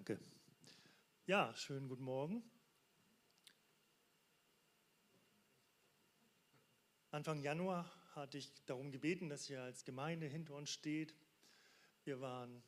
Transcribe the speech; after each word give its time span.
Danke. 0.00 0.18
Ja, 1.26 1.54
schönen 1.54 1.86
guten 1.86 2.04
Morgen. 2.04 2.42
Anfang 7.10 7.42
Januar 7.42 7.84
hatte 8.14 8.38
ich 8.38 8.50
darum 8.64 8.92
gebeten, 8.92 9.28
dass 9.28 9.50
ihr 9.50 9.60
als 9.60 9.84
Gemeinde 9.84 10.24
hinter 10.26 10.54
uns 10.54 10.70
steht. 10.70 11.14
Wir 12.04 12.18
waren, 12.22 12.62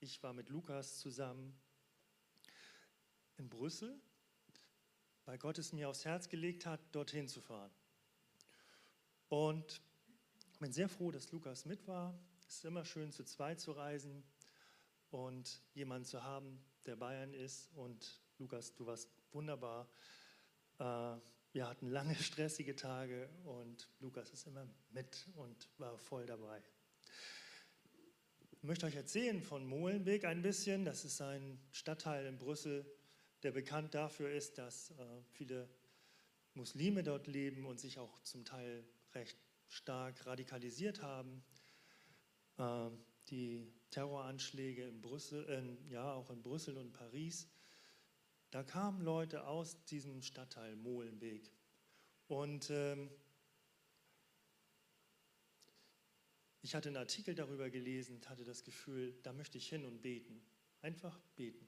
ich 0.00 0.24
war 0.24 0.32
mit 0.32 0.48
Lukas 0.48 0.98
zusammen 0.98 1.56
in 3.36 3.48
Brüssel, 3.48 3.96
weil 5.24 5.38
Gott 5.38 5.58
es 5.58 5.72
mir 5.72 5.88
aufs 5.88 6.04
Herz 6.04 6.28
gelegt 6.28 6.66
hat, 6.66 6.80
dorthin 6.90 7.28
zu 7.28 7.40
fahren. 7.40 7.70
Und 9.28 9.80
ich 10.50 10.58
bin 10.58 10.72
sehr 10.72 10.88
froh, 10.88 11.12
dass 11.12 11.30
Lukas 11.30 11.64
mit 11.64 11.86
war. 11.86 12.18
Es 12.48 12.56
ist 12.56 12.64
immer 12.64 12.84
schön, 12.84 13.12
zu 13.12 13.22
zweit 13.22 13.60
zu 13.60 13.70
reisen 13.70 14.24
und 15.12 15.62
jemanden 15.74 16.06
zu 16.06 16.24
haben, 16.24 16.58
der 16.86 16.96
Bayern 16.96 17.34
ist. 17.34 17.70
Und 17.74 18.20
Lukas, 18.38 18.74
du 18.74 18.86
warst 18.86 19.10
wunderbar. 19.32 19.88
Äh, 20.78 21.16
wir 21.52 21.68
hatten 21.68 21.88
lange 21.88 22.14
stressige 22.22 22.74
Tage 22.74 23.28
und 23.44 23.88
Lukas 24.00 24.30
ist 24.30 24.46
immer 24.46 24.66
mit 24.90 25.28
und 25.34 25.68
war 25.78 25.98
voll 25.98 26.26
dabei. 26.26 26.62
Ich 28.50 28.62
möchte 28.62 28.86
euch 28.86 28.96
erzählen 28.96 29.42
von 29.42 29.66
Molenbeek 29.66 30.24
ein 30.24 30.40
bisschen. 30.42 30.84
Das 30.84 31.04
ist 31.04 31.20
ein 31.20 31.60
Stadtteil 31.72 32.26
in 32.26 32.38
Brüssel, 32.38 32.86
der 33.42 33.50
bekannt 33.50 33.94
dafür 33.94 34.30
ist, 34.30 34.58
dass 34.58 34.92
äh, 34.92 35.22
viele 35.32 35.68
Muslime 36.54 37.02
dort 37.02 37.26
leben 37.26 37.66
und 37.66 37.80
sich 37.80 37.98
auch 37.98 38.20
zum 38.20 38.44
Teil 38.44 38.84
recht 39.14 39.38
stark 39.68 40.26
radikalisiert 40.26 41.02
haben. 41.02 41.42
Die 43.30 43.72
Terroranschläge 43.90 44.86
in 44.86 45.00
Brüssel, 45.00 45.48
äh, 45.48 45.92
ja 45.92 46.12
auch 46.12 46.30
in 46.30 46.42
Brüssel 46.42 46.76
und 46.76 46.92
Paris, 46.92 47.48
da 48.50 48.62
kamen 48.62 49.00
Leute 49.00 49.46
aus 49.46 49.82
diesem 49.86 50.22
Stadtteil 50.22 50.76
Molenbeek. 50.76 51.50
Und 52.28 52.68
ähm, 52.70 53.10
ich 56.60 56.74
hatte 56.74 56.90
einen 56.90 56.98
Artikel 56.98 57.34
darüber 57.34 57.70
gelesen, 57.70 58.20
hatte 58.28 58.44
das 58.44 58.62
Gefühl, 58.62 59.18
da 59.22 59.32
möchte 59.32 59.58
ich 59.58 59.68
hin 59.68 59.84
und 59.84 60.02
beten. 60.02 60.44
Einfach 60.82 61.18
beten. 61.34 61.66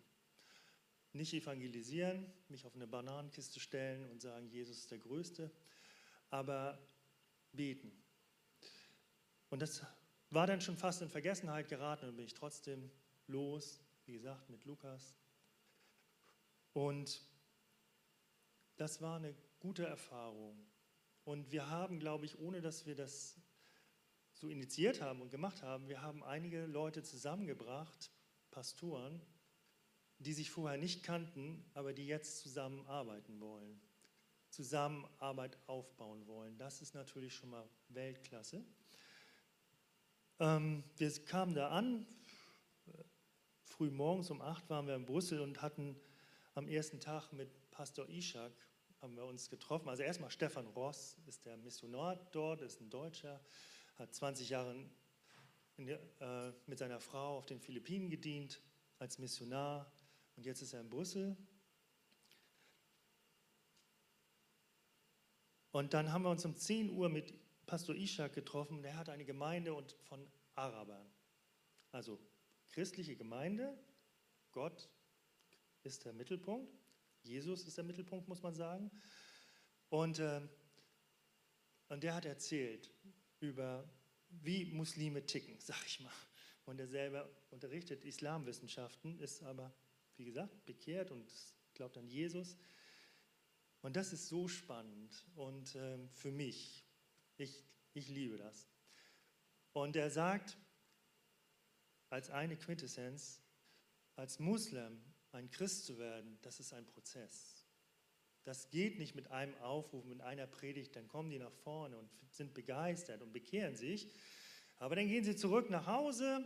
Nicht 1.13 1.33
evangelisieren, 1.33 2.31
mich 2.49 2.67
auf 2.67 2.75
eine 2.75 2.87
Bananenkiste 2.87 3.61
stellen 3.61 4.11
und 4.11 4.21
sagen, 4.21 4.49
Jesus 4.49 4.79
ist 4.79 4.91
der 4.91 4.99
Größte, 4.99 5.51
aber 6.29 6.79
beten. 7.53 7.93
Und 9.49 9.63
das 9.63 9.87
war 10.35 10.47
dann 10.47 10.61
schon 10.61 10.77
fast 10.77 11.01
in 11.03 11.09
Vergessenheit 11.09 11.69
geraten 11.69 12.09
und 12.09 12.17
bin 12.17 12.27
ich 12.27 12.35
trotzdem 12.35 12.91
los, 13.27 13.81
wie 14.07 14.13
gesagt, 14.13 14.51
mit 14.51 14.65
Lukas. 14.65 15.15
Und 16.73 17.23
das 18.77 19.01
war 19.01 19.17
eine 19.17 19.35
gute 19.61 19.87
Erfahrung. 19.87 20.59
Und 21.25 21.53
wir 21.53 21.71
haben, 21.71 22.01
glaube 22.01 22.27
ich, 22.27 22.39
ohne 22.39 22.61
dass 22.61 22.85
wir 22.85 22.95
das 22.95 23.41
so 24.33 24.49
initiiert 24.49 25.01
haben 25.01 25.23
und 25.23 25.31
gemacht 25.31 25.63
haben, 25.63 25.89
wir 25.89 26.03
haben 26.03 26.25
einige 26.25 26.67
Leute 26.67 27.03
zusammengebracht, 27.03 28.11
Pastoren, 28.51 29.21
die 30.19 30.33
sich 30.33 30.51
vorher 30.51 30.79
nicht 30.79 31.03
kannten, 31.03 31.65
aber 31.75 31.93
die 31.93 32.07
jetzt 32.07 32.41
zusammenarbeiten 32.41 33.41
wollen, 33.41 33.81
Zusammenarbeit 34.51 35.57
aufbauen 35.67 36.27
wollen. 36.27 36.59
Das 36.59 36.83
ist 36.83 36.95
natürlich 36.95 37.35
schon 37.35 37.51
mal 37.51 37.69
Weltklasse. 37.89 38.65
Ähm, 40.41 40.83
wir 40.97 41.25
kamen 41.27 41.55
da 41.55 41.69
an, 41.69 42.07
früh 43.63 43.91
morgens 43.91 44.31
um 44.31 44.41
acht 44.41 44.69
waren 44.69 44.89
wir 44.89 44.97
in 44.97 45.07
Brüssel 45.07 45.41
und 45.41 45.63
hatten 45.63 45.97
am 46.55 46.67
ersten 46.67 46.99
Tag 46.99 47.33
mit 47.33 47.71
Pastor 47.71 48.09
Ishak 48.09 48.53
haben 49.01 49.15
wir 49.15 49.25
uns 49.25 49.49
getroffen. 49.49 49.89
Also 49.89 50.03
erstmal 50.03 50.31
Stefan 50.31 50.67
Ross 50.69 51.19
ist 51.27 51.47
der 51.47 51.57
Missionar 51.57 52.17
dort, 52.33 52.63
ist 52.63 52.81
ein 52.81 52.91
Deutscher, 52.91 53.41
hat 53.97 54.13
20 54.13 54.49
Jahre 54.49 54.75
der, 55.79 56.01
äh, 56.21 56.53
mit 56.67 56.79
seiner 56.79 56.99
Frau 56.99 57.39
auf 57.39 57.47
den 57.47 57.61
Philippinen 57.61 58.11
gedient 58.11 58.61
als 58.99 59.19
Missionar 59.19 59.93
und 60.35 60.47
jetzt 60.47 60.63
ist 60.63 60.73
er 60.73 60.81
in 60.81 60.91
Brüssel. 60.91 61.37
Und 65.71 65.95
dann 65.95 66.13
haben 66.13 66.23
wir 66.23 66.31
uns 66.31 66.45
um 66.45 66.57
10 66.57 66.91
Uhr 66.91 67.09
mit 67.09 67.35
Pastor 67.67 67.95
Ishak 67.95 68.33
getroffen, 68.33 68.83
der 68.83 68.97
hat 68.97 69.09
eine 69.09 69.25
Gemeinde 69.25 69.75
und 69.75 69.93
von 70.03 70.27
Arabern. 70.55 71.07
Also 71.91 72.19
christliche 72.69 73.17
Gemeinde, 73.17 73.77
Gott 74.53 74.89
ist 75.83 76.05
der 76.05 76.13
Mittelpunkt, 76.13 76.73
Jesus 77.23 77.65
ist 77.65 77.77
der 77.77 77.85
Mittelpunkt, 77.85 78.29
muss 78.29 78.43
man 78.43 78.55
sagen. 78.55 78.91
Und, 79.89 80.19
äh, 80.19 80.41
und 81.89 82.03
der 82.03 82.15
hat 82.15 82.25
erzählt 82.25 82.91
über, 83.41 83.89
wie 84.29 84.67
Muslime 84.67 85.25
ticken, 85.25 85.59
sag 85.61 85.85
ich 85.87 86.01
mal. 86.01 86.13
Und 86.67 86.81
er 86.81 86.89
selber 86.89 87.29
unterrichtet 87.51 88.05
Islamwissenschaften, 88.05 89.19
ist 89.21 89.43
aber, 89.43 89.73
wie 90.17 90.25
gesagt, 90.25 90.65
bekehrt 90.65 91.11
und 91.11 91.31
glaubt 91.75 91.97
an 91.97 92.09
Jesus. 92.09 92.57
Und 93.83 93.97
das 93.97 94.13
ist 94.13 94.29
so 94.29 94.49
spannend 94.49 95.27
und 95.35 95.75
äh, 95.75 95.99
für 96.09 96.31
mich, 96.31 96.84
ich, 97.37 97.65
ich 97.93 98.09
liebe 98.09 98.37
das. 98.37 98.69
Und 99.73 99.97
er 99.97 100.11
sagt, 100.11 100.57
als 102.11 102.31
eine 102.31 102.57
Quintessenz, 102.57 103.41
als 104.17 104.39
Muslim 104.39 105.03
ein 105.33 105.51
Christ 105.51 105.87
zu 105.87 105.99
werden, 105.99 106.39
das 106.43 106.61
ist 106.61 106.73
ein 106.73 106.87
Prozess. 106.87 107.67
Das 108.45 108.71
geht 108.71 108.99
nicht 108.99 109.15
mit 109.15 109.31
einem 109.31 109.57
Aufruf, 109.57 110.05
mit 110.05 110.21
einer 110.21 110.47
Predigt, 110.47 110.95
dann 110.97 111.09
kommen 111.09 111.31
die 111.31 111.39
nach 111.39 111.53
vorne 111.53 111.99
und 111.99 112.11
sind 112.31 112.55
begeistert 112.55 113.23
und 113.23 113.33
bekehren 113.33 113.75
sich. 113.75 114.13
Aber 114.77 114.97
dann 114.97 115.09
gehen 115.09 115.25
sie 115.25 115.35
zurück 115.35 115.71
nach 115.71 115.87
Hause 115.87 116.45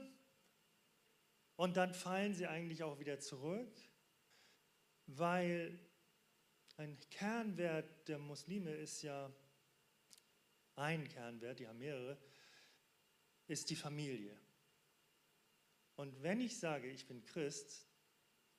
und 1.56 1.76
dann 1.76 1.92
fallen 1.92 2.34
sie 2.34 2.46
eigentlich 2.46 2.82
auch 2.82 3.00
wieder 3.00 3.18
zurück, 3.18 3.76
weil 5.06 5.78
ein 6.76 6.98
Kernwert 7.10 8.08
der 8.08 8.18
Muslime 8.18 8.70
ist 8.70 9.02
ja 9.02 9.30
ein 10.78 11.08
Kernwert, 11.08 11.58
die 11.58 11.68
haben 11.68 11.78
mehrere, 11.78 12.18
ist 13.46 13.70
die 13.70 13.76
Familie. 13.76 14.36
Und 15.96 16.22
wenn 16.22 16.40
ich 16.40 16.58
sage, 16.58 16.88
ich 16.88 17.06
bin 17.06 17.24
Christ, 17.24 17.86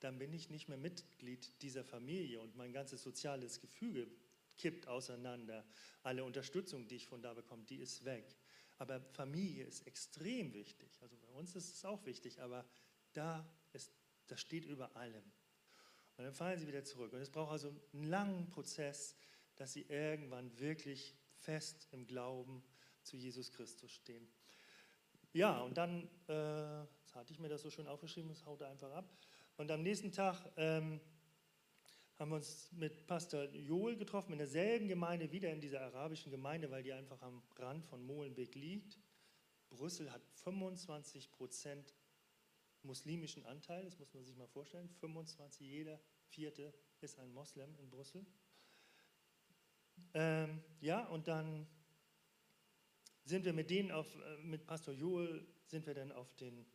dann 0.00 0.18
bin 0.18 0.32
ich 0.32 0.50
nicht 0.50 0.68
mehr 0.68 0.78
Mitglied 0.78 1.62
dieser 1.62 1.84
Familie 1.84 2.40
und 2.40 2.56
mein 2.56 2.72
ganzes 2.72 3.02
soziales 3.02 3.60
Gefüge 3.60 4.10
kippt 4.56 4.86
auseinander. 4.88 5.64
Alle 6.02 6.24
Unterstützung, 6.24 6.86
die 6.88 6.96
ich 6.96 7.06
von 7.06 7.22
da 7.22 7.34
bekomme, 7.34 7.64
die 7.64 7.76
ist 7.76 8.04
weg. 8.04 8.36
Aber 8.78 9.00
Familie 9.12 9.64
ist 9.64 9.86
extrem 9.86 10.54
wichtig. 10.54 10.98
Also 11.02 11.16
bei 11.16 11.28
uns 11.38 11.54
ist 11.54 11.74
es 11.74 11.84
auch 11.84 12.04
wichtig, 12.06 12.40
aber 12.40 12.66
da 13.12 13.46
ist, 13.72 13.92
das 14.26 14.40
steht 14.40 14.64
über 14.64 14.96
allem. 14.96 15.24
Und 16.16 16.24
dann 16.24 16.34
fallen 16.34 16.58
sie 16.58 16.66
wieder 16.66 16.84
zurück. 16.84 17.12
Und 17.12 17.20
es 17.20 17.30
braucht 17.30 17.52
also 17.52 17.74
einen 17.92 18.04
langen 18.04 18.48
Prozess, 18.50 19.16
dass 19.56 19.72
sie 19.72 19.82
irgendwann 19.82 20.58
wirklich 20.58 21.14
fest 21.40 21.88
im 21.92 22.06
Glauben 22.06 22.62
zu 23.02 23.16
Jesus 23.16 23.50
Christus 23.50 23.90
stehen. 23.90 24.28
Ja, 25.32 25.60
und 25.60 25.76
dann, 25.78 26.08
äh, 26.28 26.80
jetzt 26.82 27.14
hatte 27.14 27.32
ich 27.32 27.38
mir 27.38 27.48
das 27.48 27.62
so 27.62 27.70
schön 27.70 27.86
aufgeschrieben, 27.86 28.28
das 28.28 28.44
haut 28.44 28.62
einfach 28.62 28.92
ab. 28.92 29.16
Und 29.56 29.70
am 29.70 29.82
nächsten 29.82 30.10
Tag 30.10 30.50
ähm, 30.56 31.00
haben 32.18 32.30
wir 32.30 32.36
uns 32.36 32.70
mit 32.72 33.06
Pastor 33.06 33.44
Joel 33.54 33.96
getroffen, 33.96 34.32
in 34.32 34.38
derselben 34.38 34.88
Gemeinde, 34.88 35.30
wieder 35.32 35.50
in 35.52 35.60
dieser 35.60 35.80
arabischen 35.82 36.30
Gemeinde, 36.30 36.70
weil 36.70 36.82
die 36.82 36.92
einfach 36.92 37.20
am 37.22 37.42
Rand 37.56 37.84
von 37.86 38.02
Molenbeek 38.04 38.54
liegt. 38.54 38.98
Brüssel 39.70 40.10
hat 40.12 40.22
25 40.34 41.30
Prozent 41.30 41.94
muslimischen 42.82 43.44
Anteil, 43.46 43.84
das 43.84 43.98
muss 43.98 44.12
man 44.14 44.24
sich 44.24 44.36
mal 44.36 44.48
vorstellen. 44.48 44.88
25, 44.88 45.60
jeder 45.60 46.00
vierte 46.26 46.74
ist 47.00 47.18
ein 47.18 47.32
Moslem 47.32 47.74
in 47.76 47.88
Brüssel. 47.88 48.26
Ähm, 50.14 50.62
ja, 50.80 51.06
und 51.06 51.28
dann 51.28 51.66
sind 53.24 53.44
wir 53.44 53.52
mit 53.52 53.70
denen 53.70 53.90
auf, 53.92 54.06
äh, 54.16 54.36
mit 54.42 54.66
Pastor 54.66 54.94
Joel, 54.94 55.46
sind 55.66 55.86
wir 55.86 55.94
dann 55.94 56.10
auf 56.12 56.34
den 56.36 56.66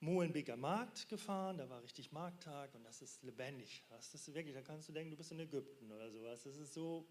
Molenbeker 0.00 0.56
Markt 0.56 1.08
gefahren, 1.08 1.58
da 1.58 1.68
war 1.68 1.82
richtig 1.82 2.10
Markttag 2.10 2.74
und 2.74 2.84
das 2.84 3.02
ist 3.02 3.22
lebendig. 3.22 3.84
Das 3.90 4.14
ist 4.14 4.32
wirklich, 4.32 4.54
da 4.54 4.62
kannst 4.62 4.88
du 4.88 4.92
denken, 4.92 5.10
du 5.10 5.16
bist 5.16 5.30
in 5.30 5.38
Ägypten 5.40 5.92
oder 5.92 6.10
sowas. 6.10 6.42
Das 6.42 6.56
ist 6.56 6.72
so, 6.72 7.06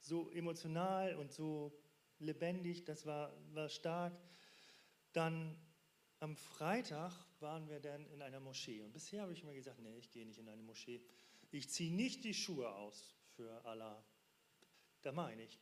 so 0.00 0.30
emotional 0.30 1.16
und 1.16 1.32
so 1.32 1.78
lebendig, 2.18 2.84
das 2.84 3.04
war, 3.04 3.32
war 3.52 3.68
stark. 3.68 4.18
Dann 5.12 5.54
am 6.20 6.34
Freitag 6.34 7.12
waren 7.40 7.68
wir 7.68 7.78
dann 7.78 8.06
in 8.06 8.22
einer 8.22 8.40
Moschee 8.40 8.80
und 8.80 8.92
bisher 8.92 9.22
habe 9.22 9.34
ich 9.34 9.42
immer 9.42 9.52
gesagt, 9.52 9.78
nee, 9.80 9.98
ich 9.98 10.10
gehe 10.10 10.24
nicht 10.24 10.38
in 10.38 10.48
eine 10.48 10.62
Moschee. 10.62 11.02
Ich 11.50 11.68
ziehe 11.68 11.92
nicht 11.92 12.24
die 12.24 12.34
Schuhe 12.34 12.70
aus 12.70 13.15
für 13.36 13.64
Allah. 13.64 14.02
Da 15.02 15.12
meine 15.12 15.44
ich. 15.44 15.60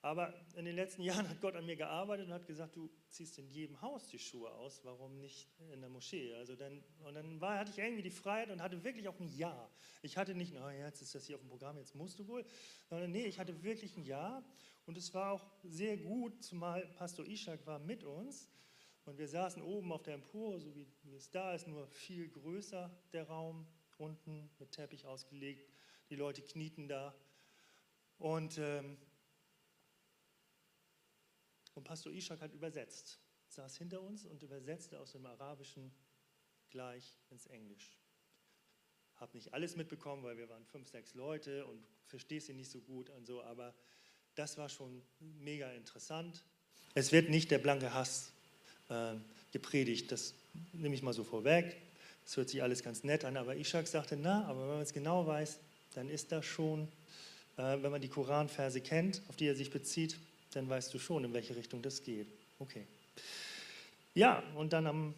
Aber 0.00 0.34
in 0.54 0.66
den 0.66 0.76
letzten 0.76 1.02
Jahren 1.08 1.28
hat 1.28 1.40
Gott 1.40 1.56
an 1.56 1.66
mir 1.66 1.76
gearbeitet 1.76 2.26
und 2.26 2.34
hat 2.34 2.46
gesagt, 2.46 2.76
du 2.76 2.90
ziehst 3.08 3.38
in 3.38 3.48
jedem 3.48 3.80
Haus 3.80 4.06
die 4.08 4.18
Schuhe 4.18 4.50
aus, 4.50 4.84
warum 4.84 5.18
nicht 5.18 5.48
in 5.72 5.80
der 5.80 5.90
Moschee? 5.90 6.34
Also 6.34 6.56
dann, 6.56 6.84
und 7.04 7.14
dann 7.14 7.40
war, 7.40 7.58
hatte 7.58 7.70
ich 7.70 7.78
irgendwie 7.78 8.02
die 8.02 8.10
Freiheit 8.10 8.50
und 8.50 8.62
hatte 8.62 8.84
wirklich 8.84 9.08
auch 9.08 9.18
ein 9.18 9.28
Ja. 9.28 9.70
Ich 10.02 10.16
hatte 10.16 10.34
nicht, 10.34 10.52
na 10.54 10.72
jetzt 10.72 11.00
ist 11.02 11.14
das 11.14 11.26
hier 11.26 11.36
auf 11.36 11.42
dem 11.42 11.48
Programm, 11.48 11.78
jetzt 11.78 11.94
musst 11.94 12.18
du 12.18 12.28
wohl, 12.28 12.44
sondern 12.88 13.10
nee, 13.10 13.24
ich 13.24 13.38
hatte 13.38 13.62
wirklich 13.62 13.96
ein 13.96 14.04
Ja. 14.04 14.44
Und 14.86 14.98
es 14.98 15.14
war 15.14 15.32
auch 15.32 15.50
sehr 15.62 15.96
gut, 15.96 16.44
zumal 16.44 16.86
Pastor 16.98 17.26
Ishak 17.26 17.66
war 17.66 17.78
mit 17.78 18.04
uns 18.04 18.50
und 19.06 19.18
wir 19.18 19.28
saßen 19.28 19.62
oben 19.62 19.92
auf 19.92 20.02
der 20.02 20.14
Empore, 20.14 20.60
so 20.60 20.74
wie, 20.74 20.86
wie 21.02 21.14
es 21.14 21.30
da 21.30 21.54
ist, 21.54 21.66
nur 21.66 21.86
viel 21.86 22.28
größer 22.28 22.90
der 23.12 23.26
Raum, 23.26 23.66
unten 23.96 24.50
mit 24.58 24.72
Teppich 24.72 25.06
ausgelegt. 25.06 25.73
Die 26.14 26.20
Leute 26.20 26.42
knieten 26.42 26.86
da. 26.86 27.12
Und, 28.18 28.56
ähm, 28.58 28.96
und 31.74 31.82
Pastor 31.82 32.12
Ishak 32.12 32.40
hat 32.40 32.54
übersetzt, 32.54 33.18
saß 33.48 33.76
hinter 33.78 34.00
uns 34.00 34.24
und 34.24 34.40
übersetzte 34.44 35.00
aus 35.00 35.10
dem 35.10 35.26
Arabischen 35.26 35.92
gleich 36.70 37.18
ins 37.30 37.46
Englisch. 37.46 37.98
Habe 39.16 39.36
nicht 39.36 39.52
alles 39.54 39.74
mitbekommen, 39.74 40.22
weil 40.22 40.36
wir 40.36 40.48
waren 40.48 40.64
fünf, 40.66 40.88
sechs 40.88 41.14
Leute 41.14 41.66
und 41.66 41.84
verstehst 42.06 42.48
ihn 42.48 42.58
nicht 42.58 42.70
so 42.70 42.80
gut 42.80 43.10
und 43.10 43.26
so, 43.26 43.42
aber 43.42 43.74
das 44.36 44.56
war 44.56 44.68
schon 44.68 45.02
mega 45.18 45.72
interessant. 45.72 46.44
Es 46.94 47.10
wird 47.10 47.28
nicht 47.28 47.50
der 47.50 47.58
blanke 47.58 47.92
Hass 47.92 48.32
äh, 48.88 49.16
gepredigt, 49.50 50.12
das 50.12 50.32
nehme 50.72 50.94
ich 50.94 51.02
mal 51.02 51.12
so 51.12 51.24
vorweg. 51.24 51.76
Es 52.24 52.36
hört 52.36 52.50
sich 52.50 52.62
alles 52.62 52.84
ganz 52.84 53.02
nett 53.02 53.24
an, 53.24 53.36
aber 53.36 53.56
Ishak 53.56 53.88
sagte, 53.88 54.16
na, 54.16 54.44
aber 54.44 54.60
wenn 54.60 54.74
man 54.74 54.82
es 54.82 54.92
genau 54.92 55.26
weiß, 55.26 55.58
dann 55.96 56.08
ist 56.08 56.32
das 56.32 56.44
schon, 56.44 56.88
äh, 57.56 57.78
wenn 57.80 57.90
man 57.90 58.00
die 58.00 58.08
Koranverse 58.08 58.80
kennt, 58.80 59.22
auf 59.28 59.36
die 59.36 59.46
er 59.46 59.56
sich 59.56 59.70
bezieht, 59.70 60.18
dann 60.52 60.68
weißt 60.68 60.92
du 60.92 60.98
schon, 60.98 61.24
in 61.24 61.32
welche 61.32 61.56
Richtung 61.56 61.82
das 61.82 62.02
geht. 62.02 62.28
Okay. 62.58 62.86
Ja, 64.14 64.42
und 64.54 64.72
dann 64.72 64.86
am 64.86 65.14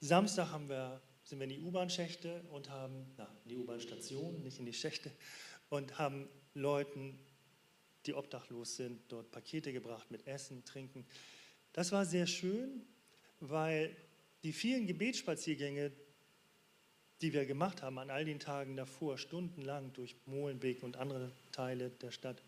Samstag 0.00 0.50
haben 0.50 0.68
wir, 0.68 1.00
sind 1.24 1.38
wir 1.38 1.44
in 1.44 1.50
die 1.50 1.60
U-Bahn-Schächte 1.60 2.42
und 2.50 2.70
haben, 2.70 3.06
na, 3.16 3.28
in 3.44 3.50
die 3.50 3.56
U-Bahn-Station, 3.56 4.42
nicht 4.42 4.58
in 4.58 4.66
die 4.66 4.72
Schächte, 4.72 5.10
und 5.68 5.98
haben 5.98 6.28
Leuten 6.54 7.18
die 8.06 8.14
obdachlos 8.14 8.76
sind, 8.76 9.00
dort 9.08 9.30
Pakete 9.30 9.72
gebracht 9.72 10.10
mit 10.10 10.26
Essen, 10.26 10.64
Trinken. 10.64 11.06
Das 11.72 11.92
war 11.92 12.04
sehr 12.04 12.26
schön, 12.26 12.82
weil 13.40 13.96
die 14.42 14.52
vielen 14.52 14.86
Gebetsspaziergänge, 14.86 15.92
die 17.22 17.32
wir 17.32 17.46
gemacht 17.46 17.82
haben 17.82 17.98
an 17.98 18.10
all 18.10 18.24
den 18.24 18.40
Tagen 18.40 18.76
davor, 18.76 19.16
stundenlang 19.16 19.92
durch 19.94 20.16
Molenbeek 20.26 20.82
und 20.82 20.96
andere 20.96 21.30
Teile 21.52 21.90
der 22.02 22.10
Stadt, 22.10 22.42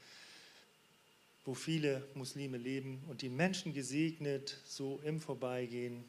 wo 1.44 1.54
viele 1.54 2.06
Muslime 2.14 2.58
leben 2.58 3.02
und 3.08 3.22
die 3.22 3.28
Menschen 3.28 3.72
gesegnet, 3.72 4.60
so 4.66 5.00
im 5.04 5.20
Vorbeigehen, 5.20 6.04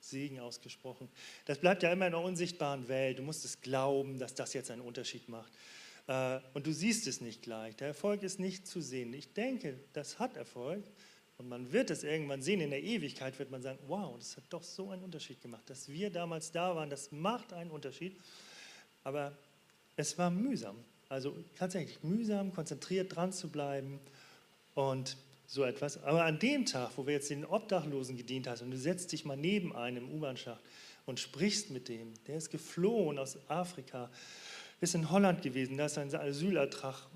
Segen 0.00 0.40
ausgesprochen. 0.40 1.08
Das 1.44 1.58
bleibt 1.58 1.82
ja 1.82 1.92
immer 1.92 2.06
in 2.06 2.14
einer 2.14 2.24
unsichtbaren 2.24 2.88
Welt. 2.88 3.18
Du 3.18 3.22
musst 3.22 3.44
es 3.44 3.60
glauben, 3.60 4.18
dass 4.18 4.34
das 4.34 4.54
jetzt 4.54 4.70
einen 4.70 4.82
Unterschied 4.82 5.28
macht. 5.28 5.52
Äh, 6.06 6.38
und 6.54 6.66
du 6.66 6.72
siehst 6.72 7.06
es 7.06 7.20
nicht 7.20 7.42
gleich. 7.42 7.76
Der 7.76 7.88
Erfolg 7.88 8.22
ist 8.22 8.38
nicht 8.38 8.66
zu 8.66 8.80
sehen. 8.80 9.12
Ich 9.12 9.32
denke, 9.32 9.78
das 9.92 10.18
hat 10.18 10.36
Erfolg. 10.36 10.84
Und 11.38 11.48
man 11.48 11.72
wird 11.72 11.90
es 11.90 12.02
irgendwann 12.02 12.42
sehen, 12.42 12.60
in 12.60 12.70
der 12.70 12.82
Ewigkeit 12.82 13.38
wird 13.38 13.50
man 13.50 13.62
sagen, 13.62 13.78
wow, 13.86 14.16
das 14.18 14.36
hat 14.36 14.44
doch 14.50 14.64
so 14.64 14.90
einen 14.90 15.04
Unterschied 15.04 15.40
gemacht. 15.40 15.62
Dass 15.70 15.88
wir 15.88 16.10
damals 16.10 16.50
da 16.50 16.74
waren, 16.74 16.90
das 16.90 17.12
macht 17.12 17.52
einen 17.52 17.70
Unterschied. 17.70 18.20
Aber 19.04 19.38
es 19.96 20.18
war 20.18 20.30
mühsam. 20.30 20.76
Also 21.08 21.36
tatsächlich 21.56 22.02
mühsam, 22.02 22.52
konzentriert 22.52 23.14
dran 23.14 23.32
zu 23.32 23.48
bleiben 23.48 24.00
und 24.74 25.16
so 25.46 25.64
etwas. 25.64 26.02
Aber 26.02 26.24
an 26.24 26.38
dem 26.40 26.66
Tag, 26.66 26.90
wo 26.96 27.06
wir 27.06 27.14
jetzt 27.14 27.30
den 27.30 27.44
Obdachlosen 27.44 28.16
gedient 28.16 28.48
hast 28.48 28.62
und 28.62 28.70
du 28.70 28.76
setzt 28.76 29.12
dich 29.12 29.24
mal 29.24 29.36
neben 29.36 29.74
einem 29.74 30.10
U-Bahn-Schacht 30.10 30.60
und 31.06 31.20
sprichst 31.20 31.70
mit 31.70 31.88
dem, 31.88 32.12
der 32.26 32.36
ist 32.36 32.50
geflohen 32.50 33.18
aus 33.18 33.38
Afrika, 33.48 34.10
ist 34.80 34.94
in 34.94 35.10
Holland 35.10 35.40
gewesen, 35.42 35.78
da 35.78 35.86
ist 35.86 35.94
sein 35.94 36.14
Asylantrag 36.14 37.06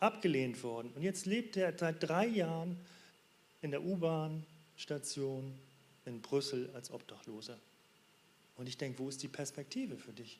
abgelehnt 0.00 0.62
worden. 0.62 0.92
Und 0.94 1.02
jetzt 1.02 1.26
lebt 1.26 1.56
er 1.56 1.76
seit 1.76 2.02
drei 2.02 2.26
Jahren 2.26 2.78
in 3.64 3.70
der 3.70 3.82
U-Bahn-Station 3.82 5.58
in 6.04 6.20
Brüssel 6.20 6.70
als 6.74 6.90
Obdachloser. 6.90 7.58
Und 8.56 8.68
ich 8.68 8.76
denke, 8.76 8.98
wo 8.98 9.08
ist 9.08 9.22
die 9.22 9.28
Perspektive 9.28 9.96
für 9.96 10.12
dich? 10.12 10.38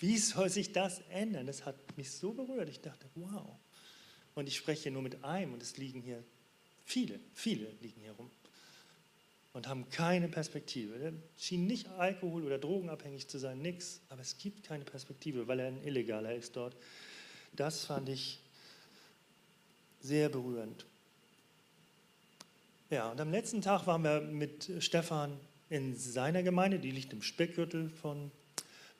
Wie 0.00 0.16
soll 0.16 0.48
sich 0.48 0.72
das 0.72 1.02
ändern? 1.10 1.46
Das 1.46 1.66
hat 1.66 1.76
mich 1.98 2.10
so 2.10 2.32
berührt. 2.32 2.70
Ich 2.70 2.80
dachte, 2.80 3.06
wow. 3.16 3.46
Und 4.34 4.48
ich 4.48 4.56
spreche 4.56 4.90
nur 4.90 5.02
mit 5.02 5.22
einem 5.22 5.52
und 5.52 5.62
es 5.62 5.76
liegen 5.76 6.00
hier 6.00 6.24
viele, 6.86 7.20
viele 7.34 7.66
liegen 7.82 8.00
hier 8.00 8.12
rum 8.12 8.30
und 9.52 9.68
haben 9.68 9.90
keine 9.90 10.28
Perspektive. 10.28 10.96
Er 10.96 11.12
schien 11.36 11.66
nicht 11.66 11.86
alkohol- 11.88 12.44
oder 12.44 12.56
drogenabhängig 12.58 13.28
zu 13.28 13.38
sein, 13.38 13.60
nichts, 13.60 14.00
aber 14.08 14.22
es 14.22 14.38
gibt 14.38 14.64
keine 14.64 14.84
Perspektive, 14.84 15.46
weil 15.48 15.60
er 15.60 15.66
ein 15.66 15.84
Illegaler 15.84 16.34
ist 16.34 16.56
dort. 16.56 16.74
Das 17.52 17.84
fand 17.84 18.08
ich 18.08 18.40
sehr 20.00 20.30
berührend. 20.30 20.86
Ja, 22.92 23.10
und 23.10 23.18
am 23.22 23.30
letzten 23.30 23.62
Tag 23.62 23.86
waren 23.86 24.04
wir 24.04 24.20
mit 24.20 24.70
Stefan 24.80 25.40
in 25.70 25.96
seiner 25.96 26.42
Gemeinde, 26.42 26.78
die 26.78 26.90
liegt 26.90 27.14
im 27.14 27.22
Speckgürtel 27.22 27.88
von 27.88 28.30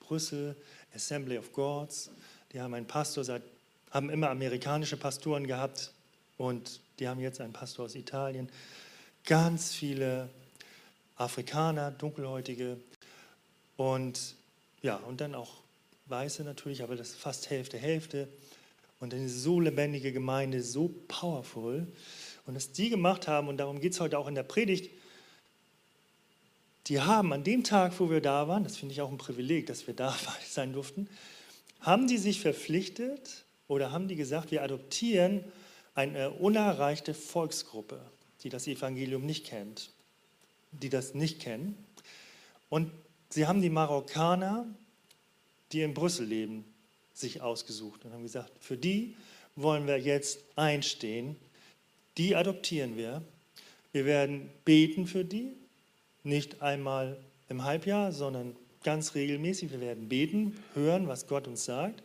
Brüssel, 0.00 0.56
Assembly 0.94 1.36
of 1.36 1.52
Gods. 1.52 2.10
Die 2.54 2.60
haben 2.62 2.72
einen 2.72 2.86
Pastor 2.86 3.22
seit, 3.22 3.42
haben 3.90 4.08
immer 4.08 4.30
amerikanische 4.30 4.96
Pastoren 4.96 5.46
gehabt 5.46 5.92
und 6.38 6.80
die 7.00 7.06
haben 7.06 7.20
jetzt 7.20 7.42
einen 7.42 7.52
Pastor 7.52 7.84
aus 7.84 7.94
Italien. 7.94 8.48
Ganz 9.26 9.74
viele 9.74 10.30
Afrikaner, 11.16 11.90
Dunkelhäutige 11.90 12.78
und 13.76 14.36
ja, 14.80 14.96
und 14.96 15.20
dann 15.20 15.34
auch 15.34 15.52
Weiße 16.06 16.44
natürlich, 16.44 16.82
aber 16.82 16.96
das 16.96 17.10
ist 17.10 17.18
fast 17.18 17.50
Hälfte, 17.50 17.76
Hälfte. 17.76 18.26
Und 19.00 19.12
eine 19.12 19.28
so 19.28 19.60
lebendige 19.60 20.12
Gemeinde, 20.12 20.62
so 20.62 20.88
powerful. 21.08 21.86
Und 22.46 22.54
was 22.54 22.72
die 22.72 22.90
gemacht 22.90 23.28
haben, 23.28 23.48
und 23.48 23.58
darum 23.58 23.80
geht 23.80 23.92
es 23.92 24.00
heute 24.00 24.18
auch 24.18 24.26
in 24.26 24.34
der 24.34 24.42
Predigt, 24.42 24.90
die 26.88 27.00
haben 27.00 27.32
an 27.32 27.44
dem 27.44 27.62
Tag, 27.62 27.98
wo 28.00 28.10
wir 28.10 28.20
da 28.20 28.48
waren, 28.48 28.64
das 28.64 28.76
finde 28.76 28.92
ich 28.92 29.00
auch 29.00 29.10
ein 29.10 29.18
Privileg, 29.18 29.66
dass 29.66 29.86
wir 29.86 29.94
da 29.94 30.16
sein 30.48 30.72
durften, 30.72 31.08
haben 31.80 32.08
die 32.08 32.18
sich 32.18 32.40
verpflichtet 32.40 33.44
oder 33.68 33.92
haben 33.92 34.08
die 34.08 34.16
gesagt, 34.16 34.50
wir 34.50 34.62
adoptieren 34.62 35.44
eine 35.94 36.30
unerreichte 36.30 37.14
Volksgruppe, 37.14 38.00
die 38.42 38.48
das 38.48 38.66
Evangelium 38.66 39.24
nicht 39.24 39.46
kennt 39.46 39.90
die 40.72 40.88
das 40.88 41.14
nicht 41.14 41.40
kennen. 41.40 41.76
Und 42.68 42.90
sie 43.28 43.46
haben 43.46 43.61
die 43.61 43.70
Marokkaner, 43.70 44.66
die 45.72 45.82
in 45.82 45.94
Brüssel 45.94 46.26
leben, 46.26 46.64
sich 47.12 47.42
ausgesucht 47.42 48.04
und 48.04 48.12
haben 48.12 48.22
gesagt, 48.22 48.52
für 48.61 48.76
die 48.76 49.14
wollen 49.54 49.87
wir 49.87 49.99
jetzt 49.99 50.40
einstehen, 50.56 51.37
die 52.19 52.37
adoptieren 52.37 52.97
wir. 52.97 53.23
Wir 53.92 54.04
werden 54.04 54.50
beten 54.64 55.07
für 55.07 55.25
die, 55.25 55.52
nicht 56.25 56.62
einmal 56.62 57.16
im 57.49 57.64
Halbjahr, 57.64 58.12
sondern 58.12 58.57
ganz 58.85 59.14
regelmäßig. 59.14 59.71
Wir 59.71 59.81
werden 59.81 60.09
beten, 60.09 60.57
hören, 60.75 61.09
was 61.09 61.26
Gott 61.26 61.47
uns 61.47 61.64
sagt. 61.64 62.02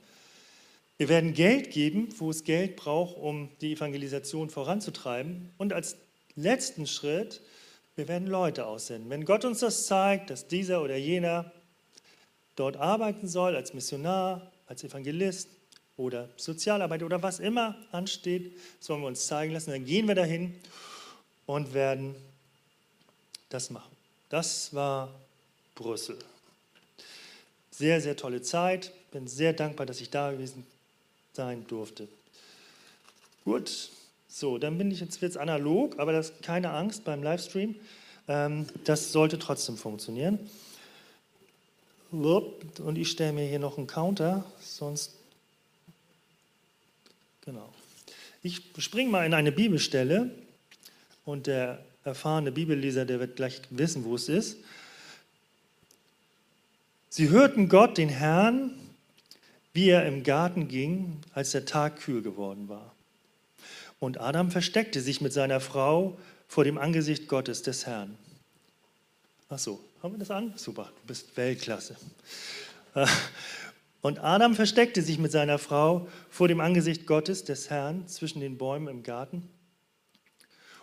Wir 0.98 1.10
werden 1.10 1.34
Geld 1.34 1.72
geben, 1.72 2.10
wo 2.18 2.32
es 2.32 2.44
Geld 2.44 2.76
braucht, 2.76 3.18
um 3.18 3.50
die 3.62 3.74
Evangelisation 3.74 4.50
voranzutreiben. 4.50 5.52
Und 5.58 5.74
als 5.74 5.98
letzten 6.36 6.88
Schritt 6.88 7.42
wir 7.98 8.08
werden 8.08 8.28
Leute 8.28 8.68
aussenden. 8.68 9.10
Wenn 9.10 9.26
Gott 9.26 9.44
uns 9.44 9.60
das 9.60 9.88
zeigt, 9.88 10.30
dass 10.30 10.48
dieser 10.48 10.84
oder 10.84 10.96
jener 10.96 11.52
dort 12.56 12.78
arbeiten 12.78 13.28
soll, 13.28 13.56
als 13.56 13.74
Missionar, 13.74 14.52
als 14.68 14.84
Evangelist 14.84 15.50
oder 15.98 16.30
Sozialarbeiter 16.38 17.06
oder 17.06 17.22
was 17.24 17.40
immer 17.40 17.76
ansteht, 17.92 18.56
sollen 18.80 19.02
wir 19.02 19.08
uns 19.08 19.26
zeigen 19.26 19.54
lassen. 19.54 19.72
Dann 19.72 19.86
gehen 19.86 20.08
wir 20.08 20.16
dahin 20.16 20.56
und 21.48 21.74
werden 21.74 22.16
das 23.50 23.70
machen. 23.72 23.96
Das 24.30 24.74
war 24.74 25.14
Brüssel. 25.76 26.18
Sehr, 27.72 28.02
sehr 28.02 28.16
tolle 28.16 28.42
Zeit. 28.42 28.92
Bin 29.12 29.28
sehr 29.28 29.54
dankbar, 29.54 29.86
dass 29.86 30.02
ich 30.02 30.10
da 30.10 30.32
gewesen 30.32 30.66
sein 31.34 31.66
durfte. 31.68 32.08
Gut, 33.46 33.90
so, 34.28 34.58
dann 34.58 34.78
bin 34.78 34.92
ich 34.92 35.00
jetzt 35.00 35.22
wird's 35.22 35.38
analog, 35.38 35.98
aber 36.00 36.12
das 36.12 36.34
keine 36.42 36.72
Angst 36.72 37.06
beim 37.06 37.24
Livestream. 37.24 37.76
Ähm, 38.28 38.68
das 38.84 39.12
sollte 39.12 39.40
trotzdem 39.40 39.78
funktionieren. 39.78 40.40
Und 42.12 42.98
ich 42.98 43.10
stelle 43.12 43.34
mir 43.34 43.46
hier 43.46 43.60
noch 43.60 43.78
einen 43.78 43.88
Counter, 43.88 44.46
sonst. 44.60 45.17
Genau. 47.48 47.74
Ich 48.44 48.62
springe 48.78 49.10
mal 49.10 49.26
in 49.26 49.34
eine 49.34 49.54
Bibelstelle 49.54 50.32
und 51.24 51.48
der 51.48 51.82
erfahrene 52.04 52.52
Bibelleser, 52.52 53.06
der 53.06 53.22
wird 53.22 53.38
gleich 53.38 53.62
wissen, 53.70 54.04
wo 54.04 54.16
es 54.16 54.28
ist. 54.28 54.58
Sie 57.08 57.30
hörten 57.30 57.70
Gott, 57.70 57.98
den 57.98 58.10
Herrn, 58.10 58.78
wie 59.72 59.88
er 59.88 60.06
im 60.06 60.24
Garten 60.24 60.68
ging, 60.68 61.22
als 61.34 61.52
der 61.52 61.64
Tag 61.64 62.02
kühl 62.02 62.22
geworden 62.22 62.68
war. 62.68 62.94
Und 64.02 64.20
Adam 64.20 64.52
versteckte 64.52 65.00
sich 65.00 65.22
mit 65.22 65.32
seiner 65.32 65.62
Frau 65.62 66.18
vor 66.50 66.66
dem 66.66 66.78
Angesicht 66.78 67.30
Gottes 67.30 67.62
des 67.62 67.86
Herrn. 67.86 68.18
Ach 69.48 69.58
so, 69.58 69.80
haben 70.04 70.16
wir 70.16 70.20
das 70.20 70.32
an? 70.32 70.52
Super, 70.58 70.92
du 71.02 71.08
bist 71.08 71.38
Weltklasse. 71.38 71.96
Und 74.02 74.20
Adam 74.20 74.56
versteckte 74.56 75.02
sich 75.02 75.18
mit 75.18 75.32
seiner 75.32 75.58
Frau 75.58 76.08
vor 76.30 76.48
dem 76.48 76.60
Angesicht 76.60 77.08
Gottes 77.08 77.44
des 77.44 77.70
Herrn 77.70 78.08
zwischen 78.08 78.40
den 78.40 78.58
Bäumen 78.58 78.88
im 78.88 79.04
Garten. 79.04 79.50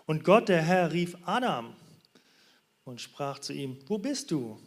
Und 0.07 0.25
Gott, 0.25 0.49
der 0.49 0.63
Herr, 0.63 0.93
rief 0.93 1.17
Adam 1.25 1.75
und 2.85 3.01
sprach 3.01 3.39
zu 3.39 3.53
ihm, 3.53 3.79
wo 3.87 3.99
bist 3.99 4.31
du? 4.31 4.61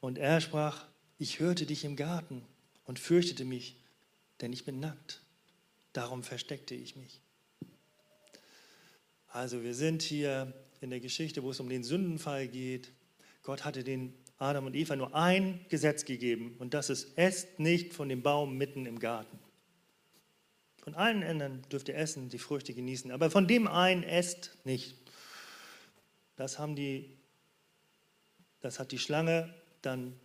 Und 0.00 0.18
er 0.18 0.40
sprach, 0.40 0.84
ich 1.18 1.40
hörte 1.40 1.64
dich 1.64 1.84
im 1.84 1.96
Garten 1.96 2.42
und 2.84 2.98
fürchtete 2.98 3.44
mich, 3.44 3.76
denn 4.40 4.52
ich 4.52 4.64
bin 4.64 4.80
nackt. 4.80 5.22
Darum 5.92 6.22
versteckte 6.22 6.74
ich 6.74 6.96
mich. 6.96 7.20
Also 9.28 9.62
wir 9.62 9.74
sind 9.74 10.02
hier 10.02 10.52
in 10.80 10.90
der 10.90 11.00
Geschichte, 11.00 11.42
wo 11.42 11.50
es 11.50 11.60
um 11.60 11.68
den 11.68 11.84
Sündenfall 11.84 12.48
geht. 12.48 12.90
Gott 13.42 13.64
hatte 13.64 13.84
den 13.84 14.12
Adam 14.42 14.66
und 14.66 14.74
Eva 14.74 14.96
nur 14.96 15.14
ein 15.14 15.64
Gesetz 15.68 16.04
gegeben 16.04 16.56
und 16.58 16.74
das 16.74 16.90
ist, 16.90 17.16
esst 17.16 17.58
nicht 17.58 17.94
von 17.94 18.08
dem 18.08 18.22
Baum 18.22 18.58
mitten 18.58 18.86
im 18.86 18.98
Garten. 18.98 19.38
Von 20.82 20.94
allen 20.94 21.22
anderen 21.22 21.62
dürft 21.70 21.88
ihr 21.88 21.96
essen, 21.96 22.28
die 22.28 22.40
Früchte 22.40 22.74
genießen, 22.74 23.12
aber 23.12 23.30
von 23.30 23.46
dem 23.46 23.68
einen 23.68 24.02
esst 24.02 24.56
nicht. 24.64 24.96
Das 26.34 26.58
haben 26.58 26.74
die, 26.74 27.16
das 28.60 28.80
hat 28.80 28.90
die 28.90 28.98
Schlange 28.98 29.54
dann 29.80 30.18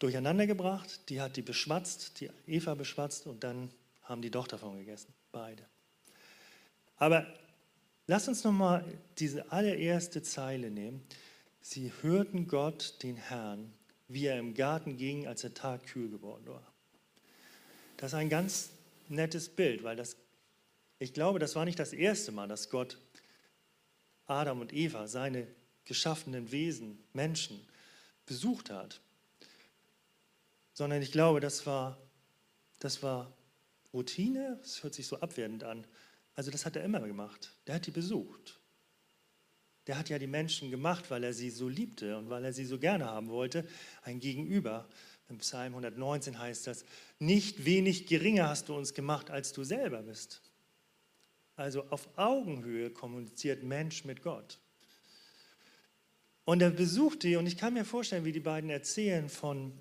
durcheinander 0.00 0.46
gebracht, 0.46 1.08
die 1.08 1.20
hat 1.20 1.36
die 1.36 1.42
beschwatzt, 1.42 2.20
die 2.20 2.30
Eva 2.46 2.74
beschwatzt 2.74 3.26
und 3.26 3.44
dann 3.44 3.70
haben 4.02 4.20
die 4.20 4.30
doch 4.30 4.48
davon 4.48 4.78
gegessen, 4.78 5.12
beide. 5.30 5.62
Aber 6.96 7.26
lass 8.08 8.26
uns 8.26 8.42
nochmal 8.42 8.84
diese 9.18 9.52
allererste 9.52 10.22
Zeile 10.22 10.70
nehmen. 10.70 11.04
Sie 11.68 11.92
hörten 12.00 12.46
Gott, 12.46 13.02
den 13.02 13.16
Herrn, 13.16 13.72
wie 14.08 14.26
er 14.26 14.38
im 14.38 14.54
Garten 14.54 14.96
ging, 14.96 15.26
als 15.26 15.42
der 15.42 15.52
Tag 15.52 15.84
kühl 15.86 16.08
geworden 16.08 16.46
war. 16.46 16.72
Das 17.98 18.12
ist 18.12 18.14
ein 18.14 18.30
ganz 18.30 18.70
nettes 19.08 19.48
Bild, 19.48 19.82
weil 19.82 19.96
das, 19.96 20.16
ich 20.98 21.12
glaube, 21.12 21.38
das 21.38 21.56
war 21.56 21.64
nicht 21.64 21.78
das 21.78 21.92
erste 21.92 22.32
Mal, 22.32 22.48
dass 22.48 22.70
Gott 22.70 22.96
Adam 24.26 24.60
und 24.60 24.72
Eva, 24.72 25.08
seine 25.08 25.46
geschaffenen 25.84 26.52
Wesen, 26.52 26.98
Menschen, 27.12 27.60
besucht 28.24 28.70
hat 28.70 29.00
sondern 30.78 31.02
ich 31.02 31.10
glaube, 31.10 31.40
das 31.40 31.66
war, 31.66 31.98
das 32.78 33.02
war 33.02 33.32
Routine, 33.92 34.60
das 34.62 34.84
hört 34.84 34.94
sich 34.94 35.08
so 35.08 35.18
abwertend 35.18 35.64
an. 35.64 35.84
Also 36.36 36.52
das 36.52 36.64
hat 36.64 36.76
er 36.76 36.84
immer 36.84 37.00
gemacht. 37.00 37.52
Der 37.66 37.74
hat 37.74 37.86
die 37.86 37.90
besucht. 37.90 38.57
Der 39.88 39.98
hat 39.98 40.10
ja 40.10 40.18
die 40.18 40.26
Menschen 40.26 40.70
gemacht, 40.70 41.10
weil 41.10 41.24
er 41.24 41.32
sie 41.32 41.48
so 41.48 41.66
liebte 41.66 42.18
und 42.18 42.28
weil 42.28 42.44
er 42.44 42.52
sie 42.52 42.66
so 42.66 42.78
gerne 42.78 43.06
haben 43.06 43.30
wollte. 43.30 43.66
Ein 44.02 44.20
Gegenüber. 44.20 44.86
Im 45.30 45.38
Psalm 45.38 45.72
119 45.72 46.38
heißt 46.38 46.66
das, 46.66 46.84
nicht 47.18 47.64
wenig 47.64 48.06
geringer 48.06 48.48
hast 48.48 48.68
du 48.68 48.76
uns 48.76 48.92
gemacht, 48.92 49.30
als 49.30 49.52
du 49.52 49.64
selber 49.64 50.02
bist. 50.02 50.42
Also 51.56 51.84
auf 51.88 52.08
Augenhöhe 52.16 52.90
kommuniziert 52.90 53.62
Mensch 53.62 54.04
mit 54.04 54.22
Gott. 54.22 54.58
Und 56.44 56.62
er 56.62 56.70
besucht 56.70 57.22
die, 57.22 57.36
und 57.36 57.46
ich 57.46 57.56
kann 57.56 57.74
mir 57.74 57.84
vorstellen, 57.84 58.24
wie 58.24 58.32
die 58.32 58.40
beiden 58.40 58.70
erzählen 58.70 59.28
von 59.28 59.72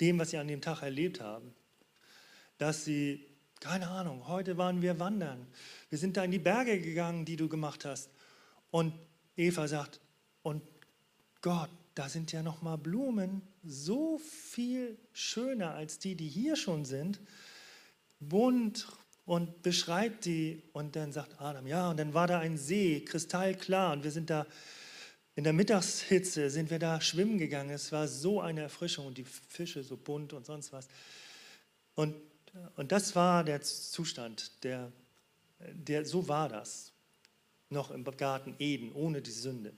dem, 0.00 0.18
was 0.18 0.30
sie 0.30 0.38
an 0.38 0.48
dem 0.48 0.60
Tag 0.60 0.82
erlebt 0.82 1.20
haben. 1.20 1.54
Dass 2.58 2.84
sie, 2.84 3.26
keine 3.60 3.88
Ahnung, 3.88 4.28
heute 4.28 4.58
waren 4.58 4.82
wir 4.82 4.98
wandern. 4.98 5.46
Wir 5.88 5.98
sind 5.98 6.16
da 6.16 6.24
in 6.24 6.30
die 6.30 6.38
Berge 6.38 6.80
gegangen, 6.80 7.24
die 7.24 7.36
du 7.36 7.48
gemacht 7.48 7.84
hast. 7.84 8.10
Und 8.70 8.94
Eva 9.36 9.68
sagt, 9.68 10.00
und 10.42 10.62
Gott, 11.42 11.70
da 11.94 12.08
sind 12.08 12.32
ja 12.32 12.42
noch 12.42 12.62
mal 12.62 12.76
Blumen, 12.76 13.42
so 13.64 14.18
viel 14.18 14.96
schöner 15.12 15.74
als 15.74 15.98
die, 15.98 16.14
die 16.14 16.28
hier 16.28 16.56
schon 16.56 16.84
sind. 16.84 17.20
Bunt 18.20 18.86
und 19.26 19.62
beschreibt 19.62 20.24
die. 20.24 20.62
Und 20.72 20.96
dann 20.96 21.12
sagt 21.12 21.40
Adam, 21.40 21.66
ja, 21.66 21.90
und 21.90 21.98
dann 21.98 22.14
war 22.14 22.26
da 22.26 22.38
ein 22.38 22.58
See, 22.58 23.00
kristallklar, 23.00 23.92
und 23.92 24.04
wir 24.04 24.10
sind 24.10 24.30
da 24.30 24.46
in 25.36 25.44
der 25.44 25.52
Mittagshitze 25.54 26.50
sind 26.50 26.70
wir 26.70 26.78
da 26.78 27.00
schwimmen 27.00 27.38
gegangen. 27.38 27.70
Es 27.70 27.92
war 27.92 28.08
so 28.08 28.40
eine 28.40 28.62
Erfrischung 28.62 29.06
und 29.06 29.16
die 29.16 29.24
Fische 29.24 29.82
so 29.82 29.96
bunt 29.96 30.32
und 30.32 30.44
sonst 30.44 30.72
was. 30.72 30.88
Und, 31.94 32.14
und 32.76 32.92
das 32.92 33.14
war 33.14 33.42
der 33.44 33.62
Zustand, 33.62 34.64
der, 34.64 34.92
der, 35.58 36.04
so 36.04 36.28
war 36.28 36.48
das 36.48 36.92
noch 37.70 37.90
im 37.90 38.04
Garten 38.04 38.54
Eden, 38.58 38.92
ohne 38.92 39.22
die 39.22 39.30
Sünde. 39.30 39.72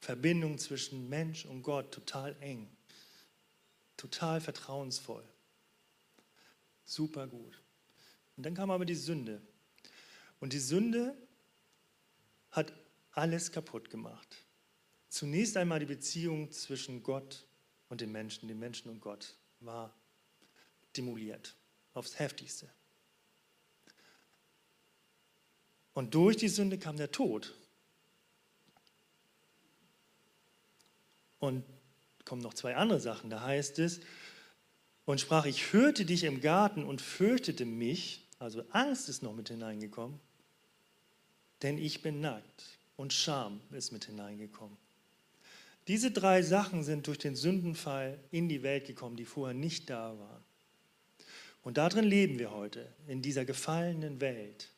Verbindung 0.00 0.58
zwischen 0.58 1.08
Mensch 1.08 1.46
und 1.46 1.62
Gott 1.62 1.92
total 1.92 2.36
eng, 2.40 2.68
total 3.96 4.40
vertrauensvoll, 4.40 5.24
super 6.84 7.26
gut. 7.26 7.62
Und 8.36 8.44
dann 8.44 8.54
kam 8.54 8.70
aber 8.70 8.84
die 8.84 8.94
Sünde. 8.94 9.40
Und 10.40 10.52
die 10.52 10.58
Sünde 10.58 11.16
hat 12.50 12.72
alles 13.12 13.50
kaputt 13.50 13.88
gemacht. 13.88 14.44
Zunächst 15.08 15.56
einmal 15.56 15.78
die 15.78 15.86
Beziehung 15.86 16.50
zwischen 16.50 17.02
Gott 17.02 17.46
und 17.88 18.00
den 18.00 18.12
Menschen, 18.12 18.48
den 18.48 18.58
Menschen 18.58 18.90
und 18.90 19.00
Gott, 19.00 19.38
war 19.60 19.94
demoliert, 20.96 21.56
aufs 21.94 22.18
heftigste. 22.18 22.70
Und 25.94 26.14
durch 26.14 26.36
die 26.36 26.48
Sünde 26.48 26.78
kam 26.78 26.96
der 26.96 27.10
Tod. 27.12 27.54
Und 31.38 31.64
kommen 32.24 32.42
noch 32.42 32.54
zwei 32.54 32.76
andere 32.76 33.00
Sachen. 33.00 33.30
Da 33.30 33.42
heißt 33.42 33.78
es, 33.78 34.00
und 35.04 35.20
sprach, 35.20 35.44
ich 35.44 35.72
hörte 35.72 36.04
dich 36.04 36.24
im 36.24 36.40
Garten 36.40 36.84
und 36.84 37.02
fürchtete 37.02 37.64
mich, 37.64 38.26
also 38.38 38.64
Angst 38.70 39.08
ist 39.08 39.22
noch 39.22 39.34
mit 39.34 39.48
hineingekommen, 39.48 40.18
denn 41.62 41.78
ich 41.78 42.02
bin 42.02 42.20
nackt 42.20 42.78
und 42.96 43.12
Scham 43.12 43.60
ist 43.70 43.92
mit 43.92 44.06
hineingekommen. 44.06 44.76
Diese 45.88 46.10
drei 46.10 46.40
Sachen 46.40 46.82
sind 46.82 47.06
durch 47.06 47.18
den 47.18 47.36
Sündenfall 47.36 48.18
in 48.30 48.48
die 48.48 48.62
Welt 48.62 48.86
gekommen, 48.86 49.16
die 49.16 49.26
vorher 49.26 49.54
nicht 49.54 49.90
da 49.90 50.18
waren. 50.18 50.42
Und 51.62 51.76
darin 51.76 52.04
leben 52.04 52.38
wir 52.38 52.50
heute, 52.50 52.90
in 53.06 53.20
dieser 53.20 53.44
gefallenen 53.44 54.20
Welt, 54.20 54.70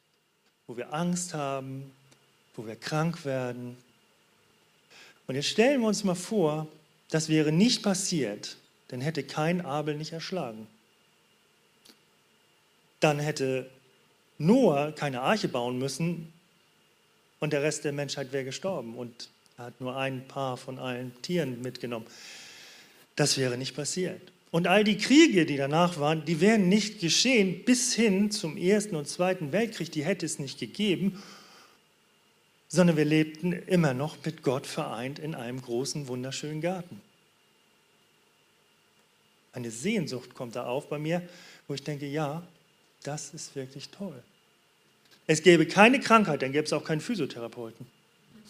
wo 0.67 0.77
wir 0.77 0.93
Angst 0.93 1.35
haben, 1.35 1.91
wo 2.55 2.67
wir 2.67 2.77
krank 2.77 3.25
werden. 3.25 3.77
Und 5.27 5.35
jetzt 5.35 5.49
stellen 5.49 5.81
wir 5.81 5.89
uns 5.89 6.05
mal 6.05 6.15
vor, 6.15 6.67
das 7.11 7.29
wäre 7.29 7.53
nicht 7.53 7.83
passiert, 7.83 8.57
dann 8.89 9.01
hätte 9.01 9.23
kein 9.23 9.65
Abel 9.65 9.97
nicht 9.97 10.13
erschlagen. 10.13 10.67
Dann 13.01 13.19
hätte 13.19 13.71
Noah 14.39 14.93
keine 14.93 15.21
Arche 15.21 15.49
bauen 15.49 15.79
müssen, 15.79 16.33
und 17.41 17.53
der 17.53 17.63
Rest 17.63 17.85
der 17.85 17.93
Menschheit 17.93 18.33
wäre 18.33 18.45
gestorben 18.45 18.95
und 18.97 19.29
er 19.59 19.67
hat 19.67 19.81
nur 19.81 19.97
ein 19.97 20.27
paar 20.27 20.57
von 20.57 20.79
allen 20.79 21.21
Tieren 21.23 21.63
mitgenommen. 21.63 22.07
Das 23.15 23.39
wäre 23.39 23.57
nicht 23.57 23.75
passiert. 23.75 24.33
Und 24.57 24.69
all 24.69 24.85
die 24.85 24.97
Kriege, 24.97 25.45
die 25.45 25.59
danach 25.59 26.01
waren, 26.01 26.25
die 26.25 26.41
wären 26.41 26.71
nicht 26.71 26.99
geschehen 26.99 27.63
bis 27.67 27.93
hin 27.93 28.31
zum 28.31 28.57
Ersten 28.57 28.97
und 28.97 29.07
Zweiten 29.07 29.53
Weltkrieg, 29.53 29.93
die 29.93 30.03
hätte 30.03 30.25
es 30.25 30.39
nicht 30.39 30.59
gegeben, 30.59 31.23
sondern 32.67 32.97
wir 32.97 33.05
lebten 33.05 33.53
immer 33.53 33.93
noch 33.93 34.17
mit 34.25 34.43
Gott 34.43 34.67
vereint 34.67 35.19
in 35.19 35.35
einem 35.35 35.61
großen, 35.61 36.09
wunderschönen 36.09 36.63
Garten. 36.63 37.03
Eine 39.53 39.71
Sehnsucht 39.71 40.33
kommt 40.33 40.57
da 40.57 40.65
auf 40.65 40.89
bei 40.89 40.99
mir, 40.99 41.21
wo 41.69 41.75
ich 41.75 41.83
denke, 41.83 42.07
ja, 42.07 42.43
das 43.03 43.35
ist 43.35 43.57
wirklich 43.57 43.91
toll. 43.91 44.23
Es 45.27 45.43
gäbe 45.43 45.67
keine 45.67 46.01
Krankheit, 46.01 46.41
dann 46.41 46.53
gäbe 46.53 46.65
es 46.65 46.73
auch 46.73 46.85
keinen 46.85 47.03
Physiotherapeuten. 47.03 47.87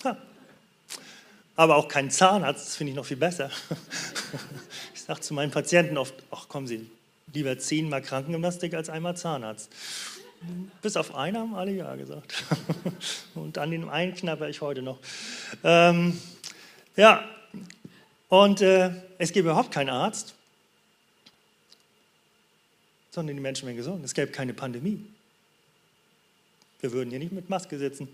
Ha. 0.04 0.16
Aber 1.56 1.74
auch 1.74 1.88
keinen 1.88 2.12
Zahnarzt, 2.12 2.64
das 2.64 2.76
finde 2.76 2.92
ich 2.92 2.96
noch 2.96 3.06
viel 3.06 3.16
besser. 3.16 3.50
Sage 5.06 5.20
zu 5.20 5.34
meinen 5.34 5.52
Patienten 5.52 5.98
oft, 5.98 6.14
ach 6.32 6.48
kommen 6.48 6.66
Sie, 6.66 6.90
lieber 7.32 7.56
zehnmal 7.58 8.02
Krankengymnastik 8.02 8.74
als 8.74 8.88
einmal 8.88 9.16
Zahnarzt. 9.16 9.70
Bis 10.82 10.96
auf 10.96 11.14
einen 11.14 11.36
haben 11.36 11.54
alle 11.54 11.70
Ja 11.70 11.94
gesagt. 11.94 12.44
Und 13.34 13.56
an 13.56 13.70
den 13.70 13.88
einen 13.88 14.14
knapper 14.14 14.48
ich 14.48 14.60
heute 14.60 14.82
noch. 14.82 14.98
Ähm, 15.62 16.18
ja, 16.96 17.24
und 18.28 18.60
äh, 18.60 18.90
es 19.18 19.32
gäbe 19.32 19.50
überhaupt 19.50 19.70
keinen 19.70 19.90
Arzt, 19.90 20.34
sondern 23.10 23.36
die 23.36 23.42
Menschen 23.42 23.66
wären 23.66 23.76
gesund. 23.76 24.04
Es 24.04 24.14
gäbe 24.14 24.32
keine 24.32 24.54
Pandemie. 24.54 25.04
Wir 26.80 26.92
würden 26.92 27.10
hier 27.10 27.18
nicht 27.18 27.32
mit 27.32 27.48
Maske 27.48 27.78
sitzen. 27.78 28.08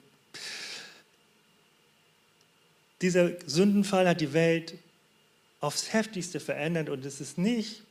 Dieser 3.00 3.30
Sündenfall 3.46 4.06
hat 4.08 4.20
die 4.20 4.32
Welt 4.32 4.74
aufs 5.62 5.92
heftigste 5.92 6.40
verändert 6.40 6.90
und 6.90 7.06
es 7.06 7.20
ist 7.20 7.38
nicht 7.38 7.82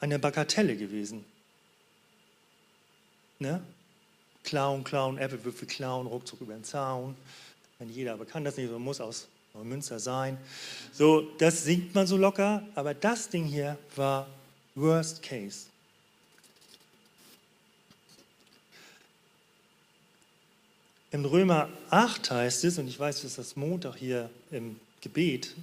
eine 0.00 0.18
Bagatelle 0.18 0.76
gewesen. 0.76 1.24
Ne? 3.38 3.62
Klauen, 4.42 4.84
klauen, 4.84 5.18
Äpfelwürfel 5.18 5.68
klauen, 5.68 6.06
ruckzuck 6.06 6.40
über 6.40 6.52
den 6.52 6.64
Zaun. 6.64 7.16
Wenn 7.78 7.90
jeder 7.90 8.14
aber 8.14 8.26
kann 8.26 8.44
das 8.44 8.56
nicht, 8.56 8.70
man 8.70 8.82
muss 8.82 9.00
aus 9.00 9.28
Neumünster 9.54 10.00
sein. 10.00 10.36
So, 10.92 11.22
das 11.38 11.64
singt 11.64 11.94
man 11.94 12.06
so 12.06 12.16
locker, 12.16 12.66
aber 12.74 12.92
das 12.92 13.28
Ding 13.28 13.44
hier 13.44 13.78
war 13.94 14.26
Worst 14.74 15.22
Case. 15.22 15.66
Im 21.12 21.24
Römer 21.24 21.70
8 21.88 22.30
heißt 22.30 22.64
es, 22.64 22.78
und 22.78 22.88
ich 22.88 22.98
weiß, 22.98 23.22
dass 23.22 23.36
das 23.36 23.56
Montag 23.56 23.96
hier 23.96 24.28
im 24.56 24.76
Gebet 25.00 25.54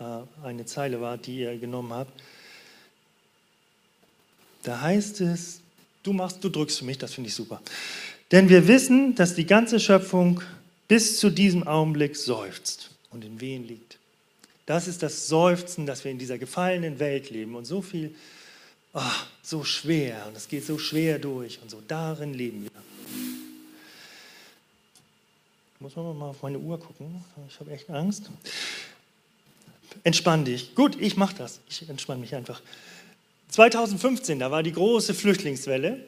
äh, 0.00 0.04
eine 0.42 0.66
Zeile 0.66 1.00
war, 1.00 1.18
die 1.18 1.40
ihr 1.40 1.58
genommen 1.58 1.92
habt, 1.92 2.22
da 4.62 4.80
heißt 4.80 5.20
es, 5.20 5.60
du 6.02 6.12
machst, 6.12 6.42
du 6.42 6.48
drückst 6.48 6.78
für 6.78 6.84
mich, 6.84 6.98
das 6.98 7.14
finde 7.14 7.28
ich 7.28 7.34
super. 7.34 7.60
Denn 8.32 8.48
wir 8.48 8.66
wissen, 8.66 9.14
dass 9.14 9.34
die 9.34 9.46
ganze 9.46 9.78
Schöpfung 9.78 10.40
bis 10.88 11.18
zu 11.18 11.30
diesem 11.30 11.66
Augenblick 11.66 12.16
seufzt 12.16 12.90
und 13.10 13.24
in 13.24 13.40
Wehen 13.40 13.66
liegt. 13.66 13.98
Das 14.66 14.88
ist 14.88 15.02
das 15.02 15.28
Seufzen, 15.28 15.84
dass 15.84 16.04
wir 16.04 16.10
in 16.10 16.18
dieser 16.18 16.38
gefallenen 16.38 16.98
Welt 16.98 17.30
leben 17.30 17.54
und 17.54 17.66
so 17.66 17.82
viel, 17.82 18.14
oh, 18.94 19.00
so 19.42 19.62
schwer 19.62 20.24
und 20.26 20.36
es 20.36 20.48
geht 20.48 20.64
so 20.64 20.78
schwer 20.78 21.18
durch 21.18 21.60
und 21.62 21.70
so 21.70 21.82
darin 21.86 22.32
leben 22.32 22.62
wir. 22.64 22.93
Muss 25.84 25.96
man 25.96 26.16
mal 26.16 26.30
auf 26.30 26.42
meine 26.42 26.58
Uhr 26.58 26.80
gucken. 26.80 27.22
Ich 27.46 27.60
habe 27.60 27.70
echt 27.70 27.90
Angst. 27.90 28.30
Entspann 30.02 30.46
dich. 30.46 30.74
Gut, 30.74 30.96
ich 30.98 31.18
mache 31.18 31.34
das. 31.36 31.60
Ich 31.68 31.86
entspanne 31.86 32.22
mich 32.22 32.34
einfach. 32.34 32.62
2015, 33.50 34.38
da 34.38 34.50
war 34.50 34.62
die 34.62 34.72
große 34.72 35.12
Flüchtlingswelle, 35.12 36.02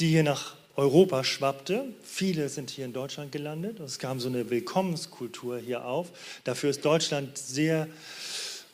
die 0.00 0.08
hier 0.08 0.24
nach 0.24 0.56
Europa 0.74 1.22
schwappte. 1.22 1.84
Viele 2.02 2.48
sind 2.48 2.70
hier 2.70 2.86
in 2.86 2.92
Deutschland 2.92 3.30
gelandet. 3.30 3.78
Es 3.78 4.00
kam 4.00 4.18
so 4.18 4.28
eine 4.28 4.50
Willkommenskultur 4.50 5.60
hier 5.60 5.84
auf. 5.84 6.08
Dafür 6.42 6.70
ist 6.70 6.84
Deutschland 6.84 7.38
sehr 7.38 7.86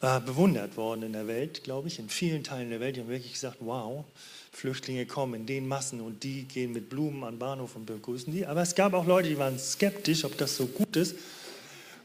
äh, 0.00 0.21
bewundert 0.21 0.79
worden 0.79 1.03
in 1.03 1.12
der 1.12 1.26
Welt, 1.26 1.65
glaube 1.65 1.88
ich, 1.88 1.99
in 1.99 2.09
vielen 2.09 2.45
Teilen 2.45 2.71
der 2.71 2.81
Welt. 2.81 2.97
Die 2.97 3.00
haben 3.00 3.11
wirklich 3.11 3.35
gesagt, 3.35 3.59
wow, 3.61 4.07
Flüchtlinge 4.56 5.04
kommen 5.04 5.34
in 5.34 5.44
den 5.44 5.68
Massen 5.68 6.00
und 6.00 6.22
die 6.25 6.44
gehen 6.44 6.72
mit 6.72 6.88
Blumen 6.88 7.25
an 7.25 7.34
den 7.34 7.38
Bahnhof 7.38 7.76
und 7.76 7.84
begrüßen 7.84 8.32
die. 8.32 8.46
Aber 8.46 8.62
es 8.62 8.75
gab 8.75 8.94
auch 8.94 9.04
Leute, 9.04 9.28
die 9.28 9.36
waren 9.36 9.58
skeptisch, 9.58 10.25
ob 10.25 10.38
das 10.38 10.56
so 10.56 10.64
gut 10.64 10.96
ist. 10.96 11.14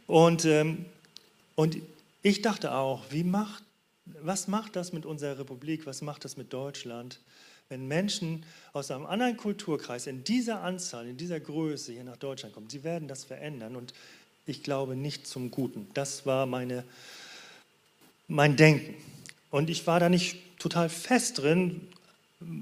Und, 0.05 0.43
ähm, 0.43 0.83
und 1.55 1.77
ich 2.21 2.41
dachte 2.41 2.73
auch, 2.73 3.05
wie 3.09 3.23
macht, 3.23 3.63
was 4.21 4.49
macht 4.49 4.75
das 4.75 4.91
mit 4.91 5.05
unserer 5.05 5.39
Republik, 5.39 5.85
was 5.85 6.01
macht 6.01 6.25
das 6.25 6.35
mit 6.35 6.51
Deutschland, 6.51 7.21
wenn 7.69 7.87
Menschen 7.87 8.43
aus 8.73 8.91
einem 8.91 9.05
anderen 9.05 9.37
Kulturkreis 9.37 10.05
in 10.05 10.25
dieser 10.25 10.61
Anzahl, 10.61 11.07
in 11.07 11.15
dieser 11.15 11.39
Größe 11.39 11.93
hier 11.93 12.03
nach 12.03 12.17
Deutschland 12.17 12.53
kommen? 12.53 12.69
Sie 12.69 12.83
werden 12.83 13.07
das 13.07 13.23
verändern 13.23 13.77
und 13.77 13.93
ich 14.45 14.61
glaube 14.61 14.97
nicht 14.97 15.25
zum 15.25 15.51
Guten. 15.51 15.87
Das 15.93 16.25
war 16.25 16.45
meine, 16.45 16.83
mein 18.27 18.57
Denken. 18.57 18.93
Und 19.51 19.69
ich 19.69 19.87
war 19.87 20.01
da 20.01 20.09
nicht 20.09 20.59
total 20.59 20.89
fest 20.89 21.37
drin, 21.37 21.87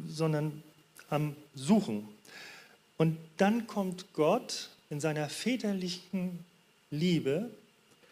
sondern 0.08 0.64
am 1.10 1.36
Suchen. 1.56 2.08
Und 2.98 3.18
dann 3.38 3.68
kommt 3.68 4.14
Gott 4.14 4.70
in 4.90 5.00
seiner 5.00 5.30
väterlichen 5.30 6.44
Liebe 6.92 7.50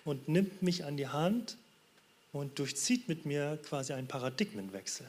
und 0.06 0.28
nimmt 0.28 0.62
mich 0.62 0.86
an 0.86 0.98
die 0.98 1.08
Hand 1.08 1.58
und 2.32 2.60
durchzieht 2.60 3.08
mit 3.08 3.26
mir 3.26 3.60
quasi 3.68 3.94
einen 3.94 4.08
Paradigmenwechsel. 4.08 5.06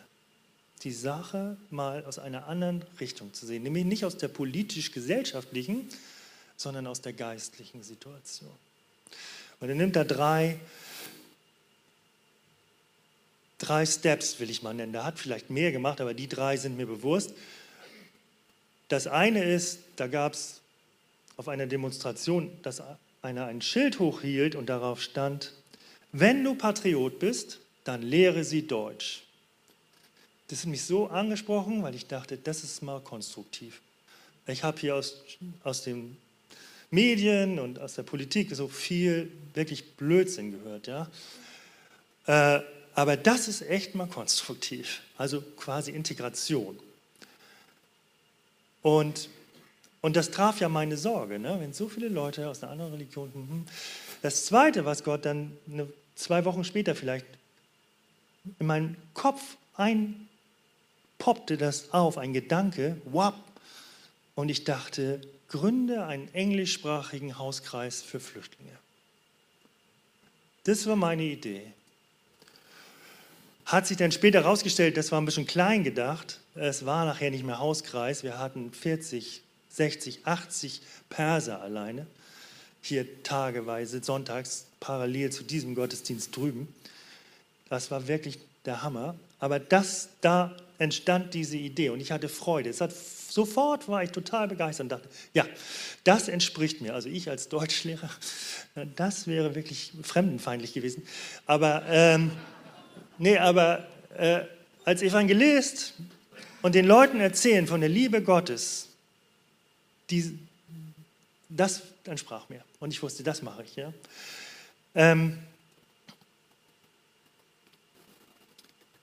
Die 0.82 0.92
Sache 0.92 1.56
mal 1.70 2.04
aus 2.04 2.18
einer 2.18 2.46
anderen 2.46 2.84
Richtung 3.00 3.34
zu 3.34 3.46
sehen, 3.46 3.62
nämlich 3.64 3.84
nicht 3.84 4.04
aus 4.04 4.16
der 4.16 4.28
politisch-gesellschaftlichen, 4.28 5.88
sondern 6.56 6.86
aus 6.86 7.00
der 7.00 7.12
geistlichen 7.12 7.82
Situation. 7.82 8.50
Und 9.60 9.68
er 9.68 9.74
nimmt 9.74 9.96
da 9.96 10.04
drei 10.04 10.58
drei 13.58 13.84
Steps, 13.84 14.40
will 14.40 14.50
ich 14.50 14.62
mal 14.62 14.74
nennen. 14.74 14.94
Er 14.94 15.04
hat 15.04 15.18
vielleicht 15.18 15.50
mehr 15.50 15.72
gemacht, 15.72 16.00
aber 16.00 16.14
die 16.14 16.28
drei 16.28 16.56
sind 16.56 16.76
mir 16.76 16.86
bewusst. 16.86 17.34
Das 18.88 19.06
eine 19.06 19.44
ist, 19.44 19.80
da 19.96 20.06
gab 20.06 20.32
es 20.32 20.60
auf 21.36 21.48
einer 21.48 21.66
Demonstration, 21.66 22.50
dass 22.62 22.82
einer 23.22 23.46
ein 23.46 23.60
Schild 23.60 23.98
hochhielt 23.98 24.54
und 24.54 24.66
darauf 24.66 25.02
stand, 25.02 25.52
wenn 26.12 26.42
du 26.42 26.54
Patriot 26.54 27.18
bist, 27.18 27.58
dann 27.84 28.02
lehre 28.02 28.44
sie 28.44 28.66
Deutsch. 28.66 29.22
Das 30.48 30.60
hat 30.60 30.66
mich 30.68 30.84
so 30.84 31.08
angesprochen, 31.08 31.82
weil 31.82 31.94
ich 31.94 32.06
dachte, 32.06 32.38
das 32.38 32.64
ist 32.64 32.82
mal 32.82 33.00
konstruktiv. 33.00 33.82
Ich 34.46 34.64
habe 34.64 34.80
hier 34.80 34.94
aus, 34.94 35.22
aus 35.62 35.82
den 35.82 36.16
Medien 36.90 37.58
und 37.58 37.78
aus 37.78 37.94
der 37.94 38.02
Politik 38.02 38.54
so 38.54 38.66
viel 38.66 39.30
wirklich 39.52 39.96
Blödsinn 39.96 40.52
gehört. 40.52 40.86
Ja? 40.86 41.10
Äh, 42.26 42.62
aber 42.98 43.16
das 43.16 43.46
ist 43.46 43.62
echt 43.62 43.94
mal 43.94 44.08
konstruktiv, 44.08 45.02
also 45.16 45.40
quasi 45.40 45.92
Integration. 45.92 46.76
Und, 48.82 49.28
und 50.00 50.16
das 50.16 50.32
traf 50.32 50.58
ja 50.58 50.68
meine 50.68 50.96
Sorge, 50.96 51.38
ne? 51.38 51.60
wenn 51.60 51.72
so 51.72 51.88
viele 51.88 52.08
Leute 52.08 52.48
aus 52.48 52.60
einer 52.60 52.72
anderen 52.72 52.94
Religion. 52.94 53.32
Hm, 53.32 53.48
hm. 53.48 53.66
Das 54.20 54.46
Zweite, 54.46 54.84
was 54.84 55.04
Gott 55.04 55.24
dann 55.24 55.56
eine, 55.72 55.86
zwei 56.16 56.44
Wochen 56.44 56.64
später 56.64 56.96
vielleicht 56.96 57.24
in 58.58 58.66
meinen 58.66 58.96
Kopf 59.14 59.56
einpoppte, 59.76 61.56
das 61.56 61.92
auf, 61.92 62.18
ein 62.18 62.32
Gedanke, 62.32 63.00
wap, 63.04 63.36
und 64.34 64.48
ich 64.48 64.64
dachte, 64.64 65.20
gründe 65.46 66.04
einen 66.04 66.34
englischsprachigen 66.34 67.38
Hauskreis 67.38 68.02
für 68.02 68.18
Flüchtlinge. 68.18 68.76
Das 70.64 70.84
war 70.88 70.96
meine 70.96 71.22
Idee. 71.22 71.74
Hat 73.68 73.86
sich 73.86 73.98
dann 73.98 74.12
später 74.12 74.44
herausgestellt, 74.44 74.96
das 74.96 75.12
war 75.12 75.20
ein 75.20 75.26
bisschen 75.26 75.46
klein 75.46 75.84
gedacht. 75.84 76.40
Es 76.54 76.86
war 76.86 77.04
nachher 77.04 77.30
nicht 77.30 77.44
mehr 77.44 77.58
Hauskreis. 77.58 78.22
Wir 78.22 78.38
hatten 78.38 78.72
40, 78.72 79.42
60, 79.68 80.20
80 80.24 80.80
Perser 81.10 81.60
alleine. 81.60 82.06
Hier 82.80 83.22
tageweise, 83.22 84.02
sonntags, 84.02 84.64
parallel 84.80 85.28
zu 85.32 85.44
diesem 85.44 85.74
Gottesdienst 85.74 86.34
drüben. 86.34 86.74
Das 87.68 87.90
war 87.90 88.08
wirklich 88.08 88.38
der 88.64 88.82
Hammer. 88.82 89.16
Aber 89.38 89.60
das, 89.60 90.08
da 90.22 90.56
entstand 90.78 91.34
diese 91.34 91.58
Idee 91.58 91.90
und 91.90 92.00
ich 92.00 92.10
hatte 92.10 92.30
Freude. 92.30 92.70
Es 92.70 92.80
hat, 92.80 92.94
sofort 92.94 93.86
war 93.86 94.02
ich 94.02 94.12
total 94.12 94.48
begeistert 94.48 94.84
und 94.84 94.88
dachte, 94.92 95.10
ja, 95.34 95.44
das 96.04 96.28
entspricht 96.28 96.80
mir. 96.80 96.94
Also 96.94 97.10
ich 97.10 97.28
als 97.28 97.50
Deutschlehrer, 97.50 98.08
das 98.96 99.26
wäre 99.26 99.54
wirklich 99.54 99.92
fremdenfeindlich 100.02 100.72
gewesen. 100.72 101.02
Aber 101.44 101.84
ähm, 101.86 102.30
Nee, 103.18 103.36
aber 103.36 103.86
äh, 104.16 104.42
als 104.84 105.02
Evangelist 105.02 105.94
und 106.62 106.74
den 106.74 106.86
Leuten 106.86 107.20
erzählen 107.20 107.66
von 107.66 107.80
der 107.80 107.88
Liebe 107.88 108.22
Gottes, 108.22 108.88
die, 110.10 110.38
das 111.48 111.82
entsprach 112.04 112.48
mir. 112.48 112.62
Und 112.80 112.92
ich 112.92 113.02
wusste, 113.02 113.22
das 113.22 113.42
mache 113.42 113.64
ich. 113.64 113.76
Ja? 113.76 113.92
Ähm, 114.94 115.38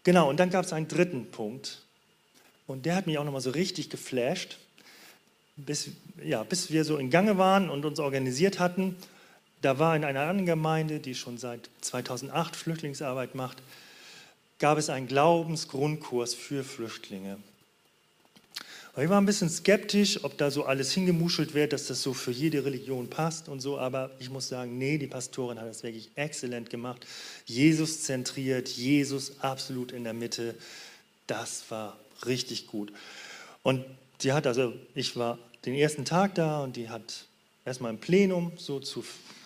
genau, 0.03 0.29
und 0.29 0.37
dann 0.39 0.49
gab 0.49 0.65
es 0.65 0.73
einen 0.73 0.87
dritten 0.87 1.29
Punkt. 1.29 1.81
Und 2.67 2.85
der 2.85 2.95
hat 2.95 3.05
mich 3.05 3.17
auch 3.17 3.25
nochmal 3.25 3.41
so 3.41 3.51
richtig 3.51 3.89
geflasht, 3.89 4.57
bis, 5.55 5.89
ja, 6.23 6.43
bis 6.43 6.71
wir 6.71 6.83
so 6.83 6.97
in 6.97 7.09
Gange 7.09 7.37
waren 7.37 7.69
und 7.69 7.85
uns 7.85 7.99
organisiert 7.99 8.59
hatten. 8.59 8.95
Da 9.61 9.77
war 9.77 9.95
in 9.95 10.03
einer 10.03 10.21
anderen 10.21 10.45
Gemeinde, 10.45 10.99
die 10.99 11.15
schon 11.15 11.37
seit 11.37 11.69
2008 11.81 12.55
Flüchtlingsarbeit 12.55 13.35
macht, 13.35 13.61
gab 14.59 14.77
es 14.77 14.89
einen 14.89 15.07
Glaubensgrundkurs 15.07 16.33
für 16.33 16.63
Flüchtlinge. 16.63 17.37
Ich 18.97 19.09
war 19.09 19.19
ein 19.19 19.25
bisschen 19.25 19.49
skeptisch, 19.49 20.23
ob 20.23 20.37
da 20.37 20.49
so 20.49 20.63
alles 20.63 20.93
hingemuschelt 20.93 21.53
wird, 21.53 21.73
dass 21.73 21.87
das 21.87 22.01
so 22.01 22.13
für 22.13 22.31
jede 22.31 22.63
Religion 22.63 23.09
passt 23.09 23.49
und 23.49 23.59
so, 23.59 23.77
aber 23.77 24.11
ich 24.19 24.29
muss 24.29 24.47
sagen, 24.47 24.77
nee, 24.77 24.97
die 24.97 25.07
Pastorin 25.07 25.59
hat 25.59 25.67
das 25.67 25.83
wirklich 25.83 26.11
exzellent 26.15 26.69
gemacht. 26.69 27.05
Jesus 27.45 28.03
zentriert, 28.03 28.69
Jesus 28.69 29.41
absolut 29.41 29.91
in 29.91 30.05
der 30.05 30.13
Mitte. 30.13 30.55
Das 31.27 31.65
war 31.69 31.99
richtig 32.25 32.67
gut. 32.67 32.93
Und 33.63 33.83
die 34.21 34.31
hat 34.31 34.47
also, 34.47 34.71
ich 34.93 35.17
war 35.17 35.39
den 35.65 35.73
ersten 35.73 36.05
Tag 36.05 36.35
da 36.35 36.63
und 36.63 36.77
die 36.77 36.87
hat 36.87 37.25
erstmal 37.65 37.91
im 37.91 37.97
Plenum 37.97 38.53
so 38.55 38.79
zu 38.79 39.03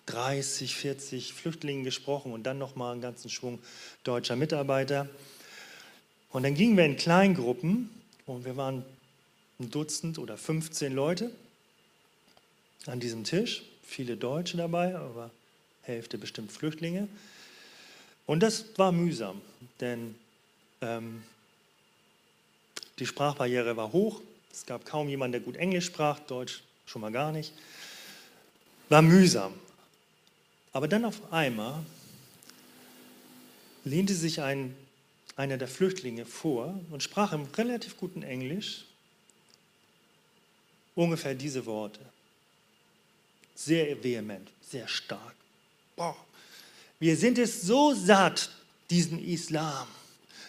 30, 0.10 0.76
40 0.76 1.34
Flüchtlingen 1.34 1.84
gesprochen 1.84 2.34
und 2.34 2.44
dann 2.44 2.58
nochmal 2.58 2.94
einen 2.94 3.02
ganzen 3.02 3.30
Schwung 3.30 3.60
deutscher 4.04 4.36
Mitarbeiter. 4.36 5.08
Und 6.32 6.44
dann 6.44 6.56
gingen 6.56 6.78
wir 6.78 6.86
in 6.86 6.98
Kleingruppen 6.98 7.90
und 8.26 8.46
wir 8.46 8.58
waren 8.58 8.84
ein 9.60 9.70
Dutzend 9.70 10.18
oder 10.18 10.38
15 10.38 10.94
Leute 10.94 11.32
an 12.86 13.00
diesem 13.00 13.24
Tisch, 13.24 13.64
viele 13.84 14.18
Deutsche 14.18 14.58
dabei, 14.58 14.96
aber 14.96 15.32
Hälfte 15.84 16.18
bestimmt 16.18 16.52
Flüchtlinge. 16.52 17.08
Und 18.26 18.42
das 18.42 18.66
war 18.78 18.92
mühsam, 18.92 19.42
denn 19.80 20.16
ähm, 20.82 21.24
die 22.98 23.06
Sprachbarriere 23.06 23.76
war 23.78 23.92
hoch. 23.92 24.22
Es 24.52 24.66
gab 24.66 24.86
kaum 24.86 25.10
jemanden, 25.10 25.34
der 25.34 25.42
gut 25.42 25.56
Englisch 25.56 25.86
sprach, 25.86 26.20
Deutsch 26.20 26.62
schon 26.86 27.02
mal 27.02 27.12
gar 27.12 27.32
nicht. 27.32 27.54
War 28.90 29.02
mühsam. 29.02 29.54
Aber 30.74 30.88
dann 30.88 31.06
auf 31.06 31.34
einmal 31.34 31.84
lehnte 33.84 34.14
sich 34.14 34.42
ein, 34.42 34.76
einer 35.36 35.58
der 35.58 35.68
Flüchtlinge 35.68 36.26
vor 36.26 36.80
und 36.92 37.02
sprach 37.02 37.34
im 37.34 37.46
relativ 37.58 37.98
guten 37.98 38.24
Englisch 38.24 38.86
ungefähr 40.96 41.34
diese 41.34 41.66
Worte. 41.66 42.02
Sehr 43.56 44.04
vehement, 44.04 44.50
sehr 44.62 44.88
stark. 44.88 45.36
Boah. 45.96 46.16
Wir 47.00 47.16
sind 47.16 47.38
es 47.38 47.62
so 47.62 47.94
satt, 47.94 48.50
diesen 48.90 49.24
Islam. 49.24 49.88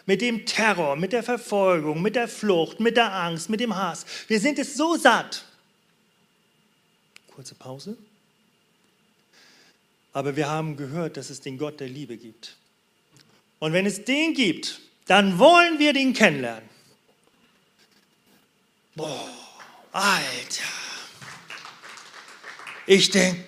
Mit 0.06 0.20
dem 0.20 0.44
Terror, 0.44 0.96
mit 0.96 1.12
der 1.12 1.22
Verfolgung, 1.22 2.02
mit 2.02 2.16
der 2.16 2.26
Flucht, 2.26 2.80
mit 2.80 2.96
der 2.96 3.12
Angst, 3.12 3.48
mit 3.48 3.60
dem 3.60 3.76
Hass. 3.76 4.04
Wir 4.26 4.40
sind 4.40 4.58
es 4.58 4.76
so 4.76 4.96
satt. 4.96 5.44
Kurze 7.28 7.54
Pause. 7.54 7.96
Aber 10.12 10.36
wir 10.36 10.48
haben 10.48 10.76
gehört, 10.76 11.16
dass 11.16 11.30
es 11.30 11.40
den 11.40 11.58
Gott 11.58 11.80
der 11.80 11.88
Liebe 11.88 12.16
gibt. 12.16 12.56
Und 13.58 13.72
wenn 13.72 13.86
es 13.86 14.04
den 14.04 14.34
gibt, 14.34 14.80
dann 15.06 15.38
wollen 15.38 15.78
wir 15.78 15.92
den 15.92 16.12
kennenlernen. 16.12 16.68
Boah, 18.94 19.28
Alter. 19.92 20.64
Ich 22.86 23.10
denke, 23.10 23.44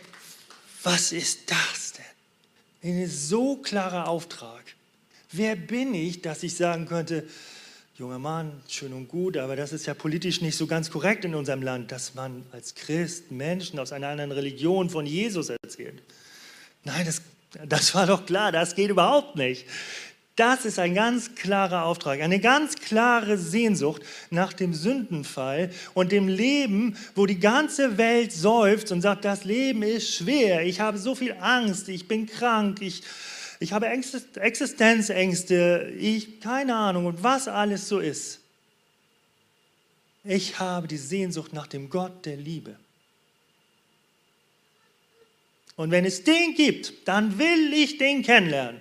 was 0.83 1.13
ist 1.13 1.51
das 1.51 1.93
denn? 1.93 3.03
Ein 3.03 3.09
so 3.09 3.57
klarer 3.57 4.09
Auftrag. 4.09 4.63
Wer 5.31 5.57
bin 5.57 5.95
ich, 5.95 6.23
dass 6.23 6.43
ich 6.43 6.57
sagen 6.57 6.87
könnte, 6.87 7.27
junger 7.97 8.19
Mann, 8.19 8.63
schön 8.69 8.93
und 8.93 9.09
gut, 9.09 9.37
aber 9.37 9.57
das 9.57 9.73
ist 9.73 9.87
ja 9.87 9.95
politisch 9.95 10.41
nicht 10.41 10.57
so 10.57 10.67
ganz 10.67 10.91
korrekt 10.91 11.25
in 11.25 11.35
unserem 11.35 11.63
Land, 11.63 11.93
dass 11.93 12.15
man 12.15 12.45
als 12.53 12.75
Christ 12.75 13.31
Menschen 13.31 13.79
aus 13.79 13.93
einer 13.93 14.09
anderen 14.09 14.33
Religion 14.33 14.91
von 14.91 15.07
Jesus 15.07 15.49
erzählt. 15.49 16.03
Nein, 16.85 17.07
das, 17.07 17.23
das 17.67 17.95
war 17.95 18.07
doch 18.07 18.27
klar, 18.27 18.53
das 18.53 18.75
geht 18.75 18.91
überhaupt 18.91 19.37
nicht. 19.37 19.67
Das 20.37 20.65
ist 20.65 20.79
ein 20.79 20.95
ganz 20.95 21.35
klarer 21.35 21.85
Auftrag, 21.85 22.23
eine 22.23 22.41
ganz 22.41 22.77
klare 22.77 23.37
Sehnsucht 23.37 24.01
nach 24.31 24.55
dem 24.55 24.73
Sündenfall 24.73 25.71
und 25.93 26.11
dem 26.11 26.27
Leben, 26.27 26.97
wo 27.15 27.27
die 27.27 27.39
ganze 27.39 27.99
Welt 27.99 28.33
seufzt 28.33 28.93
und 28.93 29.03
sagt, 29.03 29.27
das 29.27 29.45
Leben 29.45 29.83
ist 29.83 30.15
schwer, 30.15 30.65
ich 30.65 30.81
habe 30.81 30.97
so 30.97 31.15
viel 31.15 31.37
Angst, 31.39 31.91
ich 31.91 32.09
bin 32.09 32.27
krank, 32.27 32.81
ich, 32.81 33.03
ich 33.61 33.75
habe 33.75 33.89
Existenzängste, 33.89 35.93
ich 35.99 36.41
keine 36.41 36.77
Ahnung 36.77 37.05
und 37.05 37.23
was 37.23 37.47
alles 37.47 37.89
so 37.89 37.99
ist. 37.99 38.41
Ich 40.25 40.59
habe 40.59 40.89
die 40.89 40.97
Sehnsucht 40.97 41.53
nach 41.53 41.67
dem 41.67 41.91
Gott 41.91 42.25
der 42.25 42.37
Liebe. 42.37 42.77
Und 45.77 45.91
wenn 45.91 46.05
es 46.05 46.23
den 46.23 46.55
gibt, 46.55 47.09
dann 47.09 47.39
will 47.39 47.73
ich 47.73 47.99
den 47.99 48.23
kennenlernen. 48.23 48.81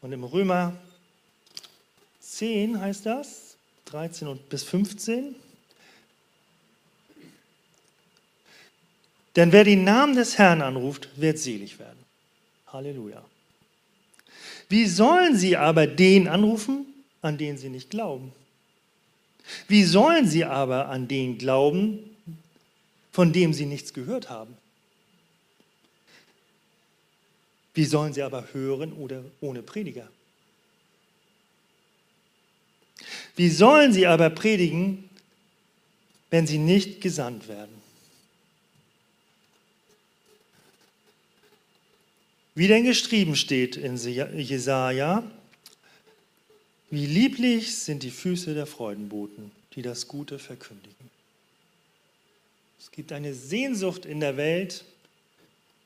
Und 0.00 0.12
im 0.12 0.24
Römer 0.24 0.74
10 2.20 2.80
heißt 2.80 3.04
das, 3.04 3.56
13 3.86 4.28
und 4.28 4.48
bis 4.48 4.62
15. 4.64 5.34
Denn 9.36 9.52
wer 9.52 9.64
den 9.64 9.84
Namen 9.84 10.16
des 10.16 10.38
Herrn 10.38 10.62
anruft, 10.62 11.08
wird 11.16 11.38
selig 11.38 11.78
werden. 11.78 11.98
Halleluja. 12.68 13.24
Wie 14.68 14.86
sollen 14.86 15.36
sie 15.36 15.56
aber 15.56 15.86
den 15.86 16.26
anrufen, 16.26 16.87
an 17.22 17.38
den 17.38 17.58
sie 17.58 17.68
nicht 17.68 17.90
glauben? 17.90 18.32
Wie 19.66 19.84
sollen 19.84 20.28
sie 20.28 20.44
aber 20.44 20.88
an 20.88 21.08
den 21.08 21.38
glauben, 21.38 21.98
von 23.12 23.32
dem 23.32 23.52
sie 23.52 23.66
nichts 23.66 23.94
gehört 23.94 24.30
haben? 24.30 24.56
Wie 27.74 27.84
sollen 27.84 28.12
sie 28.12 28.22
aber 28.22 28.52
hören 28.52 28.92
oder 28.92 29.24
ohne 29.40 29.62
Prediger? 29.62 30.08
Wie 33.36 33.48
sollen 33.48 33.92
sie 33.92 34.06
aber 34.06 34.30
predigen, 34.30 35.08
wenn 36.30 36.46
sie 36.46 36.58
nicht 36.58 37.00
gesandt 37.00 37.46
werden? 37.46 37.78
Wie 42.56 42.66
denn 42.66 42.82
geschrieben 42.82 43.36
steht 43.36 43.76
in 43.76 43.96
Jesaja, 43.96 45.22
wie 46.90 47.06
lieblich 47.06 47.76
sind 47.76 48.02
die 48.02 48.10
Füße 48.10 48.54
der 48.54 48.66
Freudenboten, 48.66 49.50
die 49.74 49.82
das 49.82 50.08
Gute 50.08 50.38
verkündigen. 50.38 51.10
Es 52.80 52.90
gibt 52.90 53.12
eine 53.12 53.34
Sehnsucht 53.34 54.06
in 54.06 54.20
der 54.20 54.36
Welt, 54.36 54.84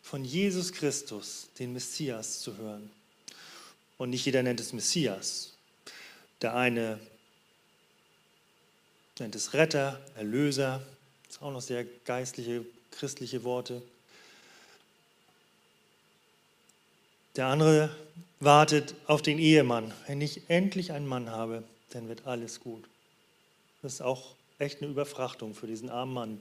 von 0.02 0.24
Jesus 0.24 0.72
Christus, 0.72 1.48
den 1.58 1.72
Messias, 1.72 2.40
zu 2.40 2.56
hören. 2.58 2.90
Und 3.98 4.10
nicht 4.10 4.26
jeder 4.26 4.42
nennt 4.42 4.60
es 4.60 4.72
Messias. 4.72 5.52
Der 6.42 6.54
eine 6.54 6.98
nennt 9.18 9.34
es 9.34 9.54
Retter, 9.54 10.00
Erlöser, 10.16 10.82
das 11.26 11.36
ist 11.36 11.42
auch 11.42 11.52
noch 11.52 11.62
sehr 11.62 11.84
geistliche, 12.04 12.64
christliche 12.90 13.44
Worte. 13.44 13.80
Der 17.37 17.47
andere 17.47 17.95
wartet 18.40 18.95
auf 19.07 19.23
den 19.23 19.38
Ehemann. 19.38 19.92
Wenn 20.07 20.21
ich 20.21 20.49
endlich 20.49 20.92
einen 20.92 21.07
Mann 21.07 21.31
habe, 21.31 21.62
dann 21.90 22.09
wird 22.09 22.27
alles 22.27 22.61
gut. 22.61 22.85
Das 23.83 23.95
ist 23.95 24.01
auch 24.03 24.35
echt 24.59 24.83
eine 24.83 24.90
Überfrachtung 24.90 25.55
für 25.55 25.66
diesen 25.66 25.90
armen 25.90 26.14
Mann. 26.14 26.40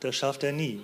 Das 0.00 0.16
schafft 0.16 0.42
er 0.42 0.52
nie 0.52 0.82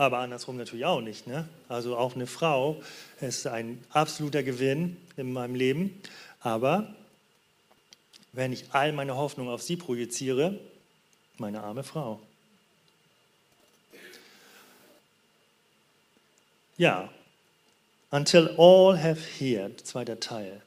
aber 0.00 0.20
andersrum 0.20 0.56
natürlich 0.56 0.86
auch 0.86 1.02
nicht. 1.02 1.26
Ne? 1.26 1.46
Also 1.68 1.94
auch 1.94 2.14
eine 2.14 2.26
Frau 2.26 2.82
ist 3.20 3.46
ein 3.46 3.84
absoluter 3.90 4.42
Gewinn 4.42 4.96
in 5.18 5.30
meinem 5.30 5.54
Leben, 5.54 6.00
aber 6.40 6.94
wenn 8.32 8.50
ich 8.50 8.64
all 8.72 8.92
meine 8.92 9.14
Hoffnung 9.18 9.50
auf 9.50 9.60
sie 9.60 9.76
projiziere, 9.76 10.58
meine 11.36 11.62
arme 11.62 11.84
Frau. 11.84 12.18
Ja, 16.78 17.10
until 18.10 18.48
all 18.58 18.96
have 18.96 19.20
heard, 19.38 19.86
zweiter 19.86 20.18
Teil. 20.18 20.60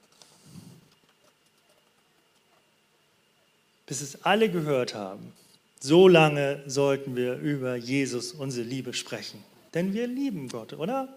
Bis 3.86 4.02
es 4.02 4.24
alle 4.24 4.50
gehört 4.50 4.96
haben, 4.96 5.34
so 5.80 6.08
lange 6.08 6.64
sollten 6.66 7.16
wir 7.16 7.36
über 7.36 7.76
Jesus, 7.76 8.32
unsere 8.32 8.66
Liebe, 8.66 8.94
sprechen. 8.94 9.44
Denn 9.74 9.94
wir 9.94 10.08
lieben 10.08 10.48
Gott, 10.48 10.74
oder? 10.74 11.10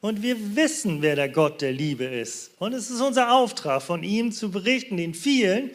Und 0.00 0.22
wir 0.22 0.56
wissen, 0.56 1.02
wer 1.02 1.16
der 1.16 1.28
Gott 1.28 1.60
der 1.60 1.72
Liebe 1.72 2.04
ist. 2.04 2.50
Und 2.58 2.72
es 2.72 2.90
ist 2.90 3.00
unser 3.00 3.32
Auftrag, 3.32 3.82
von 3.82 4.02
ihm 4.02 4.32
zu 4.32 4.50
berichten, 4.50 4.96
den 4.96 5.14
vielen, 5.14 5.70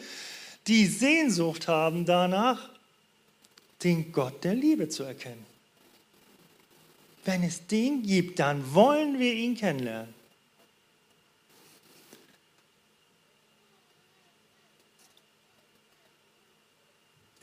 die 0.66 0.86
Sehnsucht 0.86 1.68
haben 1.68 2.04
danach, 2.04 2.70
den 3.82 4.12
Gott 4.12 4.44
der 4.44 4.54
Liebe 4.54 4.88
zu 4.88 5.02
erkennen. 5.02 5.44
Wenn 7.24 7.42
es 7.42 7.66
den 7.66 8.02
gibt, 8.02 8.38
dann 8.38 8.74
wollen 8.74 9.18
wir 9.18 9.32
ihn 9.32 9.56
kennenlernen. 9.56 10.14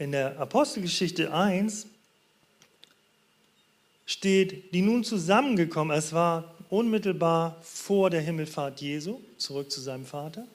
in 0.01 0.13
der 0.13 0.39
Apostelgeschichte 0.39 1.31
1 1.31 1.85
steht, 4.07 4.73
die 4.73 4.81
nun 4.81 5.03
zusammengekommen, 5.03 5.95
es 5.95 6.11
war 6.11 6.55
unmittelbar 6.71 7.61
vor 7.61 8.09
der 8.09 8.21
Himmelfahrt 8.21 8.81
Jesu, 8.81 9.19
zurück 9.37 9.69
zu 9.69 9.79
seinem 9.79 10.07
Vater, 10.07 10.47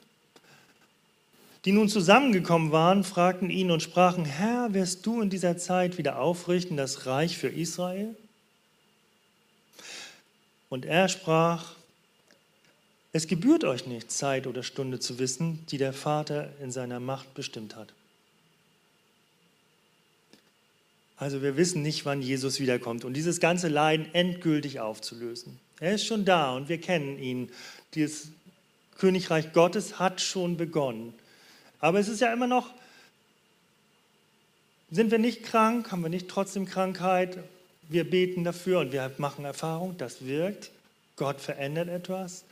die 1.65 1.71
nun 1.71 1.89
zusammengekommen 1.89 2.73
waren, 2.73 3.05
fragten 3.05 3.49
ihn 3.49 3.71
und 3.71 3.85
sprachen, 3.85 4.25
Herr, 4.25 4.75
wirst 4.75 5.07
du 5.07 5.21
in 5.21 5.31
dieser 5.31 5.57
Zeit 5.57 5.97
wieder 5.97 6.19
aufrichten 6.19 6.77
das 6.77 7.07
Reich 7.07 7.39
für 7.39 7.49
Israel? 7.49 8.17
Und 10.69 10.85
er 10.85 11.09
sprach, 11.09 11.75
es 13.13 13.27
gebührt 13.27 13.65
euch 13.65 13.87
nicht, 13.87 14.11
Zeit 14.11 14.47
oder 14.47 14.63
Stunde 14.63 15.01
zu 15.01 15.19
wissen, 15.19 15.65
die 15.71 15.79
der 15.79 15.93
Vater 15.93 16.51
in 16.61 16.71
seiner 16.71 17.01
Macht 17.01 17.35
bestimmt 17.35 17.77
hat. 17.77 17.93
Also 21.17 21.41
wir 21.41 21.57
wissen 21.57 21.83
nicht, 21.83 22.05
wann 22.05 22.21
Jesus 22.21 22.61
wiederkommt 22.61 23.05
und 23.05 23.15
dieses 23.15 23.41
ganze 23.41 23.69
Leiden 23.69 24.13
endgültig 24.13 24.81
aufzulösen. 24.81 25.59
Er 25.81 25.95
ist 25.95 26.05
schon 26.05 26.25
da 26.25 26.55
und 26.55 26.69
wir 26.69 26.79
kennen 26.79 27.19
ihn. 27.19 27.51
Dieses 27.95 28.29
Königreich 28.99 29.53
Gottes 29.53 29.99
hat 29.99 30.21
schon 30.21 30.57
begonnen. 30.57 31.15
Aber 31.81 31.99
es 31.99 32.09
ist 32.09 32.21
ja 32.21 32.33
immer 32.33 32.47
noch 32.47 32.75
sind 34.91 35.11
wir 35.11 35.19
nicht 35.19 35.43
krank, 35.43 35.91
haben 35.91 36.03
wir 36.03 36.09
nicht 36.11 36.29
trotzdem 36.29 36.65
Krankheit, 36.65 37.39
wir 37.89 38.09
beten 38.09 38.45
dafür 38.45 38.81
und 38.81 38.93
wir 38.93 39.11
machen 39.19 39.45
Erfahrung, 39.45 39.97
das 39.99 40.25
wirkt, 40.25 40.71
Gott 41.17 41.41
verändert 41.41 41.89
etwas. 41.89 42.45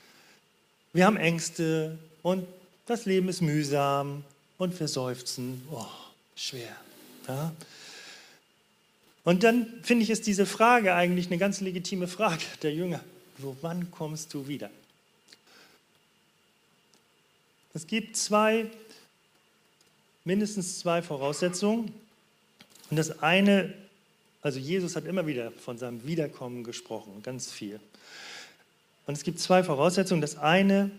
Wir 0.93 1.07
haben 1.07 1.17
Ängste 1.17 1.99
und 2.23 2.47
das 2.87 3.05
Leben 3.05 3.29
ist 3.29 3.41
mühsam 3.41 4.25
und 4.59 4.79
wir 4.79 4.89
seufzen, 4.89 5.67
oh, 5.71 5.87
schwer. 6.37 6.77
Ja? 7.29 7.53
Und 9.25 9.43
dann 9.43 9.67
finde 9.83 10.05
ich, 10.05 10.11
ist 10.11 10.27
diese 10.27 10.47
Frage 10.47 10.95
eigentlich 10.95 11.27
eine 11.27 11.39
ganz 11.39 11.61
legitime 11.61 12.09
Frage 12.09 12.45
der 12.63 12.75
Jünger. 12.75 13.01
So, 13.41 13.57
wann 13.63 13.91
kommst 13.91 14.33
du 14.35 14.47
wieder? 14.47 14.71
Es 17.73 17.87
gibt 17.87 18.17
zwei, 18.17 18.67
mindestens 20.25 20.79
zwei 20.79 21.03
Voraussetzungen. 21.03 21.93
Und 22.91 22.97
das 22.97 23.23
eine, 23.23 23.75
also 24.45 24.61
Jesus 24.61 24.95
hat 24.95 25.05
immer 25.07 25.27
wieder 25.27 25.51
von 25.51 25.77
seinem 25.77 26.07
Wiederkommen 26.07 26.63
gesprochen, 26.63 27.21
ganz 27.25 27.51
viel. 27.51 27.81
Und 29.07 29.15
es 29.15 29.25
gibt 29.25 29.41
zwei 29.41 29.65
Voraussetzungen. 29.65 30.21
Das 30.21 30.39
eine, 30.39 30.93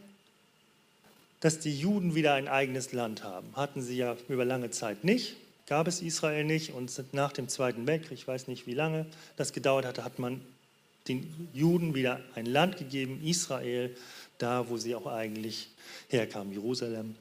dass 1.39 1.59
die 1.59 1.79
Juden 1.79 2.13
wieder 2.13 2.33
ein 2.33 2.49
eigenes 2.49 2.91
Land 2.91 3.23
haben. 3.23 3.47
Hatten 3.55 3.81
sie 3.81 3.95
ja 3.95 4.17
über 4.27 4.43
lange 4.43 4.69
Zeit 4.71 5.05
nicht 5.05 5.37
gab 5.67 5.87
es 5.87 6.01
Israel 6.01 6.43
nicht 6.43 6.73
und 6.73 6.91
nach 7.13 7.31
dem 7.31 7.49
Zweiten 7.49 7.87
Weltkrieg, 7.87 8.19
ich 8.19 8.27
weiß 8.27 8.47
nicht 8.47 8.67
wie 8.67 8.73
lange 8.73 9.05
das 9.35 9.53
gedauert 9.53 9.85
hatte, 9.85 10.03
hat 10.03 10.19
man 10.19 10.41
den 11.07 11.49
Juden 11.53 11.93
wieder 11.93 12.19
ein 12.35 12.45
Land 12.45 12.77
gegeben, 12.77 13.21
Israel, 13.23 13.95
da 14.37 14.69
wo 14.69 14.77
sie 14.77 14.95
auch 14.95 15.07
eigentlich 15.07 15.69
herkamen, 16.09 16.51
Jerusalem 16.53 17.15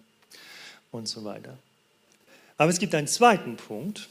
und 0.91 1.09
so 1.09 1.25
weiter. 1.25 1.59
Aber 2.57 2.71
es 2.71 2.79
gibt 2.79 2.95
einen 2.95 3.09
zweiten 3.09 3.57
Punkt, 3.57 4.09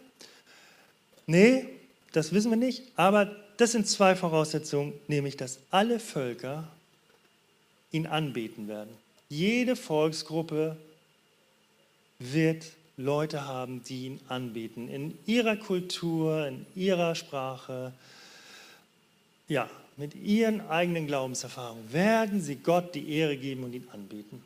Nee, 1.27 1.67
das 2.12 2.34
wissen 2.34 2.51
wir 2.51 2.58
nicht. 2.58 2.81
Aber 2.95 3.36
das 3.58 3.73
sind 3.73 3.88
zwei 3.88 4.15
Voraussetzungen, 4.15 4.93
nämlich 5.08 5.38
dass 5.38 5.60
alle 5.71 5.99
Völker 5.99 6.67
ihn 7.91 8.08
anbeten 8.08 8.67
werden. 8.67 8.89
Jede 9.29 9.75
Volksgruppe 9.75 10.77
wird 12.19 12.65
Leute 12.97 13.45
haben, 13.45 13.84
die 13.84 14.05
ihn 14.05 14.19
anbeten, 14.29 14.88
in 14.88 15.17
ihrer 15.25 15.58
Kultur, 15.58 16.47
in 16.47 16.65
ihrer 16.75 17.15
Sprache, 17.15 17.91
ja, 19.47 19.69
mit 19.97 20.15
ihren 20.15 20.62
eigenen 20.69 21.08
Glaubenserfahrungen 21.08 21.91
werden 21.93 22.41
sie 22.41 22.55
Gott 22.55 22.95
die 22.95 23.10
Ehre 23.10 23.38
geben 23.38 23.63
und 23.63 23.73
ihn 23.73 23.88
anbeten. 23.91 24.43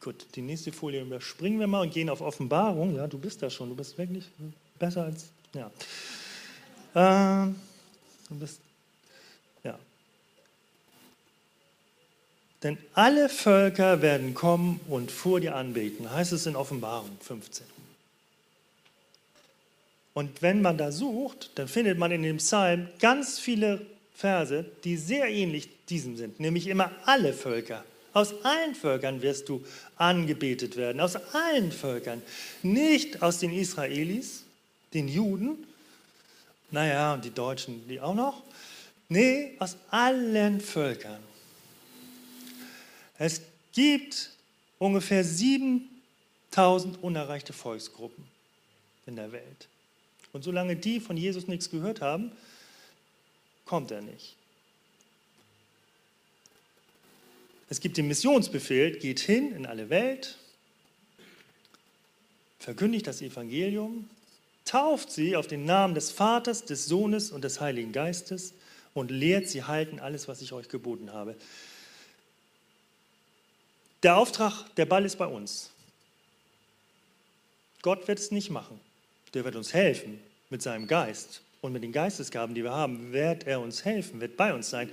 Gut, 0.00 0.26
die 0.34 0.42
nächste 0.42 0.70
Folie 0.70 1.00
überspringen 1.00 1.58
wir 1.58 1.66
mal 1.66 1.80
und 1.80 1.94
gehen 1.94 2.10
auf 2.10 2.20
Offenbarung. 2.20 2.94
Ja, 2.96 3.06
du 3.06 3.18
bist 3.18 3.42
da 3.42 3.48
schon, 3.48 3.70
du 3.70 3.74
bist 3.74 3.96
wirklich 3.96 4.26
besser 4.78 5.04
als, 5.04 5.30
ja. 5.54 5.70
Ähm, 6.94 7.54
du 8.28 8.34
bist, 8.34 8.60
ja. 9.62 9.78
Denn 12.62 12.76
alle 12.92 13.30
Völker 13.30 14.02
werden 14.02 14.34
kommen 14.34 14.78
und 14.88 15.10
vor 15.10 15.40
dir 15.40 15.56
anbeten, 15.56 16.10
heißt 16.10 16.32
es 16.32 16.44
in 16.44 16.54
Offenbarung 16.54 17.16
15. 17.22 17.73
Und 20.14 20.42
wenn 20.42 20.62
man 20.62 20.78
da 20.78 20.92
sucht, 20.92 21.50
dann 21.56 21.68
findet 21.68 21.98
man 21.98 22.12
in 22.12 22.22
dem 22.22 22.36
Psalm 22.38 22.88
ganz 23.00 23.38
viele 23.38 23.84
Verse, 24.14 24.64
die 24.84 24.96
sehr 24.96 25.28
ähnlich 25.28 25.68
diesem 25.88 26.16
sind, 26.16 26.40
nämlich 26.40 26.68
immer 26.68 26.92
alle 27.04 27.32
Völker. 27.32 27.84
Aus 28.12 28.32
allen 28.44 28.76
Völkern 28.76 29.22
wirst 29.22 29.48
du 29.48 29.64
angebetet 29.96 30.76
werden, 30.76 31.00
aus 31.00 31.16
allen 31.34 31.72
Völkern, 31.72 32.22
nicht 32.62 33.22
aus 33.22 33.40
den 33.40 33.52
Israelis, 33.52 34.44
den 34.94 35.08
Juden, 35.08 35.66
naja, 36.70 37.14
und 37.14 37.24
die 37.24 37.32
Deutschen, 37.32 37.86
die 37.88 38.00
auch 38.00 38.14
noch. 38.14 38.42
Nee, 39.08 39.56
aus 39.58 39.76
allen 39.90 40.60
Völkern. 40.60 41.20
Es 43.18 43.40
gibt 43.72 44.30
ungefähr 44.78 45.24
7000 45.24 47.02
unerreichte 47.02 47.52
Volksgruppen 47.52 48.24
in 49.06 49.16
der 49.16 49.32
Welt. 49.32 49.68
Und 50.34 50.42
solange 50.42 50.74
die 50.74 50.98
von 50.98 51.16
Jesus 51.16 51.46
nichts 51.46 51.70
gehört 51.70 52.00
haben, 52.00 52.32
kommt 53.64 53.92
er 53.92 54.02
nicht. 54.02 54.34
Es 57.70 57.80
gibt 57.80 57.96
den 57.96 58.08
Missionsbefehl, 58.08 58.98
geht 58.98 59.20
hin 59.20 59.52
in 59.54 59.64
alle 59.64 59.90
Welt, 59.90 60.36
verkündigt 62.58 63.06
das 63.06 63.22
Evangelium, 63.22 64.10
tauft 64.64 65.12
sie 65.12 65.36
auf 65.36 65.46
den 65.46 65.66
Namen 65.66 65.94
des 65.94 66.10
Vaters, 66.10 66.64
des 66.64 66.86
Sohnes 66.86 67.30
und 67.30 67.44
des 67.44 67.60
Heiligen 67.60 67.92
Geistes 67.92 68.54
und 68.92 69.12
lehrt 69.12 69.48
sie 69.48 69.62
halten 69.62 70.00
alles, 70.00 70.26
was 70.26 70.42
ich 70.42 70.52
euch 70.52 70.68
geboten 70.68 71.12
habe. 71.12 71.36
Der 74.02 74.16
Auftrag, 74.16 74.74
der 74.74 74.86
Ball 74.86 75.04
ist 75.04 75.16
bei 75.16 75.26
uns. 75.26 75.70
Gott 77.82 78.08
wird 78.08 78.18
es 78.18 78.32
nicht 78.32 78.50
machen. 78.50 78.80
Der 79.34 79.44
wird 79.44 79.56
uns 79.56 79.74
helfen 79.74 80.20
mit 80.48 80.62
seinem 80.62 80.86
Geist 80.86 81.42
und 81.60 81.72
mit 81.72 81.82
den 81.82 81.92
Geistesgaben, 81.92 82.54
die 82.54 82.62
wir 82.62 82.72
haben, 82.72 83.12
wird 83.12 83.46
er 83.46 83.60
uns 83.60 83.84
helfen, 83.84 84.20
wird 84.20 84.36
bei 84.36 84.54
uns 84.54 84.70
sein. 84.70 84.90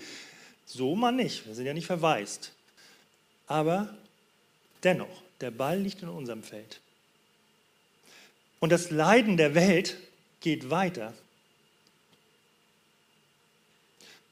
So 0.65 0.95
mal 0.95 1.11
nicht, 1.11 1.45
wir 1.45 1.53
sind 1.53 1.65
ja 1.65 1.73
nicht 1.73 1.85
verwaist. 1.85 2.51
Aber 3.47 3.95
dennoch, 4.83 5.21
der 5.41 5.51
Ball 5.51 5.79
liegt 5.79 6.01
in 6.01 6.09
unserem 6.09 6.43
Feld. 6.43 6.79
Und 8.59 8.71
das 8.71 8.91
Leiden 8.91 9.37
der 9.37 9.55
Welt 9.55 9.97
geht 10.39 10.69
weiter, 10.69 11.13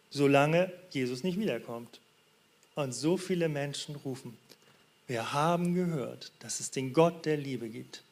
solange 0.10 0.72
Jesus 0.92 1.24
nicht 1.24 1.40
wiederkommt. 1.40 2.00
Und 2.76 2.94
so 2.94 3.18
viele 3.18 3.50
Menschen 3.50 3.96
rufen, 3.96 4.38
wir 5.08 5.34
haben 5.34 5.74
gehört, 5.74 6.32
dass 6.40 6.60
es 6.60 6.72
den 6.72 6.94
Gott 6.94 7.26
der 7.26 7.38
Liebe 7.38 7.68
gibt. 7.68 8.04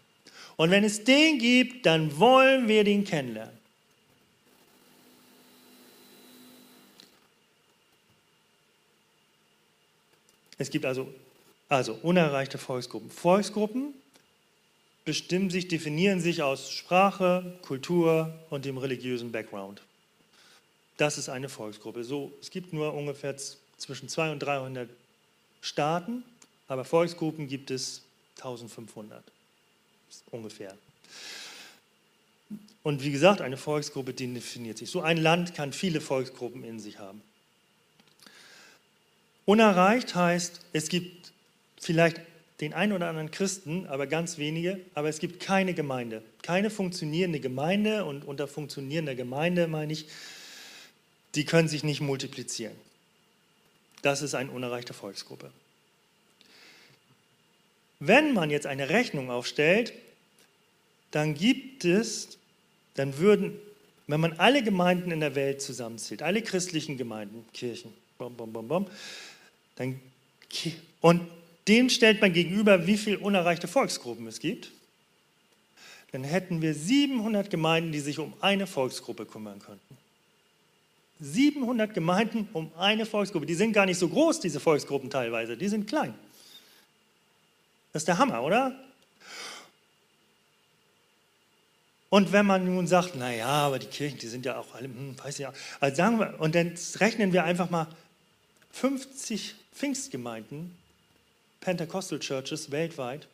Und 0.58 0.72
wenn 0.72 0.84
es 0.84 1.04
den 1.04 1.38
gibt, 1.38 1.86
dann 1.86 2.20
wollen 2.20 2.68
wir 2.68 2.84
den 2.84 3.04
kennenlernen. 3.04 3.56
Es 10.58 10.72
gibt 10.72 10.86
also, 10.86 11.14
also 11.70 11.94
unerreichte 12.02 12.58
Volksgruppen. 12.58 13.12
Volksgruppen, 13.12 13.94
bestimmen 15.06 15.52
sich, 15.52 15.68
definieren 15.68 16.20
sich 16.20 16.42
aus 16.42 16.72
Sprache, 16.72 17.60
Kultur 17.62 18.34
und 18.50 18.66
dem 18.66 18.80
religiösen 18.80 19.32
Background. 19.32 19.84
Das 20.98 21.20
ist 21.20 21.30
eine 21.30 21.48
Volksgruppe. 21.48 22.04
So, 22.04 22.34
es 22.42 22.50
gibt 22.50 22.74
nur 22.74 22.96
ungefähr 22.96 23.38
zwischen 23.78 24.10
200 24.10 24.34
und 24.34 24.40
300 24.40 24.90
Staaten, 25.62 26.24
aber 26.68 26.84
Volksgruppen 26.84 27.48
gibt 27.48 27.70
es 27.70 28.02
1500 28.38 29.24
ungefähr. 30.32 30.76
Und 32.84 33.04
wie 33.04 33.12
gesagt, 33.12 33.42
eine 33.42 33.58
Volksgruppe 33.58 34.14
definiert 34.14 34.78
sich. 34.78 34.90
So 34.90 35.02
ein 35.02 35.18
Land 35.18 35.54
kann 35.54 35.74
viele 35.74 36.00
Volksgruppen 36.00 36.64
in 36.64 36.80
sich 36.80 37.00
haben. 37.00 37.22
Unerreicht 39.46 40.16
heißt, 40.16 40.62
es 40.74 40.90
gibt 40.90 41.32
vielleicht 41.80 42.22
den 42.62 42.74
einen 42.74 42.94
oder 42.94 43.08
anderen 43.10 43.32
Christen, 43.32 43.86
aber 43.88 44.08
ganz 44.08 44.38
wenige, 44.38 44.80
aber 44.94 45.10
es 45.10 45.20
gibt 45.20 45.40
keine 45.40 45.74
Gemeinde, 45.74 46.24
keine 46.42 46.70
funktionierende 46.70 47.40
Gemeinde 47.40 48.06
und 48.06 48.26
unter 48.26 48.48
funktionierender 48.48 49.16
Gemeinde 49.16 49.68
meine 49.68 49.94
ich, 49.94 50.08
die 51.36 51.46
können 51.46 51.68
sich 51.68 51.84
nicht 51.84 52.02
multiplizieren. 52.02 52.76
Das 54.02 54.22
ist 54.22 54.34
eine 54.34 54.52
unerreichte 54.52 54.94
Volksgruppe. 54.94 55.52
Wenn 58.00 58.34
man 58.34 58.50
jetzt 58.50 58.68
eine 58.68 58.90
Rechnung 58.90 59.32
aufstellt, 59.32 59.94
dann 61.12 61.34
gibt 61.34 61.86
es, 61.86 62.38
dann 62.96 63.18
würden, 63.18 63.54
wenn 64.08 64.20
man 64.20 64.34
alle 64.34 64.64
Gemeinden 64.64 65.12
in 65.12 65.20
der 65.20 65.36
Welt 65.36 65.62
zusammenzählt, 65.62 66.22
alle 66.22 66.42
christlichen 66.42 66.98
Gemeinden, 66.98 67.46
Kirchen, 67.54 67.94
bom, 68.18 68.36
bom, 68.36 68.54
bom, 68.54 68.68
bom, 68.68 68.88
dann, 69.76 70.00
und 71.02 71.22
dem 71.68 71.90
stellt 71.90 72.22
man 72.22 72.34
gegenüber, 72.34 72.88
wie 72.88 72.98
viele 72.98 73.20
unerreichte 73.20 73.68
Volksgruppen 73.68 74.28
es 74.28 74.40
gibt. 74.40 74.72
Dann 76.12 76.24
hätten 76.24 76.62
wir 76.62 76.74
700 76.74 77.50
Gemeinden, 77.50 77.92
die 77.92 78.00
sich 78.00 78.20
um 78.20 78.34
eine 78.40 78.66
Volksgruppe 78.66 79.26
kümmern 79.26 79.60
könnten. 79.60 79.98
700 81.20 81.94
Gemeinden 81.94 82.48
um 82.54 82.72
eine 82.78 83.06
Volksgruppe. 83.06 83.46
Die 83.46 83.56
sind 83.56 83.74
gar 83.74 83.86
nicht 83.86 83.98
so 83.98 84.08
groß, 84.08 84.40
diese 84.40 84.60
Volksgruppen 84.60 85.10
teilweise. 85.10 85.58
Die 85.58 85.68
sind 85.68 85.88
klein. 85.88 86.14
Das 87.94 88.02
ist 88.02 88.08
der 88.08 88.18
Hammer, 88.18 88.44
oder? 88.44 88.76
Und 92.10 92.32
wenn 92.32 92.46
man 92.46 92.66
nun 92.66 92.88
sagt, 92.88 93.16
naja, 93.16 93.48
aber 93.48 93.80
die 93.80 93.88
Kirchen, 93.88 94.18
die 94.18 94.28
sind 94.28 94.46
ja 94.46 94.58
auch 94.58 94.74
alle, 94.76 94.86
hm, 94.86 95.16
weiß 95.22 95.40
ja, 95.40 95.52
also 95.80 95.96
sagen 95.96 96.20
wir, 96.20 96.40
und 96.40 96.56
dann 96.56 96.74
rechnen 96.96 97.34
wir 97.34 97.44
einfach 97.44 97.70
mal 97.70 97.88
50 98.72 99.56
Pfingstgemeinden, 99.74 100.76
Pentecostal 101.60 102.20
Churches 102.20 102.72
weltweit, 102.72 103.28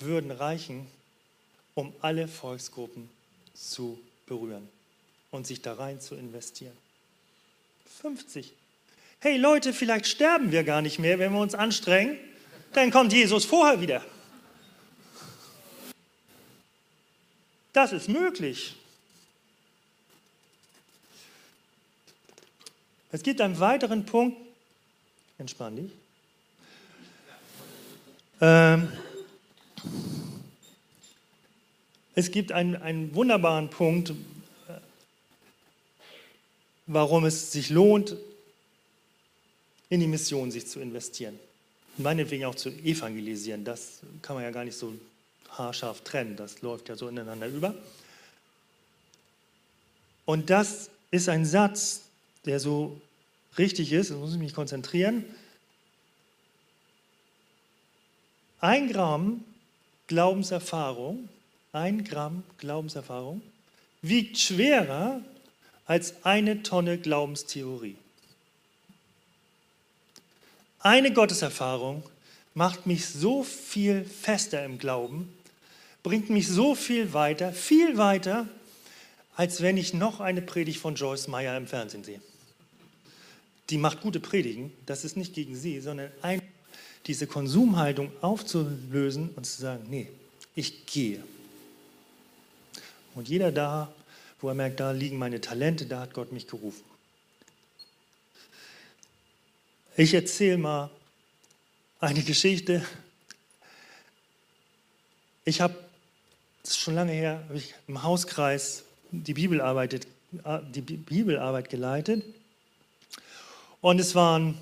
würden 0.00 0.30
reichen, 0.30 0.86
um 1.74 1.94
alle 2.00 2.26
Volksgruppen 2.26 3.08
zu 3.54 4.00
berühren 4.26 4.68
und 5.30 5.46
sich 5.46 5.62
da 5.62 5.74
rein 5.74 6.00
zu 6.00 6.16
investieren. 6.16 6.76
50. 8.00 8.52
Hey 9.20 9.36
Leute, 9.36 9.72
vielleicht 9.72 10.06
sterben 10.06 10.50
wir 10.50 10.64
gar 10.64 10.82
nicht 10.82 10.98
mehr, 10.98 11.20
wenn 11.20 11.32
wir 11.32 11.40
uns 11.40 11.54
anstrengen. 11.54 12.18
Dann 12.72 12.90
kommt 12.90 13.12
Jesus 13.12 13.44
vorher 13.44 13.80
wieder. 13.80 14.02
Das 17.72 17.92
ist 17.92 18.08
möglich. 18.08 18.76
Es 23.10 23.22
gibt 23.22 23.40
einen 23.40 23.58
weiteren 23.60 24.06
Punkt. 24.06 24.38
Entspann 25.38 25.76
dich. 25.76 25.92
Ähm, 28.40 28.92
es 32.14 32.30
gibt 32.30 32.52
einen, 32.52 32.76
einen 32.76 33.14
wunderbaren 33.14 33.70
Punkt, 33.70 34.12
warum 36.86 37.24
es 37.24 37.52
sich 37.52 37.70
lohnt, 37.70 38.16
in 39.88 40.00
die 40.00 40.06
Mission 40.06 40.50
sich 40.50 40.66
zu 40.66 40.80
investieren. 40.80 41.38
Meinetwegen 41.98 42.44
auch 42.46 42.54
zu 42.54 42.70
evangelisieren. 42.70 43.64
Das 43.64 44.00
kann 44.22 44.36
man 44.36 44.44
ja 44.44 44.50
gar 44.50 44.64
nicht 44.64 44.76
so 44.76 44.94
haarscharf 45.50 46.00
trennen. 46.02 46.36
Das 46.36 46.62
läuft 46.62 46.88
ja 46.88 46.96
so 46.96 47.08
ineinander 47.08 47.48
über. 47.48 47.74
Und 50.24 50.50
das 50.50 50.90
ist 51.10 51.28
ein 51.28 51.44
Satz, 51.44 52.02
der 52.46 52.60
so 52.60 53.00
richtig 53.58 53.92
ist, 53.92 54.10
da 54.10 54.14
muss 54.14 54.32
ich 54.32 54.38
mich 54.38 54.54
konzentrieren. 54.54 55.24
Ein 58.60 58.88
Gramm 58.88 59.44
Glaubenserfahrung, 60.06 61.28
ein 61.72 62.04
Gramm 62.04 62.44
Glaubenserfahrung 62.58 63.42
wiegt 64.02 64.38
schwerer 64.38 65.20
als 65.86 66.24
eine 66.24 66.62
Tonne 66.62 66.98
Glaubenstheorie. 66.98 67.96
Eine 70.84 71.12
Gotteserfahrung 71.12 72.02
macht 72.54 72.86
mich 72.86 73.06
so 73.06 73.44
viel 73.44 74.04
fester 74.04 74.64
im 74.64 74.78
Glauben, 74.78 75.32
bringt 76.02 76.28
mich 76.28 76.48
so 76.48 76.74
viel 76.74 77.12
weiter, 77.12 77.52
viel 77.52 77.98
weiter, 77.98 78.48
als 79.36 79.62
wenn 79.62 79.76
ich 79.76 79.94
noch 79.94 80.18
eine 80.18 80.42
Predigt 80.42 80.80
von 80.80 80.96
Joyce 80.96 81.28
Meyer 81.28 81.56
im 81.56 81.68
Fernsehen 81.68 82.02
sehe. 82.02 82.20
Die 83.70 83.78
macht 83.78 84.00
gute 84.00 84.18
Predigen, 84.18 84.72
das 84.84 85.04
ist 85.04 85.16
nicht 85.16 85.34
gegen 85.34 85.54
sie, 85.54 85.80
sondern 85.80 86.10
ein, 86.20 86.42
diese 87.06 87.28
Konsumhaltung 87.28 88.10
aufzulösen 88.20 89.30
und 89.36 89.46
zu 89.46 89.62
sagen, 89.62 89.86
nee, 89.88 90.08
ich 90.56 90.84
gehe. 90.86 91.22
Und 93.14 93.28
jeder 93.28 93.52
da, 93.52 93.94
wo 94.40 94.48
er 94.48 94.54
merkt, 94.54 94.80
da 94.80 94.90
liegen 94.90 95.16
meine 95.16 95.40
Talente, 95.40 95.86
da 95.86 96.00
hat 96.00 96.12
Gott 96.12 96.32
mich 96.32 96.48
gerufen. 96.48 96.91
Ich 99.94 100.14
erzähle 100.14 100.56
mal 100.56 100.90
eine 102.00 102.22
Geschichte. 102.22 102.82
Ich 105.44 105.60
habe, 105.60 105.74
das 106.62 106.70
ist 106.72 106.78
schon 106.78 106.94
lange 106.94 107.12
her, 107.12 107.44
habe 107.46 107.58
ich 107.58 107.74
im 107.86 108.02
Hauskreis 108.02 108.84
die 109.10 109.34
Bibelarbeit, 109.34 110.06
die 110.30 110.80
Bibelarbeit 110.80 111.68
geleitet. 111.68 112.24
Und 113.82 113.98
es 113.98 114.14
waren, 114.14 114.56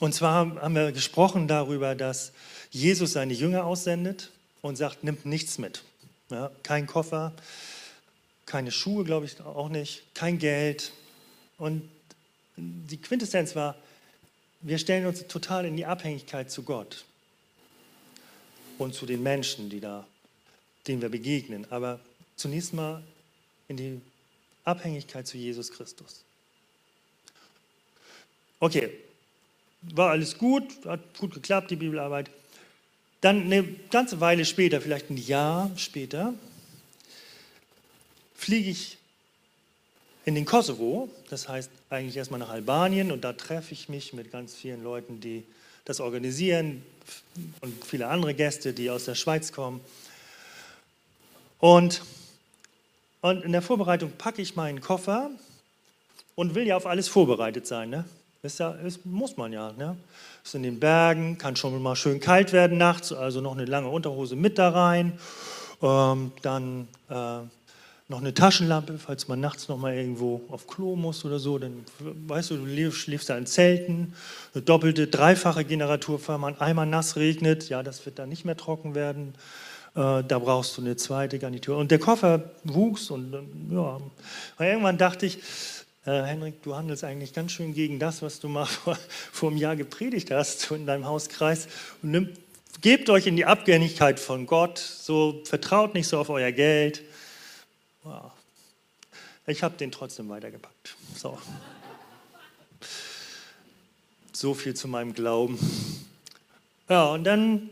und 0.00 0.14
zwar 0.14 0.34
haben 0.34 0.74
wir 0.74 0.92
gesprochen 0.92 1.48
darüber, 1.48 1.94
dass 1.94 2.32
Jesus 2.70 3.14
seine 3.14 3.32
Jünger 3.32 3.64
aussendet 3.64 4.30
und 4.60 4.76
sagt, 4.76 5.02
nimmt 5.02 5.24
nichts 5.24 5.56
mit. 5.56 5.82
Ja, 6.28 6.50
kein 6.62 6.86
Koffer, 6.86 7.32
keine 8.44 8.70
Schuhe, 8.70 9.04
glaube 9.04 9.24
ich 9.24 9.40
auch 9.40 9.70
nicht, 9.70 10.02
kein 10.14 10.38
Geld. 10.38 10.92
Und 11.56 11.88
die 12.58 13.00
Quintessenz 13.00 13.56
war, 13.56 13.76
wir 14.60 14.78
stellen 14.78 15.06
uns 15.06 15.26
total 15.26 15.64
in 15.64 15.76
die 15.76 15.86
Abhängigkeit 15.86 16.50
zu 16.50 16.62
Gott 16.62 17.04
und 18.78 18.94
zu 18.94 19.06
den 19.06 19.22
Menschen, 19.22 19.70
die 19.70 19.80
da, 19.80 20.06
denen 20.86 21.02
wir 21.02 21.08
begegnen. 21.08 21.66
Aber 21.70 22.00
zunächst 22.36 22.72
mal 22.74 23.02
in 23.68 23.76
die 23.76 24.00
Abhängigkeit 24.64 25.26
zu 25.26 25.38
Jesus 25.38 25.70
Christus. 25.70 26.22
Okay, 28.58 28.90
war 29.82 30.10
alles 30.10 30.36
gut, 30.36 30.84
hat 30.84 31.00
gut 31.18 31.32
geklappt, 31.32 31.70
die 31.70 31.76
Bibelarbeit. 31.76 32.30
Dann 33.22 33.44
eine 33.44 33.62
ganze 33.90 34.20
Weile 34.20 34.44
später, 34.44 34.80
vielleicht 34.80 35.10
ein 35.10 35.16
Jahr 35.16 35.70
später, 35.76 36.34
fliege 38.34 38.70
ich 38.70 38.98
in 40.24 40.34
den 40.34 40.44
Kosovo, 40.44 41.08
das 41.30 41.48
heißt 41.48 41.70
eigentlich 41.88 42.16
erstmal 42.16 42.40
nach 42.40 42.50
Albanien 42.50 43.10
und 43.10 43.24
da 43.24 43.32
treffe 43.32 43.72
ich 43.72 43.88
mich 43.88 44.12
mit 44.12 44.30
ganz 44.30 44.54
vielen 44.54 44.82
Leuten, 44.82 45.20
die 45.20 45.44
das 45.84 46.00
organisieren 46.00 46.82
und 47.60 47.84
viele 47.84 48.08
andere 48.08 48.34
Gäste, 48.34 48.72
die 48.72 48.90
aus 48.90 49.06
der 49.06 49.14
Schweiz 49.14 49.52
kommen. 49.52 49.80
Und, 51.58 52.02
und 53.22 53.44
in 53.44 53.52
der 53.52 53.62
Vorbereitung 53.62 54.12
packe 54.12 54.42
ich 54.42 54.56
meinen 54.56 54.80
Koffer 54.80 55.30
und 56.34 56.54
will 56.54 56.66
ja 56.66 56.76
auf 56.76 56.86
alles 56.86 57.08
vorbereitet 57.08 57.66
sein. 57.66 57.90
Ne? 57.90 58.04
Das, 58.42 58.58
ja, 58.58 58.72
das 58.72 59.00
muss 59.04 59.36
man 59.36 59.52
ja. 59.52 59.72
Ne? 59.72 59.96
Ist 60.44 60.54
in 60.54 60.62
den 60.62 60.80
Bergen, 60.80 61.38
kann 61.38 61.56
schon 61.56 61.80
mal 61.82 61.96
schön 61.96 62.20
kalt 62.20 62.52
werden 62.52 62.78
nachts, 62.78 63.12
also 63.12 63.40
noch 63.40 63.52
eine 63.52 63.64
lange 63.64 63.88
Unterhose 63.88 64.36
mit 64.36 64.58
da 64.58 64.70
rein. 64.70 65.18
Ähm, 65.82 66.32
dann 66.42 66.88
äh, 67.08 67.40
noch 68.10 68.20
eine 68.20 68.34
Taschenlampe, 68.34 68.98
falls 68.98 69.28
man 69.28 69.40
nachts 69.40 69.68
noch 69.68 69.78
mal 69.78 69.94
irgendwo 69.94 70.42
auf 70.48 70.66
Klo 70.66 70.96
muss 70.96 71.24
oder 71.24 71.38
so, 71.38 71.58
dann 71.58 71.84
weißt 72.00 72.50
du, 72.50 72.56
du 72.56 72.92
schläfst 72.92 73.30
da 73.30 73.38
in 73.38 73.46
Zelten, 73.46 74.14
eine 74.52 74.62
doppelte, 74.62 75.06
dreifache 75.06 75.64
Generatur, 75.64 76.20
wenn 76.26 76.40
man 76.40 76.60
einmal 76.60 76.86
nass 76.86 77.16
regnet, 77.16 77.68
ja, 77.68 77.84
das 77.84 78.04
wird 78.04 78.18
dann 78.18 78.28
nicht 78.28 78.44
mehr 78.44 78.56
trocken 78.56 78.96
werden, 78.96 79.34
äh, 79.94 80.24
da 80.24 80.38
brauchst 80.40 80.76
du 80.76 80.82
eine 80.82 80.96
zweite 80.96 81.38
Garnitur. 81.38 81.78
Und 81.78 81.92
der 81.92 82.00
Koffer 82.00 82.50
wuchs 82.64 83.10
und 83.10 83.32
ja, 83.70 84.00
irgendwann 84.58 84.98
dachte 84.98 85.26
ich, 85.26 85.38
äh, 86.04 86.22
Henrik, 86.22 86.64
du 86.64 86.74
handelst 86.74 87.04
eigentlich 87.04 87.32
ganz 87.32 87.52
schön 87.52 87.74
gegen 87.74 88.00
das, 88.00 88.22
was 88.22 88.40
du 88.40 88.48
mal 88.48 88.66
vor, 88.66 88.98
vor 89.30 89.50
einem 89.50 89.58
Jahr 89.58 89.76
gepredigt 89.76 90.32
hast 90.32 90.68
in 90.72 90.84
deinem 90.84 91.06
Hauskreis. 91.06 91.68
Und 92.02 92.10
nimm, 92.10 92.28
gebt 92.80 93.08
euch 93.08 93.28
in 93.28 93.36
die 93.36 93.44
Abgängigkeit 93.44 94.18
von 94.18 94.46
Gott, 94.46 94.78
so 94.78 95.42
vertraut 95.44 95.94
nicht 95.94 96.08
so 96.08 96.18
auf 96.18 96.28
euer 96.28 96.50
Geld, 96.50 97.02
Wow. 98.02 98.32
Ich 99.46 99.62
habe 99.62 99.76
den 99.76 99.90
trotzdem 99.90 100.28
weitergepackt. 100.28 100.96
So. 101.16 101.38
so 104.32 104.54
viel 104.54 104.74
zu 104.74 104.88
meinem 104.88 105.12
Glauben. 105.12 105.58
Ja, 106.88 107.06
und 107.06 107.24
dann 107.24 107.70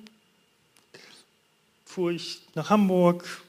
fuhr 1.85 2.11
ich 2.11 2.43
nach 2.55 2.71
Hamburg, 2.71 3.43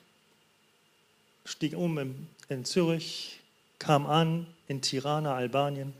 stieg 1.45 1.75
um 1.75 1.97
in, 1.97 2.27
in 2.47 2.65
Zürich, 2.65 3.39
kam 3.77 4.05
an 4.05 4.47
in 4.67 4.81
Tirana, 4.81 5.35
Albanien. 5.35 5.93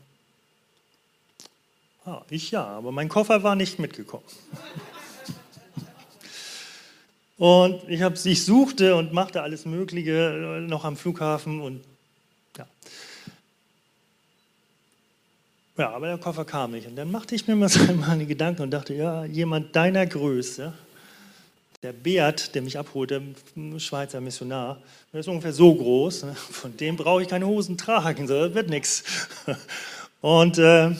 Ah, 2.04 2.22
ich 2.30 2.50
ja, 2.50 2.64
aber 2.64 2.92
mein 2.92 3.08
Koffer 3.08 3.42
war 3.42 3.54
nicht 3.54 3.78
mitgekommen. 3.78 4.24
Und 7.40 7.88
ich, 7.88 8.02
hab, 8.02 8.22
ich 8.22 8.44
suchte 8.44 8.94
und 8.96 9.14
machte 9.14 9.40
alles 9.40 9.64
Mögliche 9.64 10.58
äh, 10.58 10.60
noch 10.60 10.84
am 10.84 10.94
Flughafen 10.94 11.62
und 11.62 11.80
ja. 12.58 12.66
Ja, 15.78 15.90
aber 15.92 16.08
der 16.08 16.18
Koffer 16.18 16.44
kam 16.44 16.72
nicht. 16.72 16.86
Und 16.86 16.96
dann 16.96 17.10
machte 17.10 17.34
ich 17.34 17.46
mir 17.46 17.56
mal 17.56 17.70
meine 18.06 18.26
Gedanken 18.26 18.60
und 18.60 18.70
dachte, 18.70 18.92
ja, 18.92 19.24
jemand 19.24 19.74
deiner 19.74 20.04
Größe, 20.04 20.74
der 21.82 21.94
Beat, 21.94 22.54
der 22.54 22.60
mich 22.60 22.78
abholte, 22.78 23.22
Schweizer 23.78 24.20
Missionar, 24.20 24.76
der 25.10 25.20
ist 25.20 25.28
ungefähr 25.28 25.54
so 25.54 25.74
groß, 25.74 26.24
ne? 26.24 26.34
von 26.34 26.76
dem 26.76 26.96
brauche 26.96 27.22
ich 27.22 27.28
keine 27.28 27.46
Hosen 27.46 27.78
tragen, 27.78 28.26
das 28.26 28.52
wird 28.52 28.68
nichts. 28.68 29.02
Und 30.20 30.58
äh, 30.58 30.90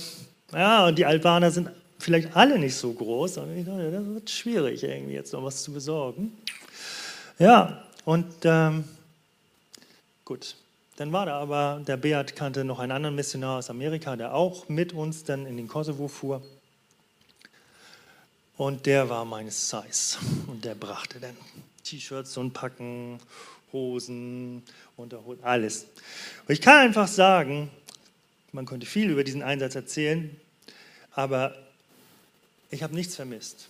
ja, 0.54 0.86
und 0.86 0.98
die 0.98 1.04
Albaner 1.04 1.50
sind 1.50 1.68
vielleicht 2.00 2.36
alle 2.36 2.58
nicht 2.58 2.74
so 2.74 2.92
groß, 2.92 3.38
aber 3.38 3.52
ich 3.52 3.64
dachte, 3.64 3.90
das 3.90 4.04
wird 4.04 4.30
schwierig, 4.30 4.82
irgendwie 4.82 5.14
jetzt 5.14 5.32
noch 5.32 5.44
was 5.44 5.62
zu 5.62 5.72
besorgen. 5.72 6.32
Ja, 7.38 7.84
und 8.04 8.32
ähm, 8.44 8.84
gut, 10.24 10.56
dann 10.96 11.12
war 11.12 11.26
da 11.26 11.38
aber, 11.38 11.82
der 11.86 11.96
Beat 11.96 12.36
kannte 12.36 12.64
noch 12.64 12.78
einen 12.78 12.92
anderen 12.92 13.14
Missionar 13.14 13.58
aus 13.58 13.70
Amerika, 13.70 14.16
der 14.16 14.34
auch 14.34 14.68
mit 14.68 14.92
uns 14.92 15.24
dann 15.24 15.46
in 15.46 15.56
den 15.56 15.68
Kosovo 15.68 16.08
fuhr. 16.08 16.42
Und 18.56 18.84
der 18.84 19.08
war 19.08 19.24
meines 19.24 19.70
Size. 19.70 20.18
Und 20.46 20.64
der 20.64 20.74
brachte 20.74 21.18
dann 21.18 21.36
T-Shirts 21.84 22.36
und 22.36 22.52
Packen 22.52 23.18
Hosen, 23.72 24.62
Unterhosen, 24.96 25.42
alles. 25.44 25.84
Und 26.46 26.52
ich 26.52 26.60
kann 26.60 26.78
einfach 26.78 27.08
sagen, 27.08 27.70
man 28.52 28.66
könnte 28.66 28.86
viel 28.86 29.10
über 29.10 29.24
diesen 29.24 29.42
Einsatz 29.42 29.74
erzählen, 29.74 30.36
aber 31.12 31.56
ich 32.70 32.82
habe 32.82 32.94
nichts 32.94 33.16
vermisst. 33.16 33.68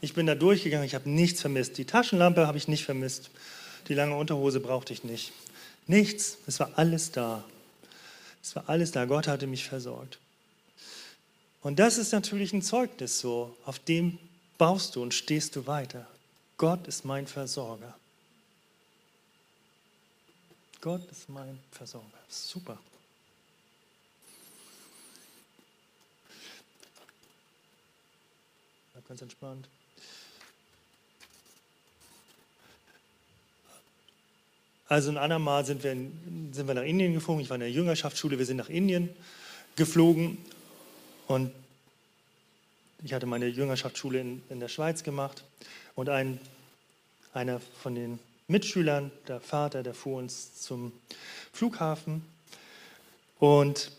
Ich 0.00 0.14
bin 0.14 0.26
da 0.26 0.34
durchgegangen, 0.34 0.86
ich 0.86 0.94
habe 0.94 1.10
nichts 1.10 1.40
vermisst. 1.40 1.78
Die 1.78 1.84
Taschenlampe 1.84 2.46
habe 2.46 2.58
ich 2.58 2.68
nicht 2.68 2.84
vermisst. 2.84 3.30
Die 3.88 3.94
lange 3.94 4.16
Unterhose 4.16 4.60
brauchte 4.60 4.92
ich 4.92 5.02
nicht. 5.02 5.32
Nichts, 5.86 6.38
es 6.46 6.60
war 6.60 6.70
alles 6.76 7.10
da. 7.10 7.44
Es 8.42 8.54
war 8.54 8.68
alles 8.68 8.92
da. 8.92 9.04
Gott 9.06 9.26
hatte 9.26 9.46
mich 9.46 9.64
versorgt. 9.64 10.18
Und 11.62 11.78
das 11.78 11.98
ist 11.98 12.12
natürlich 12.12 12.52
ein 12.52 12.62
Zeugnis 12.62 13.18
so, 13.18 13.56
auf 13.64 13.78
dem 13.78 14.18
baust 14.58 14.94
du 14.94 15.02
und 15.02 15.14
stehst 15.14 15.56
du 15.56 15.66
weiter. 15.66 16.06
Gott 16.56 16.86
ist 16.86 17.04
mein 17.04 17.26
Versorger. 17.26 17.96
Gott 20.80 21.10
ist 21.10 21.28
mein 21.28 21.58
Versorger. 21.72 22.06
Super. 22.28 22.78
Ganz 29.08 29.22
entspannt. 29.22 29.66
Also 34.86 35.10
ein 35.10 35.16
andermal 35.16 35.64
sind 35.64 35.82
wir, 35.82 35.92
in, 35.92 36.50
sind 36.52 36.66
wir 36.66 36.74
nach 36.74 36.82
Indien 36.82 37.14
geflogen. 37.14 37.42
Ich 37.42 37.48
war 37.48 37.54
in 37.56 37.60
der 37.60 37.70
Jüngerschaftsschule. 37.70 38.38
Wir 38.38 38.44
sind 38.44 38.58
nach 38.58 38.68
Indien 38.68 39.08
geflogen 39.76 40.36
und 41.26 41.52
ich 43.02 43.14
hatte 43.14 43.26
meine 43.26 43.46
Jüngerschaftsschule 43.46 44.20
in, 44.20 44.42
in 44.50 44.60
der 44.60 44.68
Schweiz 44.68 45.02
gemacht 45.02 45.44
und 45.94 46.08
ein, 46.10 46.38
einer 47.32 47.60
von 47.60 47.94
den 47.94 48.18
Mitschülern, 48.46 49.10
der 49.26 49.40
Vater, 49.40 49.82
der 49.82 49.94
fuhr 49.94 50.18
uns 50.18 50.60
zum 50.60 50.92
Flughafen 51.52 52.24
und 53.38 53.92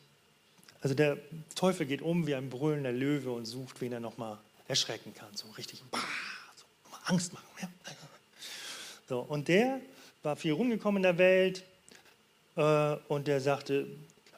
also 0.81 0.95
der 0.95 1.17
Teufel 1.55 1.85
geht 1.85 2.01
um 2.01 2.27
wie 2.27 2.35
ein 2.35 2.49
brüllender 2.49 2.91
Löwe 2.91 3.31
und 3.31 3.45
sucht, 3.45 3.81
wen 3.81 3.91
er 3.91 3.99
nochmal 3.99 4.37
erschrecken 4.69 5.13
kann, 5.13 5.27
so 5.35 5.49
richtig 5.57 5.83
so, 5.91 6.65
Angst 7.05 7.33
machen. 7.33 7.45
Ja? 7.61 7.67
So, 9.09 9.19
und 9.19 9.47
der 9.47 9.81
war 10.23 10.35
viel 10.35 10.53
rumgekommen 10.53 10.97
in 10.97 11.03
der 11.03 11.17
Welt 11.17 11.63
äh, 12.55 12.95
und 13.07 13.27
der 13.27 13.41
sagte, 13.41 13.87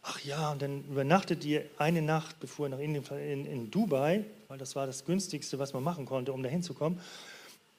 ach 0.01 0.21
ja, 0.21 0.51
und 0.51 0.61
dann 0.61 0.83
übernachtet 0.85 1.43
ihr 1.43 1.65
eine 1.77 2.01
Nacht, 2.01 2.39
bevor 2.39 2.67
er 2.67 2.69
nach 2.69 2.79
Indien 2.79 3.03
in, 3.17 3.45
in 3.45 3.71
Dubai, 3.71 4.23
weil 4.47 4.57
das 4.57 4.75
war 4.75 4.87
das 4.87 5.05
günstigste, 5.05 5.59
was 5.59 5.73
man 5.73 5.83
machen 5.83 6.05
konnte, 6.05 6.31
um 6.31 6.41
da 6.41 6.49
hinzukommen. 6.49 6.99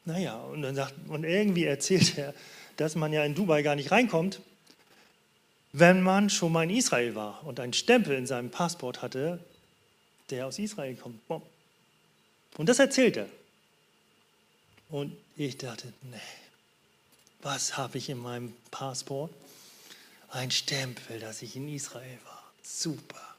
Naja, 0.04 0.36
und 0.36 0.62
dann 0.62 0.74
sagt, 0.74 0.94
und 1.08 1.24
irgendwie 1.24 1.64
erzählt 1.64 2.18
er, 2.18 2.34
dass 2.76 2.94
man 2.94 3.12
ja 3.12 3.24
in 3.24 3.34
Dubai 3.34 3.62
gar 3.62 3.76
nicht 3.76 3.90
reinkommt, 3.90 4.40
wenn 5.72 6.02
man 6.02 6.28
schon 6.28 6.52
mal 6.52 6.64
in 6.64 6.70
Israel 6.76 7.14
war 7.14 7.46
und 7.46 7.58
einen 7.58 7.72
Stempel 7.72 8.14
in 8.16 8.26
seinem 8.26 8.50
Passport 8.50 9.00
hatte, 9.00 9.38
der 10.28 10.46
aus 10.46 10.58
Israel 10.58 10.94
kommt. 10.96 11.18
Und 12.56 12.68
das 12.68 12.78
erzählt 12.78 13.16
er. 13.16 13.28
Und 14.90 15.16
ich 15.36 15.56
dachte, 15.56 15.92
nee, 16.02 16.18
was 17.40 17.76
habe 17.76 17.98
ich 17.98 18.08
in 18.08 18.18
meinem 18.18 18.54
Passport? 18.70 19.32
Ein 20.28 20.50
Stempel, 20.50 21.18
dass 21.18 21.42
ich 21.42 21.56
in 21.56 21.68
Israel 21.68 22.18
war. 22.24 22.52
Super. 22.62 23.34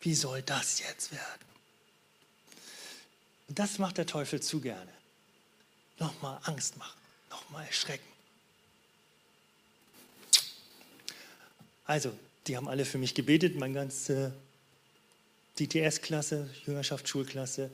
Wie 0.00 0.14
soll 0.14 0.42
das 0.42 0.80
jetzt 0.80 1.12
werden? 1.12 1.46
Und 3.48 3.58
das 3.58 3.78
macht 3.78 3.98
der 3.98 4.06
Teufel 4.06 4.40
zu 4.40 4.60
gerne. 4.60 4.90
Nochmal 5.98 6.40
Angst 6.44 6.76
machen, 6.76 6.98
nochmal 7.30 7.66
erschrecken. 7.66 8.02
Also, 11.84 12.16
die 12.46 12.56
haben 12.56 12.68
alle 12.68 12.84
für 12.84 12.98
mich 12.98 13.14
gebetet, 13.14 13.56
meine 13.56 13.74
ganze 13.74 14.32
DTS-Klasse, 15.58 16.48
Jüngerschaftsschulklasse. 16.66 17.70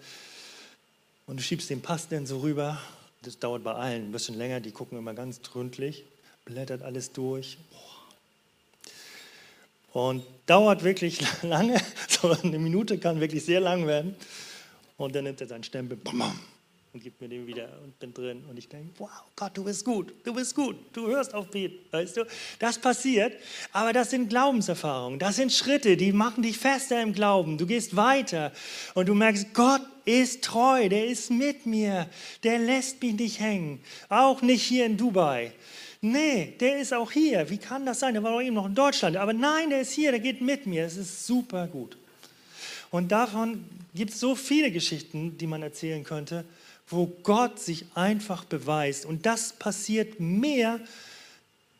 Und 1.28 1.36
du 1.36 1.42
schiebst 1.44 1.70
den 1.70 1.80
Pass 1.80 2.08
dann 2.08 2.26
so 2.26 2.38
rüber 2.38 2.78
das 3.22 3.38
dauert 3.38 3.64
bei 3.64 3.72
allen 3.72 4.06
ein 4.06 4.12
bisschen 4.12 4.36
länger, 4.36 4.60
die 4.60 4.70
gucken 4.70 4.98
immer 4.98 5.14
ganz 5.14 5.42
gründlich, 5.42 6.04
blättert 6.44 6.82
alles 6.82 7.12
durch. 7.12 7.58
Und 9.92 10.24
dauert 10.46 10.84
wirklich 10.84 11.20
lange, 11.42 11.80
so 12.08 12.30
eine 12.30 12.58
Minute 12.58 12.98
kann 12.98 13.20
wirklich 13.20 13.44
sehr 13.44 13.60
lang 13.60 13.86
werden. 13.86 14.14
Und 14.96 15.14
dann 15.14 15.24
nimmt 15.24 15.40
er 15.40 15.46
seinen 15.46 15.64
Stempel, 15.64 15.98
und 16.92 17.02
gibt 17.02 17.20
mir 17.20 17.28
den 17.28 17.46
wieder 17.46 17.68
und 17.82 17.98
bin 17.98 18.14
drin. 18.14 18.44
Und 18.48 18.58
ich 18.58 18.68
denke, 18.68 18.90
wow, 18.98 19.08
Gott, 19.36 19.56
du 19.56 19.64
bist 19.64 19.84
gut, 19.84 20.14
du 20.24 20.32
bist 20.32 20.54
gut, 20.54 20.76
du 20.92 21.06
hörst 21.08 21.34
auf 21.34 21.48
beten, 21.48 21.78
weißt 21.90 22.16
du? 22.16 22.26
Das 22.58 22.78
passiert, 22.78 23.34
aber 23.72 23.92
das 23.92 24.10
sind 24.10 24.28
Glaubenserfahrungen, 24.28 25.18
das 25.18 25.36
sind 25.36 25.52
Schritte, 25.52 25.96
die 25.96 26.12
machen 26.12 26.42
dich 26.42 26.58
fester 26.58 27.00
im 27.02 27.12
Glauben. 27.12 27.58
Du 27.58 27.66
gehst 27.66 27.96
weiter 27.96 28.52
und 28.94 29.08
du 29.08 29.14
merkst, 29.14 29.52
Gott 29.54 29.82
ist 30.04 30.42
treu, 30.42 30.88
der 30.88 31.06
ist 31.06 31.30
mit 31.30 31.66
mir, 31.66 32.08
der 32.42 32.58
lässt 32.58 33.02
mich 33.02 33.14
nicht 33.14 33.40
hängen, 33.40 33.80
auch 34.08 34.40
nicht 34.42 34.62
hier 34.62 34.86
in 34.86 34.96
Dubai. 34.96 35.52
Nee, 36.00 36.54
der 36.60 36.78
ist 36.78 36.94
auch 36.94 37.10
hier. 37.10 37.50
Wie 37.50 37.58
kann 37.58 37.84
das 37.84 37.98
sein? 37.98 38.14
Der 38.14 38.22
war 38.22 38.30
doch 38.30 38.40
eben 38.40 38.54
noch 38.54 38.66
in 38.66 38.74
Deutschland. 38.74 39.16
Aber 39.16 39.32
nein, 39.32 39.70
der 39.70 39.80
ist 39.80 39.90
hier, 39.90 40.12
der 40.12 40.20
geht 40.20 40.40
mit 40.40 40.64
mir. 40.64 40.84
Es 40.84 40.96
ist 40.96 41.26
super 41.26 41.66
gut. 41.66 41.96
Und 42.92 43.10
davon 43.10 43.64
gibt 43.94 44.12
es 44.12 44.20
so 44.20 44.36
viele 44.36 44.70
Geschichten, 44.70 45.36
die 45.38 45.48
man 45.48 45.60
erzählen 45.60 46.04
könnte 46.04 46.44
wo 46.90 47.06
Gott 47.22 47.60
sich 47.60 47.86
einfach 47.94 48.44
beweist. 48.44 49.04
Und 49.04 49.26
das 49.26 49.52
passiert 49.52 50.20
mehr, 50.20 50.80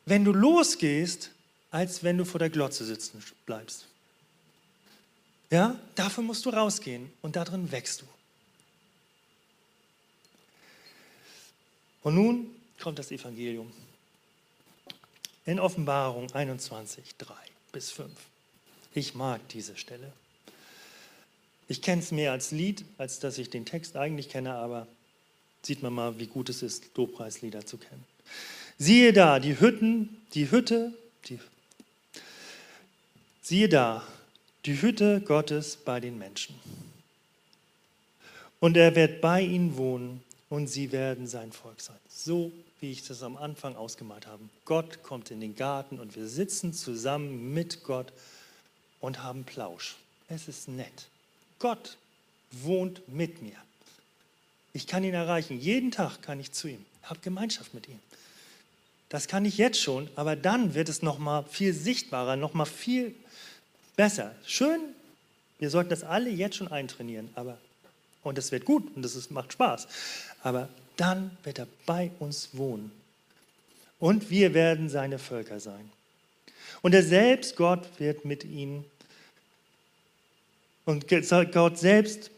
wenn 0.07 0.25
du 0.25 0.33
losgehst, 0.33 1.31
als 1.71 2.03
wenn 2.03 2.19
du 2.19 2.25
vor 2.25 2.39
der 2.39 2.51
Glotze 2.51 2.85
sitzen 2.85 3.23
bleibst. 3.47 3.87
Ja, 5.51 5.79
dafür 5.95 6.25
musst 6.25 6.45
du 6.45 6.51
rausgehen 6.51 7.11
und 7.23 7.37
darin 7.37 7.71
wächst 7.73 8.03
du. 8.03 8.07
Und 12.03 12.15
nun 12.15 12.55
kommt 12.79 12.99
das 12.99 13.11
Evangelium. 13.11 13.73
In 15.47 15.59
Offenbarung 15.59 16.31
21, 16.33 17.17
3 17.17 17.35
bis 17.73 17.91
5. 17.91 18.11
Ich 18.95 19.15
mag 19.15 19.47
diese 19.49 19.77
Stelle. 19.77 20.13
Ich 21.69 21.83
kenne 21.83 22.03
es 22.03 22.13
mehr 22.13 22.33
als 22.33 22.51
Lied, 22.51 22.85
als 22.97 23.19
dass 23.19 23.39
ich 23.39 23.51
den 23.51 23.67
Text 23.67 23.97
eigentlich 23.97 24.29
kenne, 24.29 24.55
aber 24.55 24.87
sieht 25.63 25.83
man 25.83 25.93
mal, 25.93 26.19
wie 26.19 26.27
gut 26.27 26.49
es 26.49 26.63
ist, 26.63 26.97
Lobpreislieder 26.97 27.67
zu 27.67 27.79
kennen. 27.79 28.05
Siehe 28.79 29.13
da, 29.13 29.41
die 29.41 29.59
Hütten, 29.59 30.17
die 30.35 30.51
Hütte, 30.51 30.93
die, 31.27 31.39
siehe 33.43 33.69
da, 33.69 34.07
die 34.65 34.81
Hütte 34.81 35.21
Gottes 35.21 35.77
bei 35.77 36.01
den 36.01 36.19
Menschen. 36.19 36.55
Und 38.61 38.77
er 38.77 38.95
wird 38.95 39.21
bei 39.21 39.41
ihnen 39.43 39.77
wohnen 39.77 40.23
und 40.49 40.69
sie 40.69 40.93
werden 40.93 41.27
sein 41.27 41.53
Volk 41.53 41.81
sein. 41.81 41.99
So 42.09 42.53
wie 42.81 42.93
ich 42.93 43.07
das 43.07 43.23
am 43.23 43.37
Anfang 43.37 43.77
ausgemalt 43.77 44.27
habe. 44.27 44.43
Gott 44.65 45.03
kommt 45.03 45.31
in 45.31 45.41
den 45.41 45.57
Garten 45.57 45.99
und 45.99 46.17
wir 46.17 46.29
sitzen 46.29 46.73
zusammen 46.73 47.53
mit 47.53 47.83
Gott 47.83 48.13
und 49.01 49.23
haben 49.23 49.45
Plausch. 49.45 49.97
Es 50.29 50.49
ist 50.49 50.69
nett. 50.69 51.09
Gott 51.59 51.97
wohnt 52.51 53.09
mit 53.09 53.43
mir. 53.43 53.57
Ich 54.79 54.87
kann 54.87 55.03
ihn 55.03 55.13
erreichen. 55.13 55.59
Jeden 55.59 55.91
Tag 55.91 56.23
kann 56.23 56.39
ich 56.39 56.53
zu 56.53 56.69
ihm. 56.69 56.87
Ich 57.03 57.11
habe 57.11 57.19
Gemeinschaft 57.19 57.75
mit 57.75 57.89
ihm. 57.89 57.99
Das 59.09 59.27
kann 59.27 59.45
ich 59.45 59.59
jetzt 59.59 59.81
schon, 59.81 60.09
aber 60.15 60.37
dann 60.37 60.75
wird 60.75 60.89
es 60.89 61.03
noch 61.03 61.19
mal 61.19 61.43
viel 61.43 61.75
sichtbarer, 61.75 62.37
noch 62.37 62.55
mal 62.55 62.65
viel 62.65 63.13
besser. 63.97 64.37
Schön, 64.47 64.79
wir 65.59 65.71
sollten 65.71 65.91
das 65.91 66.05
alle 66.05 66.31
jetzt 66.31 66.55
schon 66.55 66.69
eintrainieren, 66.69 67.29
aber 67.35 67.59
und 68.23 68.39
es 68.39 68.53
wird 68.53 68.65
gut 68.65 68.95
und 68.95 69.05
es 69.05 69.31
macht 69.31 69.53
Spaß. 69.53 69.89
Aber 70.45 70.69
dann 70.97 71.37
wird 71.43 71.59
er 71.59 71.67
bei 71.85 72.13
uns 72.21 72.51
wohnen 72.53 72.93
und 73.99 74.31
wir 74.31 74.55
werden 74.55 74.89
seine 74.89 75.19
Völker 75.19 75.59
sein. 75.59 75.91
Und 76.83 76.95
er 76.95 77.03
selbst, 77.03 77.57
Gott, 77.57 77.85
wird 77.99 78.25
mit 78.25 78.45
ihnen 78.45 78.85
und 80.85 81.07
Gott 81.09 81.79
selbst 81.81 82.31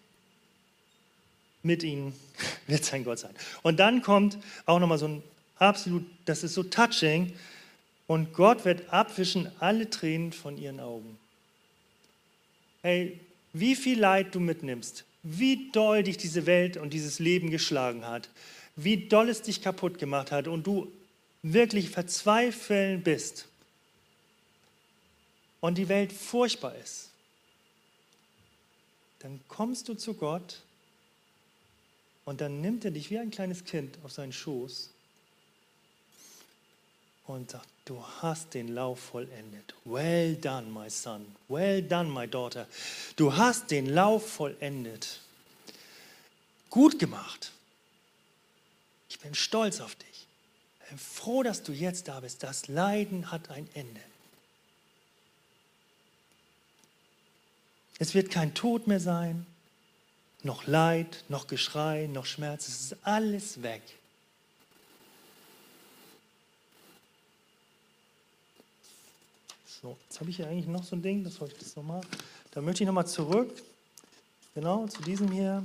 mit 1.63 1.83
ihnen 1.83 2.15
wird 2.67 2.85
sein 2.85 3.05
Gott 3.05 3.19
sein. 3.19 3.35
Und 3.63 3.79
dann 3.79 4.03
kommt 4.03 4.39
auch 4.67 4.79
nochmal 4.79 4.99
so 4.99 5.09
ein 5.09 5.23
absolut, 5.57 6.05
das 6.25 6.43
ist 6.43 6.55
so 6.55 6.63
touching, 6.63 7.33
und 8.07 8.33
Gott 8.33 8.65
wird 8.65 8.93
abwischen 8.93 9.53
alle 9.61 9.89
Tränen 9.89 10.33
von 10.33 10.59
ihren 10.59 10.81
Augen. 10.81 11.17
Hey, 12.83 13.21
wie 13.53 13.77
viel 13.77 14.01
Leid 14.01 14.35
du 14.35 14.41
mitnimmst, 14.41 15.05
wie 15.23 15.71
doll 15.71 16.03
dich 16.03 16.17
diese 16.17 16.45
Welt 16.47 16.77
und 16.77 16.93
dieses 16.93 17.21
Leben 17.21 17.51
geschlagen 17.51 18.05
hat, 18.05 18.29
wie 18.75 19.07
doll 19.07 19.29
es 19.29 19.43
dich 19.43 19.63
kaputt 19.63 19.99
gemacht 19.99 20.33
hat 20.33 20.49
und 20.49 20.67
du 20.67 20.91
wirklich 21.43 21.91
verzweifeln 21.91 23.03
bist 23.03 23.47
und 25.61 25.79
die 25.79 25.89
Welt 25.89 26.13
furchtbar 26.13 26.75
ist, 26.77 27.11
dann 29.21 29.41
kommst 29.47 29.89
du 29.89 29.95
zu 29.95 30.15
Gott 30.15 30.63
und 32.31 32.41
dann 32.41 32.61
nimmt 32.61 32.85
er 32.85 32.93
dich 32.93 33.11
wie 33.11 33.19
ein 33.19 33.33
kleines 33.33 33.65
Kind 33.65 33.99
auf 34.05 34.13
seinen 34.13 34.33
Schoß 34.33 34.91
und 37.27 37.51
sagt, 37.51 37.69
du 37.87 38.01
hast 38.23 38.55
den 38.55 38.69
Lauf 38.69 39.01
vollendet. 39.01 39.75
Well 39.85 40.37
done, 40.37 40.69
my 40.69 40.89
son. 40.89 41.27
Well 41.49 41.83
done, 41.83 42.09
my 42.09 42.29
daughter. 42.29 42.69
Du 43.17 43.37
hast 43.37 43.73
den 43.73 43.87
Lauf 43.87 44.31
vollendet. 44.31 45.23
Gut 46.71 47.01
gemacht. 47.01 47.51
Ich 49.09 49.19
bin 49.19 49.35
stolz 49.35 49.81
auf 49.81 49.97
dich. 49.97 50.29
Ich 50.85 50.89
bin 50.91 50.99
froh, 50.99 51.43
dass 51.43 51.65
du 51.65 51.73
jetzt 51.73 52.07
da 52.07 52.21
bist. 52.21 52.45
Das 52.45 52.69
Leiden 52.69 53.33
hat 53.33 53.51
ein 53.51 53.69
Ende. 53.75 54.03
Es 57.99 58.15
wird 58.15 58.31
kein 58.31 58.55
Tod 58.55 58.87
mehr 58.87 59.01
sein, 59.01 59.47
noch 60.45 60.67
Leid, 60.67 61.25
noch 61.29 61.47
Geschrei, 61.47 62.07
noch 62.07 62.27
Schmerz. 62.27 62.69
Es 62.69 62.81
ist 62.81 62.97
alles 63.07 63.63
weg. 63.63 63.83
So, 69.83 69.97
jetzt 70.05 70.21
habe 70.21 70.31
ich 70.31 70.37
hier 70.37 70.47
eigentlich 70.47 70.67
noch 70.67 70.85
so 70.85 70.97
ein 70.97 71.03
Ding, 71.03 71.25
das 71.25 71.41
wollte 71.41 71.55
ich 71.55 71.63
das 71.63 71.77
nochmal. 71.77 72.03
Da 72.51 72.61
möchte 72.61 72.83
ich 72.83 72.87
nochmal 72.87 73.07
zurück, 73.07 73.51
genau, 74.55 74.87
zu 74.89 75.03
diesem 75.03 75.31
hier. 75.31 75.65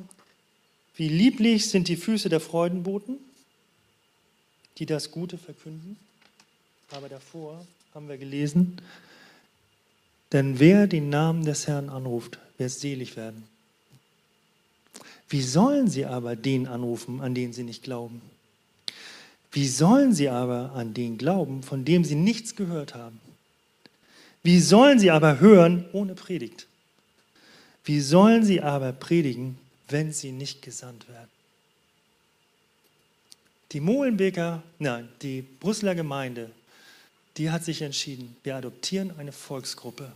Wie 0.95 1.09
lieblich 1.09 1.69
sind 1.69 1.89
die 1.89 1.97
Füße 1.97 2.29
der 2.29 2.39
Freudenboten, 2.39 3.17
die 4.77 4.85
das 4.85 5.11
Gute 5.11 5.37
verkünden. 5.37 5.97
Aber 6.91 7.09
davor 7.09 7.65
haben 7.93 8.07
wir 8.07 8.17
gelesen, 8.17 8.81
denn 10.31 10.59
wer 10.59 10.87
den 10.87 11.09
Namen 11.09 11.43
des 11.43 11.67
Herrn 11.67 11.89
anruft, 11.89 12.39
wird 12.57 12.71
selig 12.71 13.17
werden. 13.17 13.54
Wie 15.29 15.41
sollen 15.41 15.87
sie 15.89 16.05
aber 16.05 16.35
den 16.35 16.67
anrufen, 16.67 17.21
an 17.21 17.33
den 17.33 17.53
sie 17.53 17.63
nicht 17.63 17.83
glauben? 17.83 18.21
Wie 19.51 19.67
sollen 19.67 20.13
sie 20.13 20.29
aber 20.29 20.73
an 20.73 20.93
den 20.93 21.17
glauben, 21.17 21.63
von 21.63 21.85
dem 21.85 22.03
sie 22.03 22.15
nichts 22.15 22.55
gehört 22.55 22.93
haben? 22.93 23.19
Wie 24.43 24.59
sollen 24.59 24.99
sie 24.99 25.11
aber 25.11 25.39
hören 25.39 25.85
ohne 25.93 26.13
Predigt? 26.13 26.67
Wie 27.83 28.01
sollen 28.01 28.43
sie 28.43 28.61
aber 28.61 28.91
predigen, 28.91 29.57
wenn 29.87 30.11
sie 30.11 30.31
nicht 30.31 30.61
gesandt 30.61 31.07
werden? 31.07 31.29
Die 33.71 33.79
Molenbeker, 33.79 34.61
nein, 34.79 35.09
die 35.21 35.41
Brüsseler 35.41 35.95
Gemeinde, 35.95 36.51
die 37.37 37.49
hat 37.49 37.63
sich 37.63 37.81
entschieden, 37.81 38.35
wir 38.43 38.55
adoptieren 38.55 39.17
eine 39.17 39.31
Volksgruppe 39.31 40.11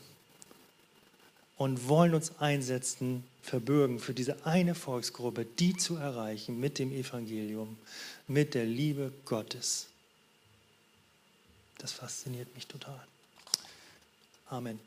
und 1.57 1.87
wollen 1.87 2.13
uns 2.13 2.39
einsetzen, 2.39 3.23
verbürgen 3.41 3.99
für 3.99 4.13
diese 4.13 4.45
eine 4.45 4.75
Volksgruppe, 4.75 5.45
die 5.45 5.75
zu 5.75 5.95
erreichen 5.95 6.59
mit 6.59 6.79
dem 6.79 6.91
Evangelium, 6.91 7.77
mit 8.27 8.53
der 8.53 8.65
Liebe 8.65 9.11
Gottes. 9.25 9.87
Das 11.77 11.91
fasziniert 11.93 12.53
mich 12.55 12.67
total. 12.67 13.01
Amen. 14.47 14.79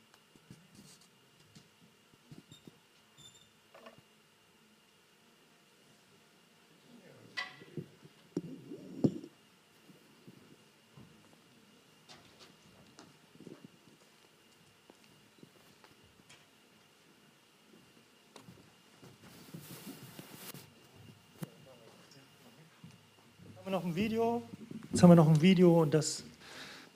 Haben 23.62 23.70
wir 23.70 23.78
noch 23.78 23.84
ein 23.84 23.94
Video? 23.94 24.42
Jetzt 24.90 25.04
haben 25.04 25.10
wir 25.10 25.14
noch 25.14 25.28
ein 25.28 25.40
Video 25.40 25.82
und 25.82 25.94
das 25.94 26.24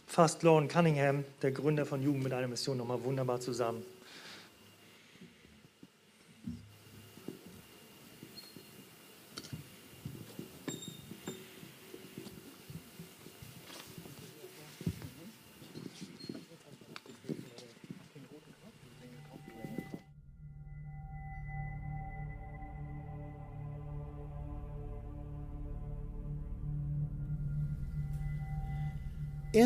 fasst 0.08 0.42
Lorne 0.42 0.66
Cunningham, 0.66 1.22
der 1.40 1.52
Gründer 1.52 1.86
von 1.86 2.02
Jugend 2.02 2.24
mit 2.24 2.32
einer 2.32 2.48
Mission, 2.48 2.76
nochmal 2.76 3.00
wunderbar 3.04 3.38
zusammen. 3.38 3.84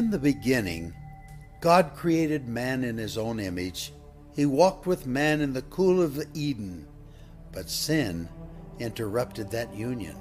In 0.01 0.09
the 0.09 0.19
beginning, 0.19 0.95
God 1.61 1.93
created 1.95 2.49
man 2.49 2.85
in 2.85 2.97
his 2.97 3.19
own 3.19 3.39
image. 3.39 3.93
He 4.35 4.47
walked 4.47 4.87
with 4.87 5.07
man 5.07 5.43
in 5.43 5.53
the 5.53 5.61
cool 5.61 6.01
of 6.01 6.19
Eden, 6.33 6.89
but 7.53 7.69
sin 7.69 8.27
interrupted 8.79 9.51
that 9.51 9.75
union. 9.75 10.17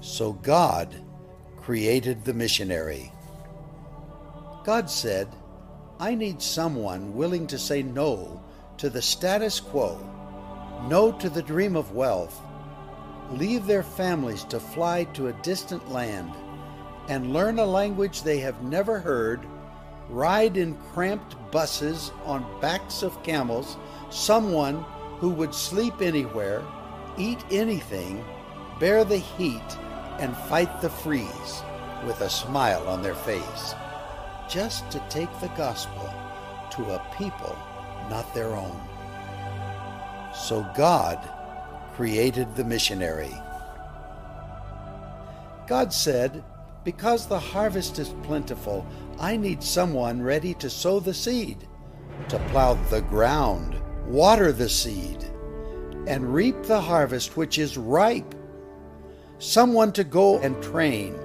So 0.00 0.32
God 0.32 0.92
created 1.58 2.24
the 2.24 2.34
missionary. 2.34 3.12
God 4.64 4.90
said, 4.90 5.28
I 6.00 6.16
need 6.16 6.42
someone 6.42 7.14
willing 7.14 7.46
to 7.46 7.60
say 7.60 7.84
no 7.84 8.42
to 8.78 8.90
the 8.90 9.00
status 9.00 9.60
quo, 9.60 9.96
no 10.88 11.12
to 11.12 11.30
the 11.30 11.40
dream 11.40 11.76
of 11.76 11.92
wealth, 11.92 12.36
leave 13.30 13.64
their 13.64 13.84
families 13.84 14.42
to 14.46 14.58
fly 14.58 15.04
to 15.14 15.28
a 15.28 15.42
distant 15.44 15.88
land 15.92 16.32
and 17.08 17.32
learn 17.32 17.58
a 17.58 17.64
language 17.64 18.22
they 18.22 18.38
have 18.38 18.62
never 18.62 18.98
heard, 18.98 19.40
ride 20.08 20.56
in 20.56 20.74
cramped 20.92 21.36
buses 21.50 22.10
on 22.24 22.60
backs 22.60 23.02
of 23.02 23.22
camels, 23.22 23.76
someone 24.10 24.84
who 25.18 25.30
would 25.30 25.54
sleep 25.54 26.00
anywhere, 26.00 26.62
eat 27.16 27.44
anything, 27.50 28.24
bear 28.78 29.04
the 29.04 29.18
heat, 29.18 29.78
and 30.18 30.36
fight 30.36 30.80
the 30.80 30.90
freeze 30.90 31.62
with 32.06 32.20
a 32.20 32.30
smile 32.30 32.86
on 32.88 33.02
their 33.02 33.14
face, 33.14 33.74
just 34.48 34.90
to 34.90 35.02
take 35.08 35.32
the 35.40 35.48
gospel 35.56 36.12
to 36.70 36.82
a 36.92 37.14
people 37.16 37.56
not 38.10 38.32
their 38.34 38.54
own. 38.54 38.80
So 40.34 40.66
God 40.76 41.18
created 41.94 42.54
the 42.54 42.64
missionary. 42.64 43.34
God 45.66 45.92
said, 45.92 46.44
Because 46.86 47.26
the 47.26 47.40
harvest 47.40 47.98
is 47.98 48.14
plentiful, 48.22 48.86
I 49.18 49.36
need 49.36 49.60
someone 49.60 50.22
ready 50.22 50.54
to 50.54 50.70
sow 50.70 51.00
the 51.00 51.12
seed, 51.12 51.66
to 52.28 52.38
plow 52.50 52.74
the 52.90 53.00
ground, 53.00 53.74
water 54.06 54.52
the 54.52 54.68
seed, 54.68 55.24
and 56.06 56.32
reap 56.32 56.62
the 56.62 56.80
harvest 56.80 57.36
which 57.36 57.58
is 57.58 57.76
ripe. 57.76 58.36
Someone 59.38 59.90
to 59.94 60.04
go 60.04 60.38
and 60.38 60.62
train, 60.62 61.18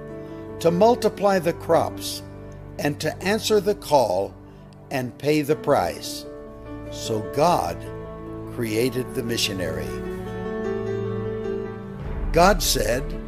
to 0.58 0.72
multiply 0.72 1.38
the 1.38 1.52
crops, 1.52 2.24
and 2.80 2.98
to 2.98 3.16
answer 3.22 3.60
the 3.60 3.76
call 3.76 4.34
and 4.90 5.16
pay 5.16 5.42
the 5.42 5.54
price. 5.54 6.26
So 6.90 7.20
God 7.36 7.76
created 8.52 9.14
the 9.14 9.22
missionary. 9.22 9.86
God 12.32 12.60
said, 12.60 13.21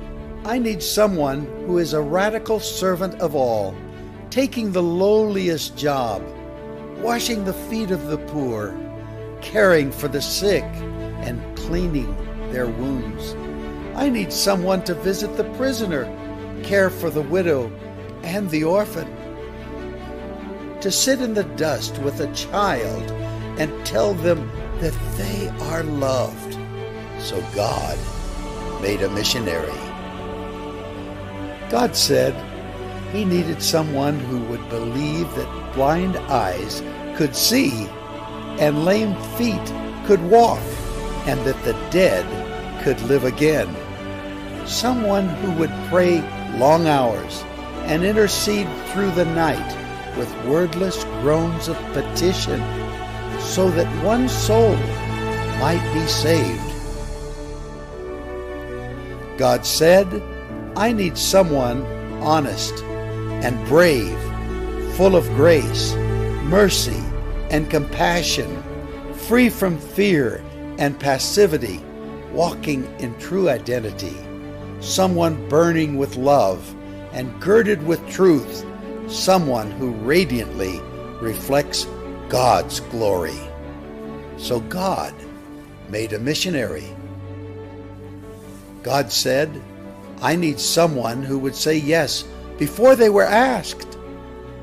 I 0.47 0.59
need 0.59 0.82
someone 0.82 1.47
who 1.64 1.78
is 1.78 1.95
a 1.95 2.03
radical 2.03 2.61
servant 2.61 3.14
of 3.14 3.34
all, 3.34 3.74
taking 4.28 4.72
the 4.72 4.82
lowliest 4.82 5.74
job, 5.74 6.22
washing 6.99 7.45
the 7.45 7.55
feet 7.55 7.90
of 7.90 8.09
the 8.09 8.18
poor, 8.18 8.78
caring 9.40 9.90
for 9.90 10.07
the 10.07 10.20
sick, 10.20 10.64
and 11.24 11.40
cleaning 11.57 12.14
their 12.53 12.66
wounds. 12.66 13.34
I 13.97 14.11
need 14.11 14.30
someone 14.30 14.84
to 14.84 14.95
visit 14.95 15.34
the 15.38 15.51
prisoner, 15.57 16.05
care 16.62 16.90
for 16.90 17.09
the 17.09 17.22
widow 17.22 17.72
and 18.22 18.51
the 18.51 18.64
orphan, 18.64 19.09
to 20.82 20.90
sit 20.90 21.22
in 21.22 21.32
the 21.32 21.45
dust 21.57 21.97
with 22.01 22.20
a 22.20 22.30
child 22.34 23.11
and 23.59 23.86
tell 23.86 24.12
them 24.12 24.51
that 24.80 24.92
they 25.16 25.49
are 25.70 25.84
loved. 25.84 26.59
So 27.18 27.42
God 27.55 27.99
made 28.82 29.01
a 29.01 29.09
missionary. 29.09 29.84
God 31.70 31.96
said 31.96 32.34
he 33.12 33.24
needed 33.24 33.62
someone 33.62 34.18
who 34.18 34.40
would 34.46 34.68
believe 34.68 35.32
that 35.34 35.74
blind 35.74 36.16
eyes 36.16 36.82
could 37.16 37.34
see 37.34 37.88
and 38.58 38.84
lame 38.84 39.14
feet 39.36 39.72
could 40.06 40.22
walk 40.22 40.62
and 41.26 41.40
that 41.44 41.62
the 41.64 41.72
dead 41.90 42.24
could 42.82 43.00
live 43.02 43.24
again. 43.24 43.68
Someone 44.66 45.28
who 45.28 45.52
would 45.52 45.72
pray 45.88 46.20
long 46.58 46.86
hours 46.86 47.42
and 47.86 48.04
intercede 48.04 48.68
through 48.88 49.10
the 49.12 49.24
night 49.26 50.16
with 50.16 50.44
wordless 50.44 51.04
groans 51.22 51.68
of 51.68 51.76
petition 51.92 52.60
so 53.40 53.70
that 53.70 54.04
one 54.04 54.28
soul 54.28 54.76
might 55.60 55.84
be 55.92 56.06
saved. 56.06 56.60
God 59.38 59.66
said, 59.66 60.22
I 60.76 60.90
need 60.90 61.16
someone 61.16 61.84
honest 62.20 62.82
and 62.82 63.64
brave, 63.68 64.18
full 64.96 65.14
of 65.14 65.24
grace, 65.36 65.94
mercy, 66.44 67.00
and 67.50 67.70
compassion, 67.70 68.60
free 69.28 69.48
from 69.48 69.78
fear 69.78 70.44
and 70.78 70.98
passivity, 70.98 71.80
walking 72.32 72.84
in 72.98 73.16
true 73.20 73.48
identity, 73.48 74.16
someone 74.80 75.48
burning 75.48 75.96
with 75.96 76.16
love 76.16 76.74
and 77.12 77.40
girded 77.40 77.80
with 77.86 78.04
truth, 78.08 78.66
someone 79.06 79.70
who 79.72 79.92
radiantly 79.92 80.80
reflects 81.20 81.86
God's 82.28 82.80
glory. 82.80 83.38
So 84.38 84.58
God 84.58 85.14
made 85.88 86.12
a 86.12 86.18
missionary. 86.18 86.88
God 88.82 89.12
said, 89.12 89.62
I 90.24 90.36
need 90.36 90.58
someone 90.58 91.22
who 91.22 91.38
would 91.40 91.54
say 91.54 91.76
yes 91.76 92.24
before 92.56 92.96
they 92.96 93.10
were 93.10 93.24
asked, 93.24 93.98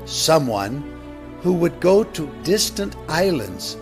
someone 0.06 0.82
who 1.40 1.52
would 1.52 1.78
go 1.78 2.02
to 2.02 2.34
distant 2.42 2.96
islands, 3.08 3.76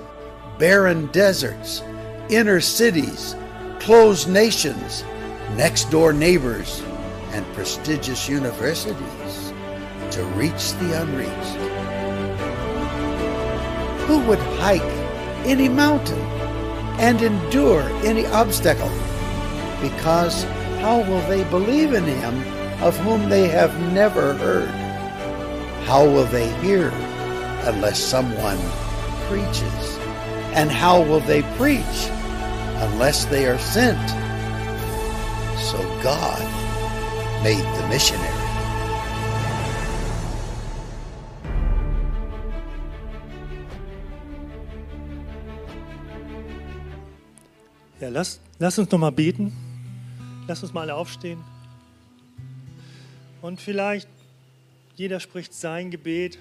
barren 0.59 1.07
deserts, 1.07 1.83
inner 2.29 2.61
cities, 2.61 3.35
closed 3.79 4.29
nations, 4.29 5.05
next 5.57 5.91
door 5.91 6.13
neighbors, 6.13 6.83
and 7.31 7.47
prestigious 7.55 8.29
universities 8.29 9.55
to 10.11 10.23
reach 10.37 10.75
the 10.75 11.01
unreached. 11.01 11.57
Who 14.07 14.19
would 14.29 14.39
hike 14.61 14.83
any 15.47 15.71
mountain 15.71 16.21
and 17.01 17.23
endure 17.23 17.81
any 18.05 18.27
obstacle? 18.27 18.93
Because 19.81 20.45
how 20.81 20.99
will 21.03 21.21
they 21.29 21.45
believe 21.45 21.93
in 21.93 22.05
him 22.05 22.35
of 22.83 22.97
whom 23.01 23.29
they 23.29 23.49
have 23.49 23.79
never 23.93 24.33
heard? 24.35 24.69
How 25.85 26.05
will 26.05 26.25
they 26.25 26.49
hear 26.61 26.89
unless 27.65 27.99
someone 27.99 28.59
preaches? 29.29 29.99
And 30.55 30.71
how 30.71 31.03
will 31.03 31.21
they 31.21 31.43
preach 31.59 32.09
unless 32.89 33.27
they 33.27 33.47
are 33.47 33.59
sent? 33.59 34.09
So 35.61 35.79
God 36.03 36.41
made 37.43 37.65
the 37.77 37.87
missionary. 37.89 38.41
Ja, 48.01 48.09
lass, 48.09 48.41
lass 48.59 48.79
uns 48.79 48.91
noch 48.91 48.99
mal 48.99 49.13
beten. 49.13 49.70
Lass 50.51 50.65
uns 50.65 50.73
mal 50.73 50.81
alle 50.81 50.97
aufstehen. 50.97 51.45
Und 53.41 53.61
vielleicht 53.61 54.09
jeder 54.97 55.21
spricht 55.21 55.55
sein 55.55 55.93
Gebet, 55.93 56.41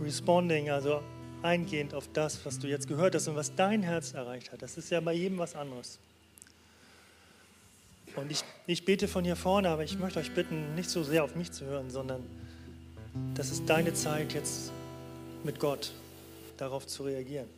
responding, 0.00 0.70
also 0.70 1.02
eingehend 1.42 1.92
auf 1.92 2.08
das, 2.10 2.46
was 2.46 2.58
du 2.58 2.68
jetzt 2.68 2.88
gehört 2.88 3.14
hast 3.14 3.28
und 3.28 3.36
was 3.36 3.54
dein 3.54 3.82
Herz 3.82 4.14
erreicht 4.14 4.50
hat. 4.50 4.62
Das 4.62 4.78
ist 4.78 4.88
ja 4.88 5.00
bei 5.00 5.12
jedem 5.12 5.36
was 5.36 5.56
anderes. 5.56 5.98
Und 8.16 8.32
ich, 8.32 8.44
ich 8.66 8.86
bete 8.86 9.08
von 9.08 9.24
hier 9.24 9.36
vorne, 9.36 9.68
aber 9.68 9.84
ich 9.84 9.98
möchte 9.98 10.20
euch 10.20 10.32
bitten, 10.32 10.74
nicht 10.74 10.88
so 10.88 11.02
sehr 11.02 11.22
auf 11.22 11.36
mich 11.36 11.52
zu 11.52 11.66
hören, 11.66 11.90
sondern 11.90 12.22
das 13.34 13.50
ist 13.50 13.68
deine 13.68 13.92
Zeit 13.92 14.32
jetzt 14.32 14.72
mit 15.44 15.60
Gott, 15.60 15.92
darauf 16.56 16.86
zu 16.86 17.02
reagieren. 17.02 17.50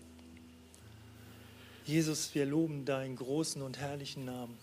Jesus, 1.84 2.34
wir 2.34 2.44
loben 2.44 2.84
deinen 2.84 3.14
großen 3.14 3.62
und 3.62 3.78
herrlichen 3.78 4.24
Namen. 4.24 4.58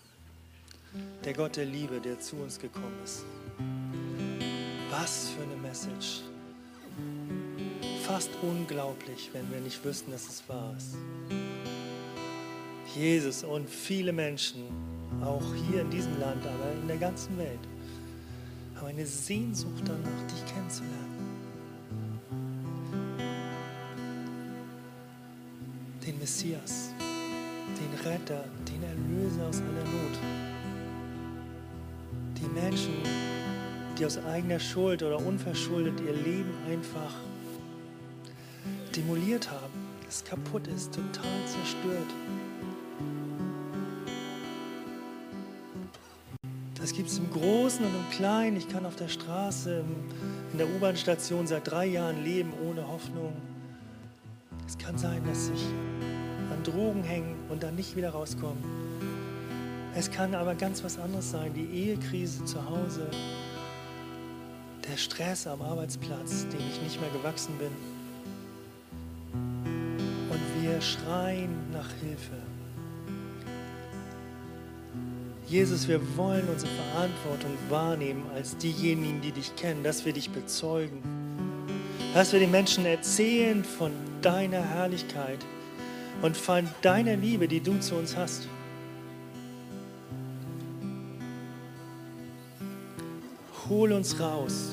Der 1.24 1.34
Gott 1.34 1.56
der 1.56 1.66
Liebe, 1.66 2.00
der 2.00 2.18
zu 2.18 2.36
uns 2.36 2.58
gekommen 2.58 2.98
ist. 3.04 3.24
Was 4.90 5.30
für 5.30 5.42
eine 5.42 5.56
Message. 5.56 6.22
Fast 8.04 8.30
unglaublich, 8.42 9.30
wenn 9.32 9.50
wir 9.52 9.60
nicht 9.60 9.84
wüssten, 9.84 10.10
dass 10.10 10.28
es 10.28 10.48
wahr 10.48 10.74
ist. 10.76 10.96
Jesus 12.96 13.44
und 13.44 13.68
viele 13.70 14.12
Menschen, 14.12 14.64
auch 15.22 15.44
hier 15.68 15.82
in 15.82 15.90
diesem 15.90 16.18
Land, 16.18 16.44
aber 16.44 16.72
in 16.72 16.88
der 16.88 16.96
ganzen 16.96 17.38
Welt, 17.38 17.60
haben 18.74 18.88
eine 18.88 19.06
Sehnsucht 19.06 19.82
danach, 19.84 20.26
dich 20.26 20.44
kennenzulernen. 20.52 21.36
Den 26.04 26.18
Messias, 26.18 26.92
den 26.98 28.10
Retter, 28.10 28.44
den 28.66 28.82
Erlöser 28.82 29.46
aus 29.46 29.60
aller 29.60 29.84
Not. 29.84 30.49
Die 32.40 32.48
Menschen, 32.48 32.94
die 33.98 34.06
aus 34.06 34.18
eigener 34.18 34.58
Schuld 34.58 35.02
oder 35.02 35.18
unverschuldet 35.18 36.00
ihr 36.00 36.12
Leben 36.12 36.52
einfach 36.70 37.14
demoliert 38.96 39.50
haben, 39.50 39.72
es 40.08 40.24
kaputt 40.24 40.66
ist, 40.66 40.94
total 40.94 41.46
zerstört. 41.46 42.10
Das 46.80 46.94
gibt 46.94 47.10
es 47.10 47.18
im 47.18 47.30
Großen 47.30 47.84
und 47.84 47.94
im 47.94 48.10
Kleinen. 48.10 48.56
Ich 48.56 48.68
kann 48.68 48.86
auf 48.86 48.96
der 48.96 49.08
Straße, 49.08 49.84
in 50.52 50.58
der 50.58 50.66
U-Bahn-Station 50.66 51.46
seit 51.46 51.70
drei 51.70 51.84
Jahren 51.84 52.24
leben 52.24 52.52
ohne 52.66 52.88
Hoffnung. 52.88 53.34
Es 54.66 54.78
kann 54.78 54.96
sein, 54.96 55.22
dass 55.26 55.50
ich 55.50 55.64
an 56.50 56.62
Drogen 56.64 57.02
hängen 57.02 57.36
und 57.50 57.62
dann 57.62 57.76
nicht 57.76 57.96
wieder 57.96 58.10
rauskommen. 58.10 58.79
Es 59.94 60.10
kann 60.10 60.34
aber 60.34 60.54
ganz 60.54 60.84
was 60.84 60.98
anderes 60.98 61.30
sein. 61.30 61.52
Die 61.54 61.66
Ehekrise 61.66 62.44
zu 62.44 62.64
Hause, 62.68 63.08
der 64.88 64.96
Stress 64.96 65.46
am 65.46 65.60
Arbeitsplatz, 65.62 66.46
dem 66.48 66.60
ich 66.70 66.80
nicht 66.82 67.00
mehr 67.00 67.10
gewachsen 67.10 67.54
bin. 67.58 67.70
Und 70.30 70.62
wir 70.62 70.80
schreien 70.80 71.72
nach 71.72 71.90
Hilfe. 72.00 72.36
Jesus, 75.48 75.88
wir 75.88 76.00
wollen 76.16 76.48
unsere 76.48 76.70
Verantwortung 76.70 77.50
wahrnehmen 77.68 78.22
als 78.36 78.56
diejenigen, 78.56 79.20
die 79.20 79.32
dich 79.32 79.56
kennen, 79.56 79.82
dass 79.82 80.04
wir 80.04 80.12
dich 80.12 80.30
bezeugen, 80.30 81.02
dass 82.14 82.32
wir 82.32 82.38
den 82.38 82.52
Menschen 82.52 82.86
erzählen 82.86 83.64
von 83.64 83.90
deiner 84.22 84.62
Herrlichkeit 84.62 85.44
und 86.22 86.36
von 86.36 86.68
deiner 86.82 87.16
Liebe, 87.16 87.48
die 87.48 87.60
du 87.60 87.80
zu 87.80 87.96
uns 87.96 88.16
hast. 88.16 88.48
Hol 93.70 93.92
uns 93.92 94.18
raus. 94.18 94.72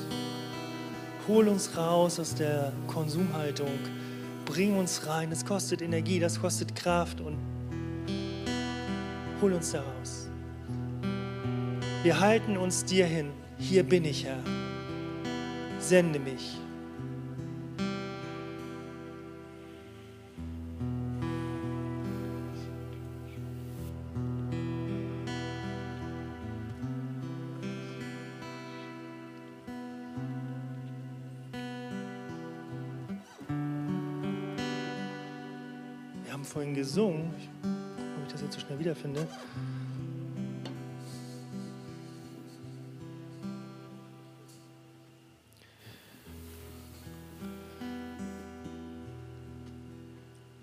Hol 1.28 1.46
uns 1.46 1.76
raus 1.76 2.18
aus 2.18 2.34
der 2.34 2.72
Konsumhaltung. 2.88 3.78
Bring 4.44 4.76
uns 4.76 5.06
rein. 5.06 5.30
Es 5.30 5.44
kostet 5.44 5.82
Energie, 5.82 6.18
das 6.18 6.40
kostet 6.40 6.74
Kraft 6.74 7.20
und 7.20 7.38
hol 9.40 9.52
uns 9.52 9.70
da 9.70 9.82
raus. 9.82 10.28
Wir 12.02 12.18
halten 12.18 12.56
uns 12.56 12.84
dir 12.84 13.06
hin. 13.06 13.30
Hier 13.56 13.84
bin 13.84 14.04
ich, 14.04 14.24
Herr. 14.24 14.42
Sende 15.78 16.18
mich. 16.18 16.58
Wiederfinde. 38.88 39.26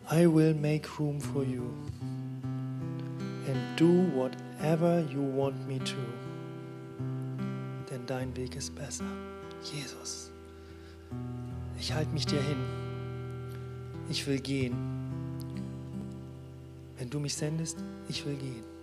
I 0.10 0.28
will 0.28 0.56
make 0.56 1.00
room 1.00 1.20
for 1.20 1.44
you 1.44 1.72
and 3.48 3.58
do 3.76 4.08
whatever 4.16 5.04
you 5.12 5.22
want 5.22 5.68
me 5.68 5.80
to. 5.80 5.96
Denn 7.92 8.06
dein 8.06 8.36
Weg 8.36 8.56
ist 8.56 8.74
besser. 8.76 9.06
Jesus, 9.64 10.32
ich 11.80 11.92
halte 11.94 12.12
mich 12.12 12.26
dir 12.26 12.42
hin. 12.42 12.58
Ich 14.10 14.26
will 14.28 14.40
gehen. 14.40 14.95
Du 17.16 17.22
mich 17.22 17.34
sendest, 17.34 17.78
ich 18.10 18.26
will 18.26 18.36
gehen. 18.36 18.75